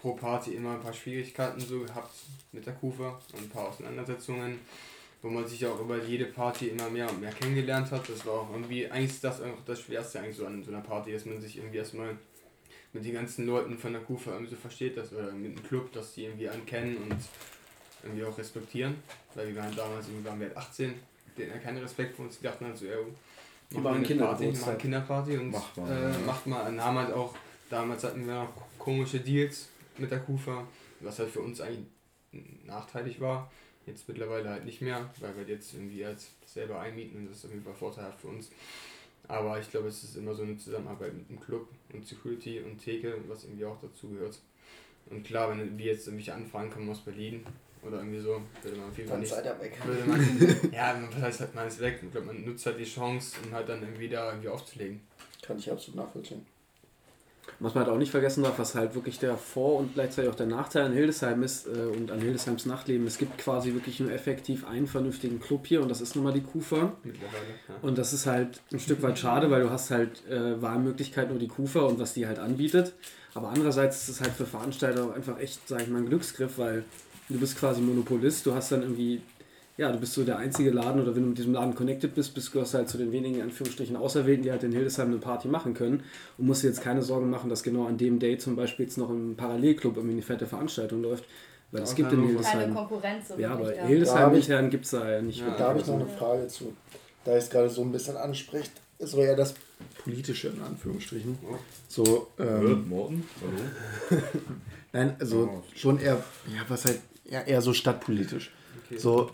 [0.00, 2.14] pro Party immer ein paar Schwierigkeiten so gehabt
[2.52, 4.58] mit der Kufa und ein paar Auseinandersetzungen
[5.24, 8.06] wo man sich auch über jede Party immer mehr und mehr kennengelernt hat.
[8.10, 11.24] Das war auch irgendwie eigentlich das, das Schwerste eigentlich so an so einer Party, dass
[11.24, 12.14] man sich irgendwie erstmal
[12.92, 15.90] mit den ganzen Leuten von der Kufa irgendwie so versteht, dass, oder mit dem Club,
[15.94, 17.16] dass die irgendwie ankennen und
[18.02, 18.96] irgendwie auch respektieren.
[19.34, 20.98] Weil wir waren damals, irgendwie waren wir 18, halt
[21.38, 22.96] die hatten ja keinen Respekt vor uns, die dachten halt so, ja,
[23.72, 26.98] die machen eine Party, machen eine Kinderparty und macht mal, äh, macht mal, und haben
[26.98, 27.34] halt auch,
[27.70, 30.66] damals hatten wir noch komische Deals mit der Kufa,
[31.00, 31.86] was halt für uns eigentlich
[32.66, 33.50] nachteilig war
[33.86, 37.44] Jetzt mittlerweile halt nicht mehr, weil wir jetzt irgendwie als selber einmieten und das ist
[37.44, 38.50] auf jeden Fall vorteilhaft für uns.
[39.28, 42.78] Aber ich glaube, es ist immer so eine Zusammenarbeit mit dem Club und Security und
[42.78, 44.38] Theke, was irgendwie auch dazu gehört.
[45.10, 47.44] Und klar, wenn wir jetzt irgendwelche Anfragen kommen aus Berlin
[47.82, 49.30] oder irgendwie so, würde man auf jeden Fall nicht.
[49.30, 49.78] Seid ihr weg.
[49.84, 52.00] Würde man, ja, was heißt halt, man ist weg.
[52.02, 55.00] Ich glaube, man nutzt halt die Chance, um halt dann irgendwie da irgendwie aufzulegen.
[55.42, 56.46] Kann ich absolut nachvollziehen.
[57.60, 60.34] Was man halt auch nicht vergessen darf, was halt wirklich der Vor- und gleichzeitig auch
[60.34, 63.06] der Nachteil an Hildesheim ist äh, und an Hildesheims Nachtleben.
[63.06, 66.32] Es gibt quasi wirklich nur effektiv einen vernünftigen Club hier und das ist nun mal
[66.32, 66.92] die Kufa.
[67.04, 67.12] Ja.
[67.82, 71.38] Und das ist halt ein Stück weit schade, weil du hast halt äh, Wahlmöglichkeit nur
[71.38, 72.94] die Kufa und was die halt anbietet.
[73.34, 76.58] Aber andererseits ist es halt für Veranstalter auch einfach echt, sag ich mal, ein Glücksgriff,
[76.58, 76.84] weil
[77.28, 79.22] du bist quasi Monopolist, du hast dann irgendwie
[79.76, 82.34] ja, du bist so der einzige Laden oder wenn du mit diesem Laden connected bist,
[82.34, 85.74] bist du halt zu den wenigen Anführungsstrichen Auserwählten, die halt in Hildesheim eine Party machen
[85.74, 86.04] können
[86.38, 88.98] und musst dir jetzt keine Sorgen machen, dass genau an dem Day zum Beispiel jetzt
[88.98, 91.24] noch im Parallelclub irgendwie eine fette Veranstaltung läuft.
[91.72, 92.60] Weil es gibt in Hildesheim.
[92.60, 93.28] Keine Konkurrenz.
[93.28, 93.72] So ja, aber.
[93.72, 95.40] Hildesheim intern gibt es da ja nicht.
[95.40, 96.72] Ja, da habe ich noch eine Frage zu.
[97.24, 98.70] Da ich es gerade so ein bisschen anspricht,
[99.00, 99.54] ist eher das
[100.04, 101.36] Politische in Anführungsstrichen.
[101.88, 103.28] So, ähm, Morten?
[103.40, 104.22] Hallo?
[104.92, 106.22] Nein, also schon eher,
[106.54, 108.52] ja, was halt, ja, eher so stadtpolitisch.
[108.86, 108.98] Okay.
[108.98, 109.30] So,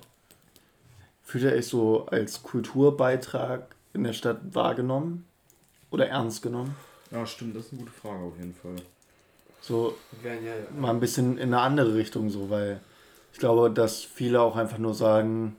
[1.30, 5.26] Fühlt ihr euch so als Kulturbeitrag in der Stadt wahrgenommen
[5.92, 6.74] oder ernst genommen?
[7.12, 8.74] Ja, stimmt, das ist eine gute Frage auf jeden Fall.
[9.60, 10.80] So ja, ja, ja.
[10.80, 12.80] mal ein bisschen in eine andere Richtung so, weil
[13.32, 15.54] ich glaube, dass viele auch einfach nur sagen,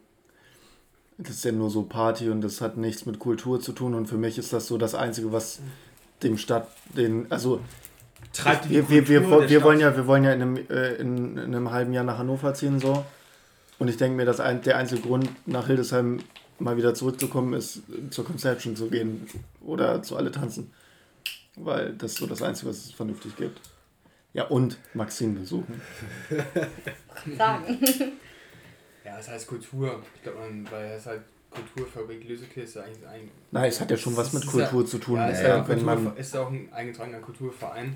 [1.17, 4.07] das ist ja nur so Party und das hat nichts mit Kultur zu tun und
[4.07, 5.61] für mich ist das so das Einzige, was
[6.21, 6.67] dem Stadt,
[6.97, 7.61] den, also
[8.33, 11.55] Treibt wir, wir, wir, wir, wollen ja, wir wollen ja in einem, äh, in, in
[11.55, 13.05] einem halben Jahr nach Hannover ziehen so
[13.81, 16.19] und ich denke mir, dass ein, der einzige Grund, nach Hildesheim
[16.59, 19.25] mal wieder zurückzukommen, ist, zur Conception zu gehen
[19.59, 20.71] oder zu alle tanzen.
[21.55, 23.59] Weil das ist so das Einzige, was es vernünftig gibt.
[24.33, 25.81] Ja, und Maxim besuchen.
[27.35, 27.79] Sagen.
[29.03, 30.03] ja, es heißt Kultur.
[30.13, 30.37] Ich glaube,
[30.69, 33.31] weil es halt Kulturfabrik Lüseke ist ja eigentlich ein.
[33.49, 35.15] Nein, es hat ja schon was mit Kultur ja, zu tun.
[35.15, 37.95] Ja, ist, ja, wenn man ist auch ein eingetragener Kulturverein.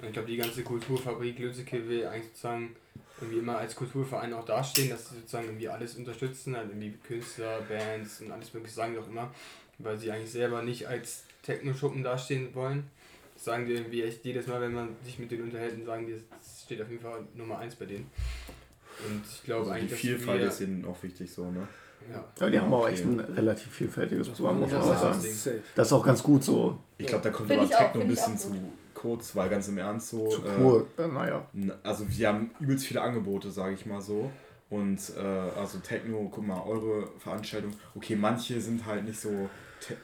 [0.00, 2.74] Und ich glaube, die ganze Kulturfabrik Lüseke will eigentlich sozusagen
[3.20, 7.60] irgendwie immer als Kulturverein auch dastehen, dass sie sozusagen irgendwie alles unterstützen, halt irgendwie Künstler,
[7.68, 9.32] Bands und alles mögliche sagen die auch immer,
[9.78, 12.84] weil sie eigentlich selber nicht als Techno-Schuppen dastehen wollen.
[13.34, 16.14] Das sagen die irgendwie echt jedes Mal, wenn man sich mit denen unterhält, sagen die,
[16.14, 18.10] das steht auf jeden Fall Nummer eins bei denen.
[19.06, 21.66] Und ich glaube also eigentlich, die Vielfalt ist ihnen auch wichtig so, ne?
[22.10, 22.24] Ja.
[22.40, 25.24] ja, die haben auch echt ein relativ vielfältiges Programm, muss man sagen.
[25.74, 26.78] Das ist auch ganz gut so.
[26.98, 28.50] Ich glaube, da kommt aber Techno ein bisschen zu
[28.96, 30.28] kurz, weil ganz im Ernst so.
[30.28, 31.46] Zu cool, äh, naja.
[31.82, 34.30] Also wir haben übelst viele Angebote, sage ich mal so.
[34.68, 39.48] Und äh, also Techno, guck mal, eure Veranstaltung, okay, manche sind halt nicht so,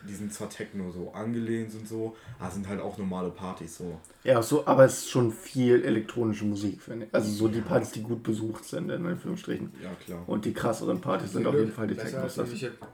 [0.09, 3.99] die sind zwar Techno so angelehnt und so, aber sind halt auch normale Partys so.
[4.22, 7.14] Ja, so, aber es ist schon viel elektronische Musik, finde ich.
[7.14, 9.72] Also so die Partys, die gut besucht sind, in Anführungsstrichen.
[9.82, 10.22] Ja, klar.
[10.28, 12.38] Und die krasseren Partys sind auf jeden Fall die Technos.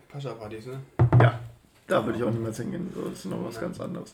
[0.08, 0.80] Pascha-Partys, ne?
[1.20, 1.38] Ja,
[1.86, 2.90] da würde ich auch niemals hingehen.
[2.94, 4.10] So, das ist noch was ganz anderes.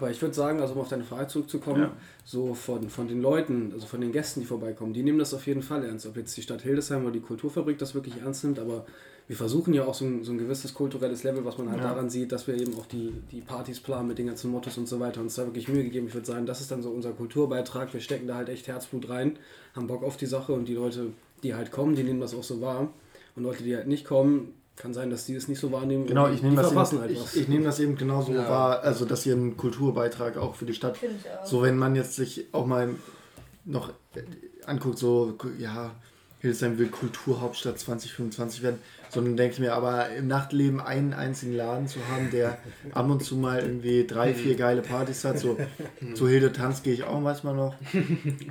[0.00, 1.92] Aber ich würde sagen, also um auf deine Frage zurückzukommen, ja.
[2.24, 5.46] so von, von den Leuten, also von den Gästen, die vorbeikommen, die nehmen das auf
[5.46, 6.06] jeden Fall ernst.
[6.06, 8.86] Ob jetzt die Stadt Hildesheim oder die Kulturfabrik das wirklich ernst nimmt, aber
[9.28, 11.90] wir versuchen ja auch so ein, so ein gewisses kulturelles Level, was man halt ja.
[11.90, 14.88] daran sieht, dass wir eben auch die, die Partys planen mit den ganzen Mottos und
[14.88, 15.20] so weiter.
[15.20, 16.08] Uns da wirklich Mühe gegeben.
[16.08, 17.92] Ich würde sagen, das ist dann so unser Kulturbeitrag.
[17.92, 19.38] Wir stecken da halt echt Herzblut rein,
[19.76, 22.42] haben Bock auf die Sache und die Leute, die halt kommen, die nehmen das auch
[22.42, 22.92] so wahr.
[23.36, 26.06] Und Leute, die halt nicht kommen, kann sein, dass die das nicht so wahrnehmen.
[26.06, 28.48] Genau, ich nehme das, eben, halt ich, ich nehme das eben genauso ja.
[28.48, 30.98] wahr, also dass hier ein Kulturbeitrag auch für die Stadt.
[31.44, 32.94] So, wenn man jetzt sich auch mal
[33.64, 33.92] noch
[34.64, 35.92] anguckt, so, ja,
[36.40, 38.78] Hildesheim will Kulturhauptstadt 2025 werden,
[39.10, 42.56] sondern denke ich mir, aber im Nachtleben einen einzigen Laden zu haben, der
[42.92, 45.58] ab und zu mal irgendwie drei, vier geile Partys hat, so
[46.14, 47.74] zu Hilde Tanz gehe ich auch manchmal noch,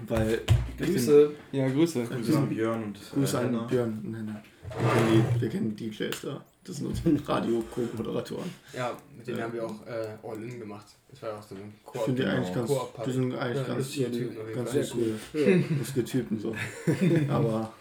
[0.08, 0.42] weil
[0.78, 4.44] Grüße, ja Grüße, Grüße an Björn und Grüße äh, an Björn und Henna.
[4.78, 6.46] Wir kennen die, wir kennen die DJs da.
[6.64, 8.50] Das sind unsere Radio-Co-Moderatoren.
[8.76, 9.44] Ja, mit denen ja.
[9.46, 10.86] haben wir auch äh, All-In gemacht.
[11.10, 11.96] Das war ja auch so ein Koop.
[11.96, 12.72] Ich finde die eigentlich ganz,
[13.06, 15.20] die sind eigentlich ja, ganz, Typen, ganz sehr cool.
[15.80, 16.56] Lustige Typen so.
[17.30, 17.74] aber,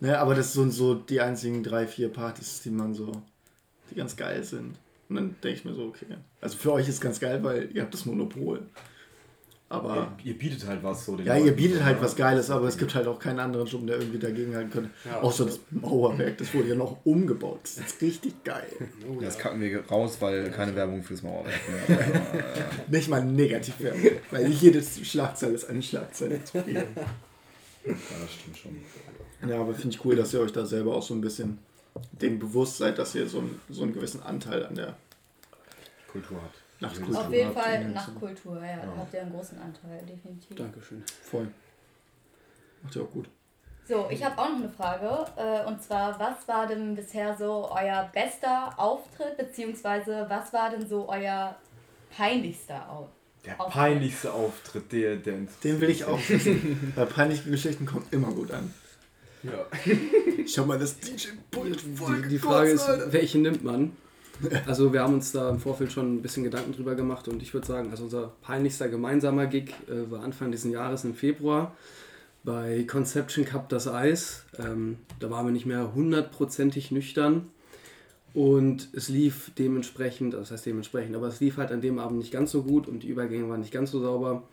[0.00, 3.12] ne, aber das sind so die einzigen drei, vier Partys, die man so,
[3.90, 4.76] die ganz geil sind.
[5.08, 6.06] Und dann denke ich mir so, okay.
[6.40, 8.62] Also für euch ist es ganz geil, weil ihr habt das Monopol.
[9.72, 11.16] Aber ihr, ihr, bietet halt was so.
[11.16, 13.86] ja, Leuten ihr bietet halt was Geiles, aber es gibt halt auch keinen anderen Job,
[13.86, 14.90] der irgendwie dagegen halten könnte.
[15.04, 17.60] Ja, Außer das Mauerwerk, das wurde ja noch umgebaut.
[17.62, 18.66] Das ist richtig geil.
[19.08, 21.54] Oh, das kacken wir raus, weil keine Werbung fürs Mauerwerk.
[22.90, 26.74] Nicht mal negativ Werbung, weil jede Schlagzeile ist eine Schlagzeile zu viel.
[26.74, 26.84] Ja,
[27.84, 29.48] das stimmt schon.
[29.48, 31.58] Ja, aber finde ich cool, dass ihr euch da selber auch so ein bisschen
[32.10, 34.96] dem bewusst seid, dass ihr so, ein, so einen gewissen Anteil an der
[36.08, 36.59] Kultur habt.
[36.80, 37.20] Nachtkultur.
[37.20, 38.76] Auf jeden Fall Nachtkultur, ja, ja.
[38.78, 40.56] Da habt ihr einen großen Anteil, definitiv.
[40.56, 41.02] Dankeschön.
[41.22, 41.48] Voll.
[42.82, 43.28] Macht ihr auch gut.
[43.86, 45.26] So, ich habe auch noch eine Frage.
[45.36, 50.88] Äh, und zwar, was war denn bisher so euer bester Auftritt, beziehungsweise was war denn
[50.88, 51.56] so euer
[52.16, 53.16] peinlichster Auftritt?
[53.44, 56.92] Der peinlichste Auftritt, der, der Den will ich auch wissen.
[56.94, 58.72] Weil peinliche Geschichten kommen immer gut an.
[59.42, 59.66] Ja.
[60.46, 63.96] Schau mal, das DJ-Pult voll Die, die Frage ist, welche nimmt man?
[64.66, 67.52] Also wir haben uns da im Vorfeld schon ein bisschen Gedanken drüber gemacht und ich
[67.52, 71.74] würde sagen, also unser peinlichster gemeinsamer Gig äh, war Anfang dieses Jahres im Februar
[72.42, 74.44] bei Conception Cup das Eis.
[74.58, 77.48] Ähm, da waren wir nicht mehr hundertprozentig nüchtern
[78.32, 82.32] und es lief dementsprechend, das heißt dementsprechend, aber es lief halt an dem Abend nicht
[82.32, 84.44] ganz so gut und die Übergänge waren nicht ganz so sauber.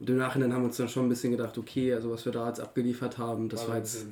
[0.00, 2.30] Und im Nachhinein haben wir uns dann schon ein bisschen gedacht, okay, also was wir
[2.30, 4.06] da jetzt abgeliefert haben, das war, war jetzt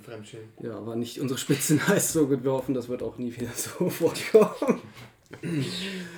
[0.61, 2.43] ja, war nicht unsere Spitzenleist so gut.
[2.43, 4.81] Wir hoffen, das wird auch nie wieder so vorkommen.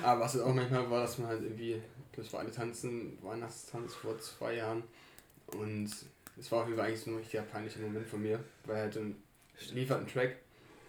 [0.03, 1.81] Aber was es auch manchmal war, dass man halt irgendwie,
[2.15, 4.83] das war eine Tanzen, Weihnachtstanz vor zwei Jahren
[5.47, 5.89] und
[6.39, 8.97] es war auf jeden Fall eigentlich so ein richtiger peinlicher Moment von mir, weil halt
[8.97, 9.15] ein
[9.73, 10.37] lief halt ein Track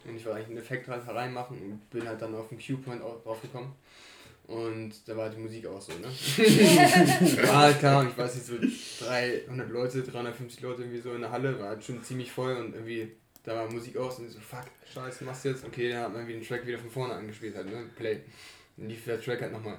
[0.05, 3.03] und ich wollte eigentlich einen Effekt halt reinmachen und bin halt dann auf den Q-Point
[3.03, 3.73] draufgekommen.
[4.47, 6.09] Und da war halt die Musik auch so, ne?
[7.47, 11.31] war halt klar, ich weiß nicht, so 300 Leute, 350 Leute irgendwie so in der
[11.31, 13.13] Halle, war halt schon ziemlich voll und irgendwie
[13.45, 15.65] da war Musik aus und so, fuck, scheiße, machst du jetzt?
[15.65, 17.85] Okay, dann hat man wieder den Track wieder von vorne angespielt halt, ne?
[17.97, 18.21] Play.
[18.77, 19.79] Dann lief der Track halt nochmal.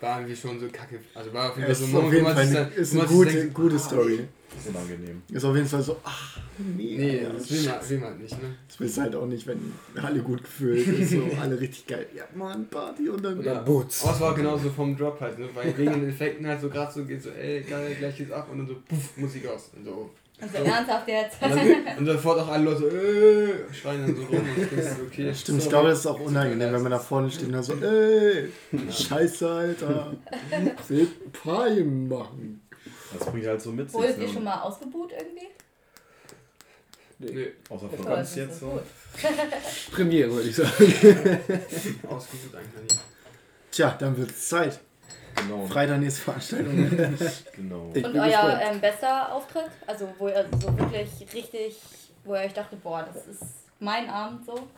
[0.00, 0.98] War irgendwie schon so kacke.
[1.14, 3.78] Also war auf jeden Fall so ein Moment, sich dann, ist eine gute, denkt, gute
[3.78, 4.26] Story.
[4.56, 5.22] Ist unangenehm.
[5.30, 6.96] Ist auf jeden Fall so, ach, nee.
[6.96, 8.56] Nee, das will man, will man nicht, ne?
[8.66, 9.72] Das willst du halt auch nicht, wenn
[10.02, 12.06] alle gut gefühlt ist, so alle richtig geil.
[12.16, 14.02] Ja, Mann, Party und dann, und dann Boots.
[14.04, 15.50] Aber es war genauso vom Drop halt, ne?
[15.52, 18.48] Weil wegen den Effekten halt so gerade so geht so, ey, geil, gleich geht's ab
[18.50, 19.70] und dann so, puff, Musik aus.
[19.76, 20.10] Und so,
[20.40, 20.64] also so.
[20.64, 21.42] ernsthaft jetzt.
[21.42, 25.02] Und dann, und sofort auch alle Leute äh, schreien dann so rum und ich so,
[25.02, 25.34] okay.
[25.34, 27.74] Stimmt, ich glaube, das ist auch unangenehm, wenn man da vorne steht und dann so,
[27.74, 28.50] ey,
[28.90, 30.12] Scheiße, Alter.
[30.86, 32.62] Seht Party machen.
[33.12, 33.98] Das bringt halt so mit sich.
[33.98, 34.32] Wurdet ihr ne?
[34.32, 35.48] schon mal ausgebuht irgendwie?
[37.18, 37.52] Nee.
[37.68, 38.80] Außer von uns jetzt so.
[39.92, 40.70] Premiere, würde ich sagen.
[42.08, 42.98] ausgebucht eigentlich.
[43.70, 44.80] Tja, dann wird es Zeit.
[45.36, 45.66] Genau.
[45.66, 46.90] Freitag nächste Veranstaltung.
[47.56, 47.92] genau.
[47.94, 49.70] Und euer ähm, bester Auftritt?
[49.86, 51.76] Also wo ihr so wirklich richtig,
[52.24, 53.42] wo ihr euch dachtet, boah, das ist
[53.78, 54.68] mein Abend so?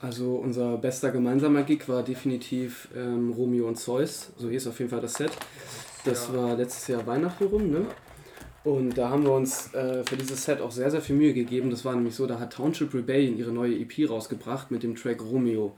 [0.00, 4.90] Also unser bester gemeinsamer Gig war definitiv ähm, Romeo und Zeus, so hieß auf jeden
[4.90, 5.32] Fall das Set.
[6.04, 6.34] Das ja.
[6.34, 7.86] war letztes Jahr Weihnachten rum, ne?
[8.64, 11.70] Und da haben wir uns äh, für dieses Set auch sehr, sehr viel Mühe gegeben.
[11.70, 15.22] Das war nämlich so, da hat Township Rebellion ihre neue EP rausgebracht mit dem Track
[15.22, 15.74] Romeo.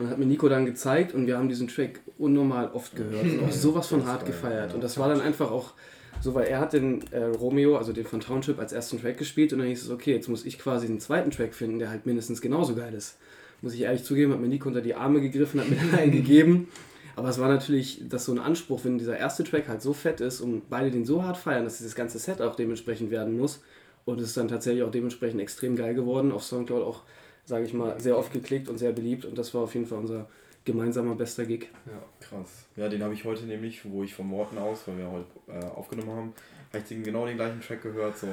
[0.00, 3.44] Und hat mir Nico dann gezeigt und wir haben diesen Track unnormal oft gehört und
[3.44, 4.72] auch sowas von hart gefeiert.
[4.72, 5.74] Und das war dann einfach auch
[6.22, 9.52] so, weil er hat den äh, Romeo, also den von Township, als ersten Track gespielt
[9.52, 12.06] und dann hieß es, okay, jetzt muss ich quasi den zweiten Track finden, der halt
[12.06, 13.18] mindestens genauso geil ist.
[13.60, 16.68] Muss ich ehrlich zugeben, hat mir Nico unter die Arme gegriffen, hat mir einen gegeben.
[17.14, 20.22] Aber es war natürlich, dass so ein Anspruch, wenn dieser erste Track halt so fett
[20.22, 23.62] ist und beide den so hart feiern, dass dieses ganze Set auch dementsprechend werden muss.
[24.06, 26.32] Und es ist dann tatsächlich auch dementsprechend extrem geil geworden.
[26.32, 27.02] Auf Soundcloud auch,
[27.50, 29.24] sage ich mal, sehr oft geklickt und sehr beliebt.
[29.24, 30.28] Und das war auf jeden Fall unser
[30.64, 31.68] gemeinsamer bester Gig.
[31.84, 32.66] Ja, krass.
[32.76, 35.68] Ja, den habe ich heute nämlich, wo ich vom Morten aus, weil wir heute äh,
[35.68, 36.32] aufgenommen haben,
[36.68, 38.16] habe ich den, genau den gleichen Track gehört.
[38.16, 38.28] So.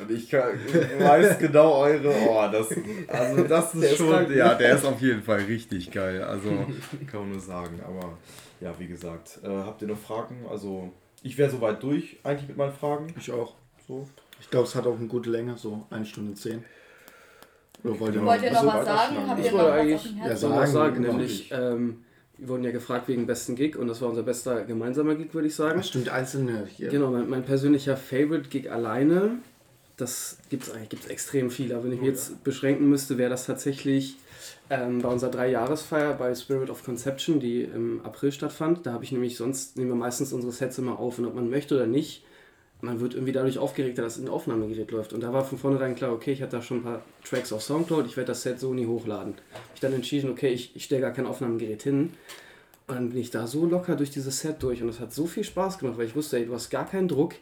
[0.00, 0.52] Und ich, kann,
[0.98, 2.14] weiß genau eure.
[2.28, 2.68] Oh, das,
[3.08, 4.10] also das ist, ist schon.
[4.10, 6.22] Krank, ja, der ist auf jeden Fall richtig geil.
[6.22, 6.48] Also
[7.10, 7.80] kann man nur sagen.
[7.84, 8.16] Aber
[8.60, 10.46] ja, wie gesagt, äh, habt ihr noch Fragen?
[10.48, 10.92] Also
[11.24, 13.12] ich wäre soweit durch eigentlich mit meinen Fragen.
[13.18, 13.54] Ich auch.
[13.88, 14.06] So.
[14.40, 16.64] Ich glaube, es hat auch eine gute Länge, so eine Stunde zehn.
[17.84, 19.16] Oder wollt ihr noch, wollt ihr noch was sagen?
[19.28, 22.04] Habt ich wollte eigentlich ja, sagen, was sagen, nämlich, ähm,
[22.38, 25.48] wir wurden ja gefragt wegen besten Gig und das war unser bester gemeinsamer Gig, würde
[25.48, 25.78] ich sagen.
[25.78, 26.88] Das stimmt, einzelne hier.
[26.88, 29.38] Genau, mein, mein persönlicher Favorite Gig alleine,
[29.96, 33.30] das gibt es eigentlich gibt's extrem viele, aber wenn ich mich jetzt beschränken müsste, wäre
[33.30, 34.16] das tatsächlich
[34.68, 38.84] ähm, bei unserer Dreijahresfeier bei Spirit of Conception, die im April stattfand.
[38.86, 41.48] Da habe ich nämlich sonst, nehmen wir meistens unsere Sets immer auf und ob man
[41.48, 42.24] möchte oder nicht,
[42.80, 45.12] man wird irgendwie dadurch aufgeregter, dass ein Aufnahmegerät läuft.
[45.12, 47.62] Und da war von vornherein klar, okay, ich hatte da schon ein paar Tracks auf
[47.62, 49.34] Soundcloud, ich werde das Set so nie hochladen.
[49.74, 52.12] Ich dann entschieden, okay, ich, ich stelle gar kein Aufnahmegerät hin.
[52.88, 55.26] Und dann bin ich da so locker durch dieses Set durch und es hat so
[55.26, 57.34] viel Spaß gemacht, weil ich wusste, ey, du hast gar keinen Druck.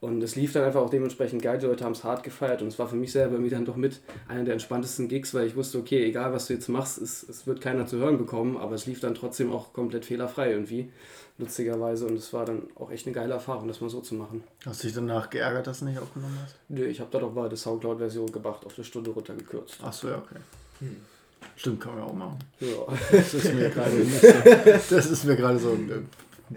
[0.00, 2.68] Und es lief dann einfach auch dementsprechend geil, die Leute haben es hart gefeiert und
[2.68, 5.56] es war für mich selber irgendwie dann doch mit einer der entspanntesten Gigs, weil ich
[5.56, 8.74] wusste, okay, egal was du jetzt machst, es, es wird keiner zu hören bekommen, aber
[8.74, 10.90] es lief dann trotzdem auch komplett fehlerfrei irgendwie
[11.38, 12.06] lustigerweise.
[12.06, 14.44] Und es war dann auch echt eine geile Erfahrung, das mal so zu machen.
[14.64, 16.56] Hast du dich danach geärgert, dass du nicht aufgenommen hast?
[16.68, 19.78] Nö, ich habe da doch mal die Soundcloud-Version gemacht, auf eine Stunde runtergekürzt.
[19.82, 20.40] Ach so, ja, okay.
[20.80, 20.96] Hm.
[21.54, 22.38] Stimmt, kann man auch machen.
[22.60, 22.68] Ja.
[23.10, 25.76] Das ist mir gerade so, das ist mir gerade so,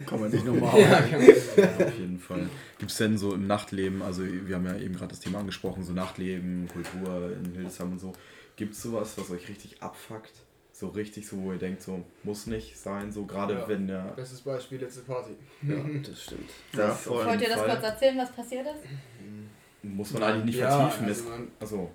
[0.05, 2.49] kann man nicht nochmal ja, Auf jeden Fall.
[2.77, 5.83] Gibt es denn so im Nachtleben, also wir haben ja eben gerade das Thema angesprochen,
[5.83, 8.13] so Nachtleben, Kultur in Hildesheim und so.
[8.55, 10.33] Gibt es sowas, was euch richtig abfuckt?
[10.79, 13.67] so richtig so, wo ihr denkt, so muss nicht sein, so gerade ja.
[13.67, 14.13] wenn der.
[14.15, 15.31] Bestes Beispiel letzte Party.
[15.61, 16.49] Ja, das stimmt.
[16.71, 17.69] Das Wollt ihr das Fall.
[17.69, 19.83] kurz erzählen, was passiert ist?
[19.83, 21.07] Muss man eigentlich nicht ja, vertiefen.
[21.07, 21.91] Also man also.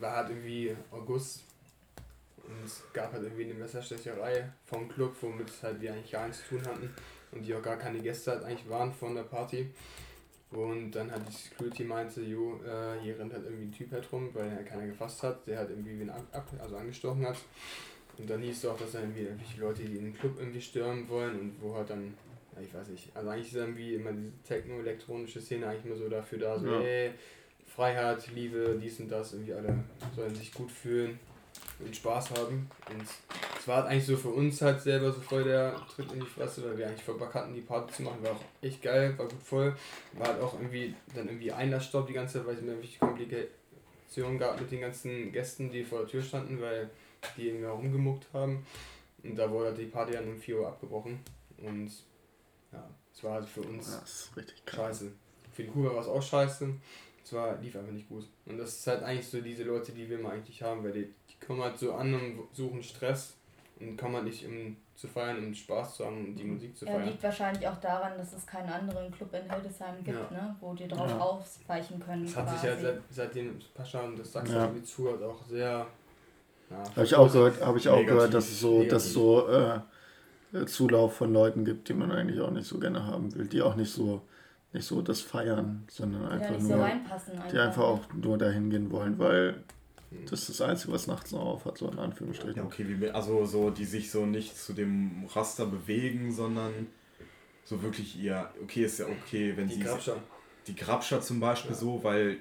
[0.00, 1.44] War halt irgendwie August
[2.50, 6.42] und es gab halt irgendwie eine Messerstecherei vom Club, womit halt wir eigentlich gar nichts
[6.42, 6.94] zu tun hatten
[7.32, 9.70] und die auch gar keine Gäste halt eigentlich waren von der Party.
[10.50, 14.10] Und dann hat die Security meinte, jo, äh, hier rennt halt irgendwie ein Typ halt
[14.10, 17.36] rum, weil er keiner gefasst hat, der halt irgendwie wen ab, also angestochen hat.
[18.18, 20.60] Und dann hieß es auch, dass dann irgendwie irgendwelche Leute, die in den Club irgendwie
[20.60, 22.14] stürmen wollen und wo halt dann,
[22.56, 26.08] ja, ich weiß nicht, also eigentlich ist irgendwie immer diese techno-elektronische Szene eigentlich immer so
[26.08, 26.80] dafür da, so, ja.
[26.80, 27.12] ey,
[27.64, 29.84] Freiheit, Liebe, dies und das, irgendwie alle
[30.16, 31.20] sollen sich gut fühlen
[31.84, 32.70] und Spaß haben.
[32.90, 33.02] Und
[33.58, 36.26] es war halt eigentlich so für uns halt selber so voll der Tritt in die
[36.26, 38.22] Fresse, weil wir eigentlich voll Bock hatten, die Party zu machen.
[38.22, 39.76] War auch echt geil, war gut voll.
[40.14, 44.38] War halt auch irgendwie dann irgendwie Einlassstopp die ganze Zeit, weil es mir wirklich Komplikationen
[44.38, 46.90] gab mit den ganzen Gästen, die vor der Tür standen, weil
[47.36, 48.66] die irgendwie rumgemuckt haben.
[49.22, 51.20] Und da wurde die Party dann um 4 Uhr abgebrochen.
[51.58, 51.90] Und
[52.72, 54.30] ja, es war halt für uns das
[54.66, 55.12] scheiße.
[55.52, 56.74] Für die Kuba war es auch scheiße.
[57.22, 58.26] Es war, lief einfach nicht gut.
[58.46, 61.14] Und das ist halt eigentlich so diese Leute, die wir mal eigentlich haben, weil die,
[61.40, 63.36] die kommen halt so an und suchen Stress
[63.78, 66.84] und kommen halt nicht, um zu feiern, um Spaß zu haben und die Musik zu
[66.84, 67.00] feiern.
[67.00, 70.30] Ja, liegt wahrscheinlich auch daran, dass es keinen anderen Club in Hildesheim gibt, ja.
[70.30, 71.18] ne, wo die drauf ja.
[71.18, 72.24] ausweichen können.
[72.24, 72.58] Das hat quasi.
[72.58, 74.84] sich ja seit, seitdem Pascha und das Sachsen ja.
[74.84, 75.86] zuhört auch sehr
[76.70, 80.66] ja, habe ich auch gehört, habe ich auch gehört, dass es so, dass so äh,
[80.66, 83.74] Zulauf von Leuten gibt, die man eigentlich auch nicht so gerne haben will, die auch
[83.74, 84.22] nicht so
[84.72, 87.20] nicht so das feiern, sondern einfach nur so einfach.
[87.50, 89.64] die einfach auch nur dahin gehen wollen, weil
[90.28, 92.56] das ist das Einzige, was nachts noch auf hat, so in Anführungsstrichen.
[92.56, 96.88] Ja, okay, wie, also so, die sich so nicht zu dem Raster bewegen, sondern
[97.64, 99.80] so wirklich ihr, okay, ist ja okay, wenn die sie.
[99.82, 100.16] Grabscher.
[100.66, 101.76] Die Grabscher zum Beispiel ja.
[101.76, 102.38] so, weil,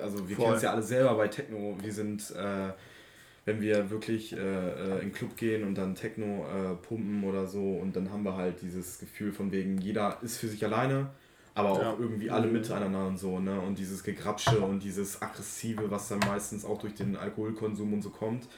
[0.00, 2.30] also wir kennen es ja alle selber bei Techno, wir sind.
[2.32, 2.72] Äh,
[3.44, 7.46] wenn wir wirklich äh, äh, in den Club gehen und dann Techno äh, pumpen oder
[7.46, 11.10] so und dann haben wir halt dieses Gefühl von wegen, jeder ist für sich alleine,
[11.54, 11.96] aber auch ja.
[11.98, 13.60] irgendwie alle miteinander und so, ne?
[13.60, 18.10] Und dieses Gegrapsche und dieses Aggressive, was dann meistens auch durch den Alkoholkonsum und so
[18.10, 18.48] kommt.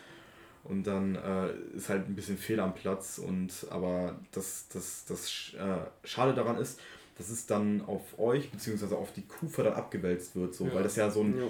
[0.62, 5.52] Und dann äh, ist halt ein bisschen Fehl am Platz und aber das, das, das
[5.54, 6.80] äh, Schade daran ist,
[7.18, 10.74] dass es dann auf euch beziehungsweise auf die Kufa dann abgewälzt wird, so, ja.
[10.74, 11.46] weil das ja so ein ja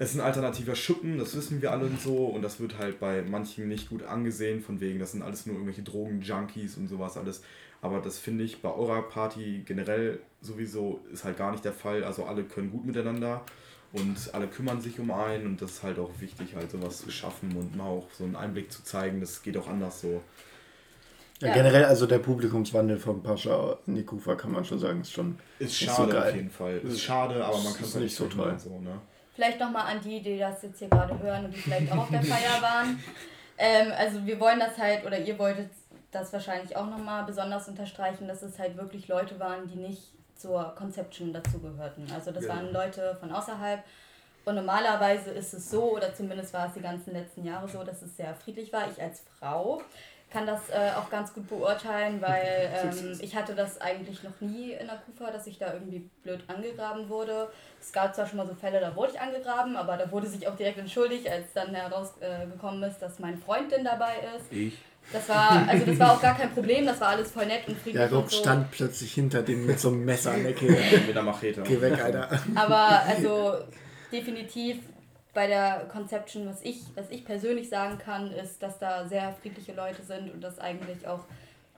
[0.00, 2.26] es ist ein alternativer Schuppen, das wissen wir alle und so.
[2.26, 5.56] Und das wird halt bei manchen nicht gut angesehen, von wegen, das sind alles nur
[5.56, 7.42] irgendwelche Drogen-Junkies und sowas alles.
[7.82, 12.04] Aber das finde ich bei eurer Party generell sowieso ist halt gar nicht der Fall.
[12.04, 13.42] Also alle können gut miteinander.
[13.92, 17.10] und alle kümmern sich um einen und das ist halt auch wichtig, halt sowas zu
[17.10, 20.20] schaffen und mal auch so einen Einblick zu zeigen, das geht auch anders so.
[21.40, 25.12] Ja, generell, also der Publikumswandel von Pascha in die Kufa kann man schon sagen, ist
[25.12, 26.78] schon ist schade so auf jeden Fall.
[26.78, 28.54] Ist schade, aber man kann es nicht so toll.
[28.58, 29.00] So, ne?
[29.34, 32.10] Vielleicht nochmal an die, die das jetzt hier gerade hören und die vielleicht auch auf
[32.10, 33.02] der Feier waren.
[33.56, 35.70] Ähm, also wir wollen das halt, oder ihr wolltet
[36.10, 40.74] das wahrscheinlich auch nochmal besonders unterstreichen, dass es halt wirklich Leute waren, die nicht zur
[40.76, 42.06] Conception dazugehörten.
[42.14, 42.50] Also das ja.
[42.54, 43.82] waren Leute von außerhalb.
[44.44, 48.00] Und normalerweise ist es so, oder zumindest war es die ganzen letzten Jahre so, dass
[48.00, 48.90] es sehr friedlich war.
[48.90, 49.82] Ich als Frau
[50.30, 54.72] kann das äh, auch ganz gut beurteilen, weil ähm, ich hatte das eigentlich noch nie
[54.72, 57.50] in der Kufa, dass ich da irgendwie blöd angegraben wurde.
[57.80, 60.46] Es gab zwar schon mal so Fälle, da wurde ich angegraben, aber da wurde sich
[60.48, 64.52] auch direkt entschuldigt, als dann herausgekommen äh, ist, dass meine Freundin dabei ist.
[64.52, 64.78] Ich.
[65.12, 67.78] Das war, also das war auch gar kein Problem, das war alles voll nett und
[67.78, 67.94] friedlich.
[67.94, 68.40] Ja, Rob so.
[68.40, 70.76] stand plötzlich hinter dem mit so einem Messer an der Kehle.
[71.06, 71.62] mit der Machete.
[71.62, 72.28] Geh weg, Alter.
[72.54, 73.54] Aber also
[74.12, 74.78] definitiv
[75.32, 79.72] bei der Conception, was ich, was ich persönlich sagen kann, ist, dass da sehr friedliche
[79.72, 81.20] Leute sind und dass eigentlich auch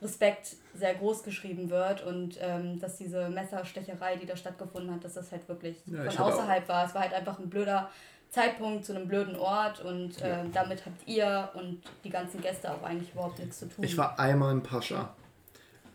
[0.02, 5.14] Respekt sehr groß geschrieben wird und ähm, dass diese Messerstecherei, die da stattgefunden hat, dass
[5.14, 6.86] das halt wirklich ja, von außerhalb war.
[6.86, 7.90] Es war halt einfach ein blöder
[8.30, 10.46] Zeitpunkt zu einem blöden Ort und äh, ja.
[10.52, 13.84] damit habt ihr und die ganzen Gäste auch eigentlich überhaupt nichts zu tun.
[13.84, 15.14] Ich war einmal in Pascha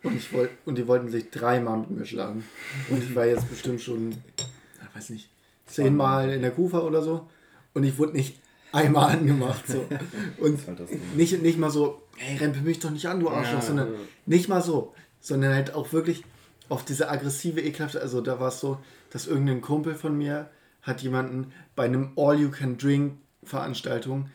[0.02, 2.44] und, ich wollt, und die wollten sich dreimal mit mir schlagen.
[2.90, 5.30] Und ich war jetzt bestimmt schon, ich weiß nicht,
[5.66, 7.28] zehnmal in der Kufa oder so
[7.72, 8.38] und ich wurde nicht
[8.70, 9.66] einmal angemacht.
[9.66, 9.86] So.
[10.38, 13.62] Und halt nicht, nicht mal so, hey, rempel mich doch nicht an, du Arschloch, ja,
[13.62, 13.98] sondern ja.
[14.26, 16.24] nicht mal so, sondern halt auch wirklich
[16.68, 18.78] auf diese aggressive, ekelhafte, also da war es so,
[19.10, 20.50] dass irgendein Kumpel von mir
[20.86, 24.30] hat jemanden bei einem All-You-Can-Drink-Veranstaltung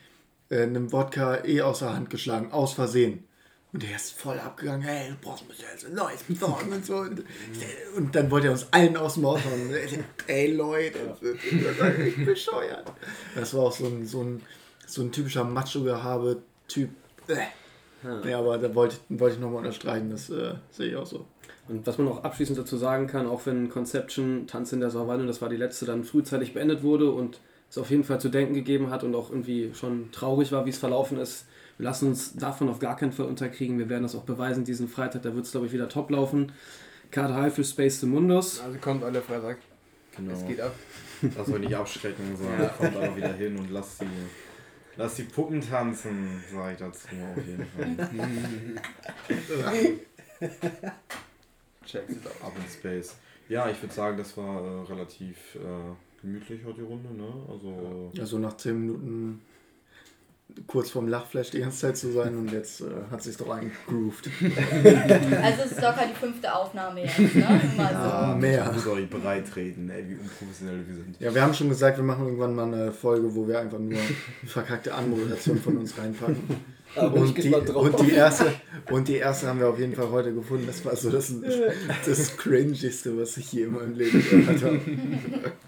[0.50, 3.24] äh, einem Wodka eh aus der Hand geschlagen, aus Versehen.
[3.72, 6.98] Und der ist voll abgegangen, hey, du brauchst mich jetzt ein neues besorgen und so.
[6.98, 7.24] Und,
[7.96, 9.70] und, dann wollte er uns allen aus dem Maus hauen.
[10.26, 12.92] Ey Leute, ich bin bescheuert.
[13.34, 14.42] Das war auch so ein, so ein,
[14.86, 16.90] so ein typischer Macho-Gehabe-Typ.
[18.28, 21.24] Ja, aber da wollte ich, wollte ich nochmal unterstreichen, das äh, sehe ich auch so.
[21.72, 25.26] Und was man auch abschließend dazu sagen kann, auch wenn Conception, Tanz in der Savanne,
[25.26, 27.40] das war die letzte, dann frühzeitig beendet wurde und
[27.70, 30.70] es auf jeden Fall zu denken gegeben hat und auch irgendwie schon traurig war, wie
[30.70, 31.46] es verlaufen ist,
[31.78, 33.78] wir lassen uns davon auf gar keinen Fall unterkriegen.
[33.78, 35.22] Wir werden das auch beweisen diesen Freitag.
[35.22, 36.52] Da wird es, glaube ich, wieder top laufen.
[37.10, 38.60] Karte High für Space the Mundus.
[38.60, 39.56] Also kommt alle Freitag.
[40.14, 40.34] Genau.
[40.34, 40.74] Es geht ab.
[41.36, 42.68] Lass euch nicht abschrecken, sondern ja.
[42.68, 44.06] kommt einfach wieder hin und lasst die,
[44.96, 47.66] lasst die Puppen tanzen, sage ich dazu auf jeden
[50.38, 50.50] Fall.
[51.84, 52.48] Check it out.
[52.48, 53.16] Up in Space.
[53.48, 57.32] Ja, ich würde sagen, das war äh, relativ äh, gemütlich heute die Runde, ne?
[57.50, 59.42] Also, ja, so nach 10 Minuten
[60.66, 64.28] kurz vorm Lachflash die ganze Zeit zu sein und jetzt äh, hat sich doch eingegroovt.
[65.42, 67.60] also es ist locker die fünfte Aufnahme jetzt, ne?
[67.76, 68.38] Mal ja, so.
[68.38, 68.66] mehr.
[68.66, 71.20] Ich muss euch breitreden, ey, wie unprofessionell wir sind.
[71.20, 73.98] Ja, wir haben schon gesagt, wir machen irgendwann mal eine Folge, wo wir einfach nur
[74.46, 76.42] verkackte Anmoderation von uns reinpacken.
[76.94, 78.52] Und die, und, die erste,
[78.90, 80.66] und die erste haben wir auf jeden Fall heute gefunden.
[80.66, 81.34] Das war so das,
[82.04, 84.80] das Cringigste, was ich je in meinem Leben gehört habe.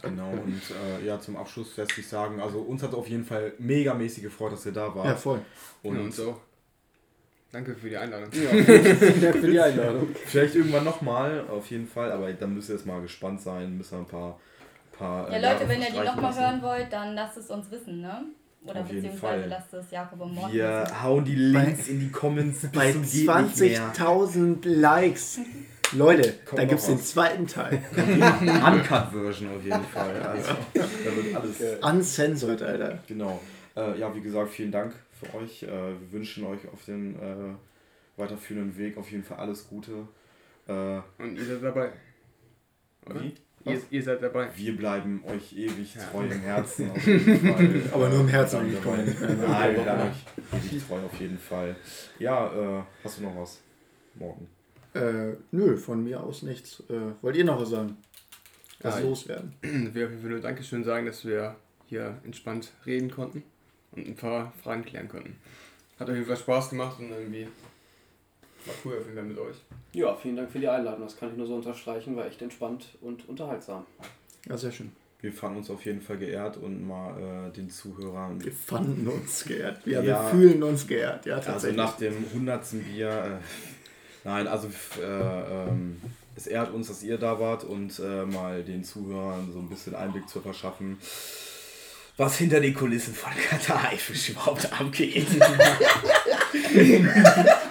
[0.03, 0.61] Genau, und
[1.01, 4.53] äh, ja, zum Abschluss lässt sich sagen, also uns hat auf jeden Fall megamäßig gefreut,
[4.53, 5.07] dass ihr da wart.
[5.07, 5.41] Ja, voll.
[5.83, 6.41] Und ja, uns auch.
[7.51, 8.29] Danke für die Einladung.
[8.33, 10.09] Ja, vielen Dank für die Einladung.
[10.27, 13.93] Vielleicht irgendwann nochmal, auf jeden Fall, aber dann müsst ihr jetzt mal gespannt sein, müssen
[13.93, 14.41] wir ein paar.
[14.93, 18.25] paar ja, Leute, wenn ihr die nochmal hören wollt, dann lasst es uns wissen, ne?
[18.66, 22.11] Oder Auf beziehungsweise lasst es Jakob und Morten Wir hauen die Links bei, in die
[22.11, 25.41] Comments bei 20.000 Likes.
[25.93, 27.82] Leute, Kommt da gibt es den zweiten Teil.
[27.95, 30.15] Uncut-Version auf jeden Fall.
[30.24, 31.61] Also, da wird alles.
[31.82, 32.99] Uncensored, Alter.
[33.07, 33.41] Genau.
[33.77, 35.62] Äh, ja, wie gesagt, vielen Dank für euch.
[35.62, 37.55] Äh, wir wünschen euch auf den äh,
[38.16, 40.09] weiterführenden Weg auf jeden Fall alles Gute.
[40.66, 41.93] Äh, und ihr seid dabei.
[43.07, 43.23] Oder?
[43.23, 43.35] Wie?
[43.65, 44.49] Ihr, ihr, seid dabei.
[44.55, 46.91] Wir bleiben euch ewig treu im Herzen.
[47.93, 48.97] Aber nur im Herzen eigentlich treu.
[48.97, 50.11] Nein, wir bleiben
[50.53, 51.74] euch ewig treu auf jeden Fall.
[52.19, 53.61] Ja, äh, hast du noch was?
[54.15, 54.49] Morgen.
[54.95, 56.82] Äh, nö, von mir aus nichts.
[56.89, 57.97] Äh, wollt ihr noch was sagen?
[58.81, 59.55] Was ja, loswerden?
[59.62, 63.43] Ich will auf jeden Fall nur Dankeschön sagen, dass wir hier entspannt reden konnten
[63.93, 65.36] und ein paar Fragen klären konnten.
[65.99, 67.49] Hat auf jeden Fall Spaß gemacht und irgendwie
[68.66, 69.57] war cool auf jeden Fall mit euch.
[69.93, 71.03] Ja, vielen Dank für die Einladung.
[71.03, 72.16] Das kann ich nur so unterstreichen.
[72.16, 73.86] War echt entspannt und unterhaltsam.
[74.49, 74.93] Ja, sehr schön.
[75.20, 78.45] Wir fanden uns auf jeden Fall geehrt und mal äh, den Zuhörern.
[78.45, 79.81] Wir fanden uns geehrt.
[79.86, 81.24] Ja, ja, wir fühlen uns geehrt.
[81.24, 81.81] Ja, also tatsächlich.
[81.81, 83.09] Also nach dem hundertsten Bier.
[83.09, 84.69] Äh, nein, also
[85.01, 85.97] äh, ähm,
[86.36, 89.95] es ehrt uns, dass ihr da wart und äh, mal den Zuhörern so ein bisschen
[89.95, 90.99] Einblick zu verschaffen,
[92.19, 95.27] was hinter den Kulissen von Katar Haifisch überhaupt abgeht.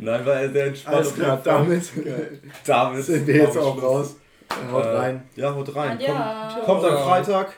[0.00, 0.96] Nein, war er sehr entspannt.
[0.96, 1.82] Alles klar, damit,
[2.66, 4.16] damit sind wir jetzt auch raus.
[4.50, 5.22] Ja, haut Äh, rein.
[5.36, 5.98] Ja, haut rein.
[6.00, 6.60] Ja.
[6.64, 7.04] Kommt, kommt am.
[7.04, 7.52] Freitag.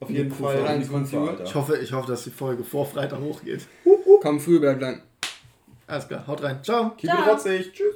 [0.00, 0.56] Auf jeden Fall.
[0.58, 0.72] Kufa.
[0.72, 1.44] in die Kufa, Alter.
[1.44, 3.66] Ich hoffe, ich hoffe, dass die Folge vor Freitag hochgeht.
[4.22, 5.02] Komm früh, bleib lang.
[5.86, 6.62] Alles klar, haut rein.
[6.62, 6.90] Ciao.
[6.96, 7.30] Keep it Ciao.
[7.32, 7.72] rotzig.
[7.72, 7.94] Tschüss.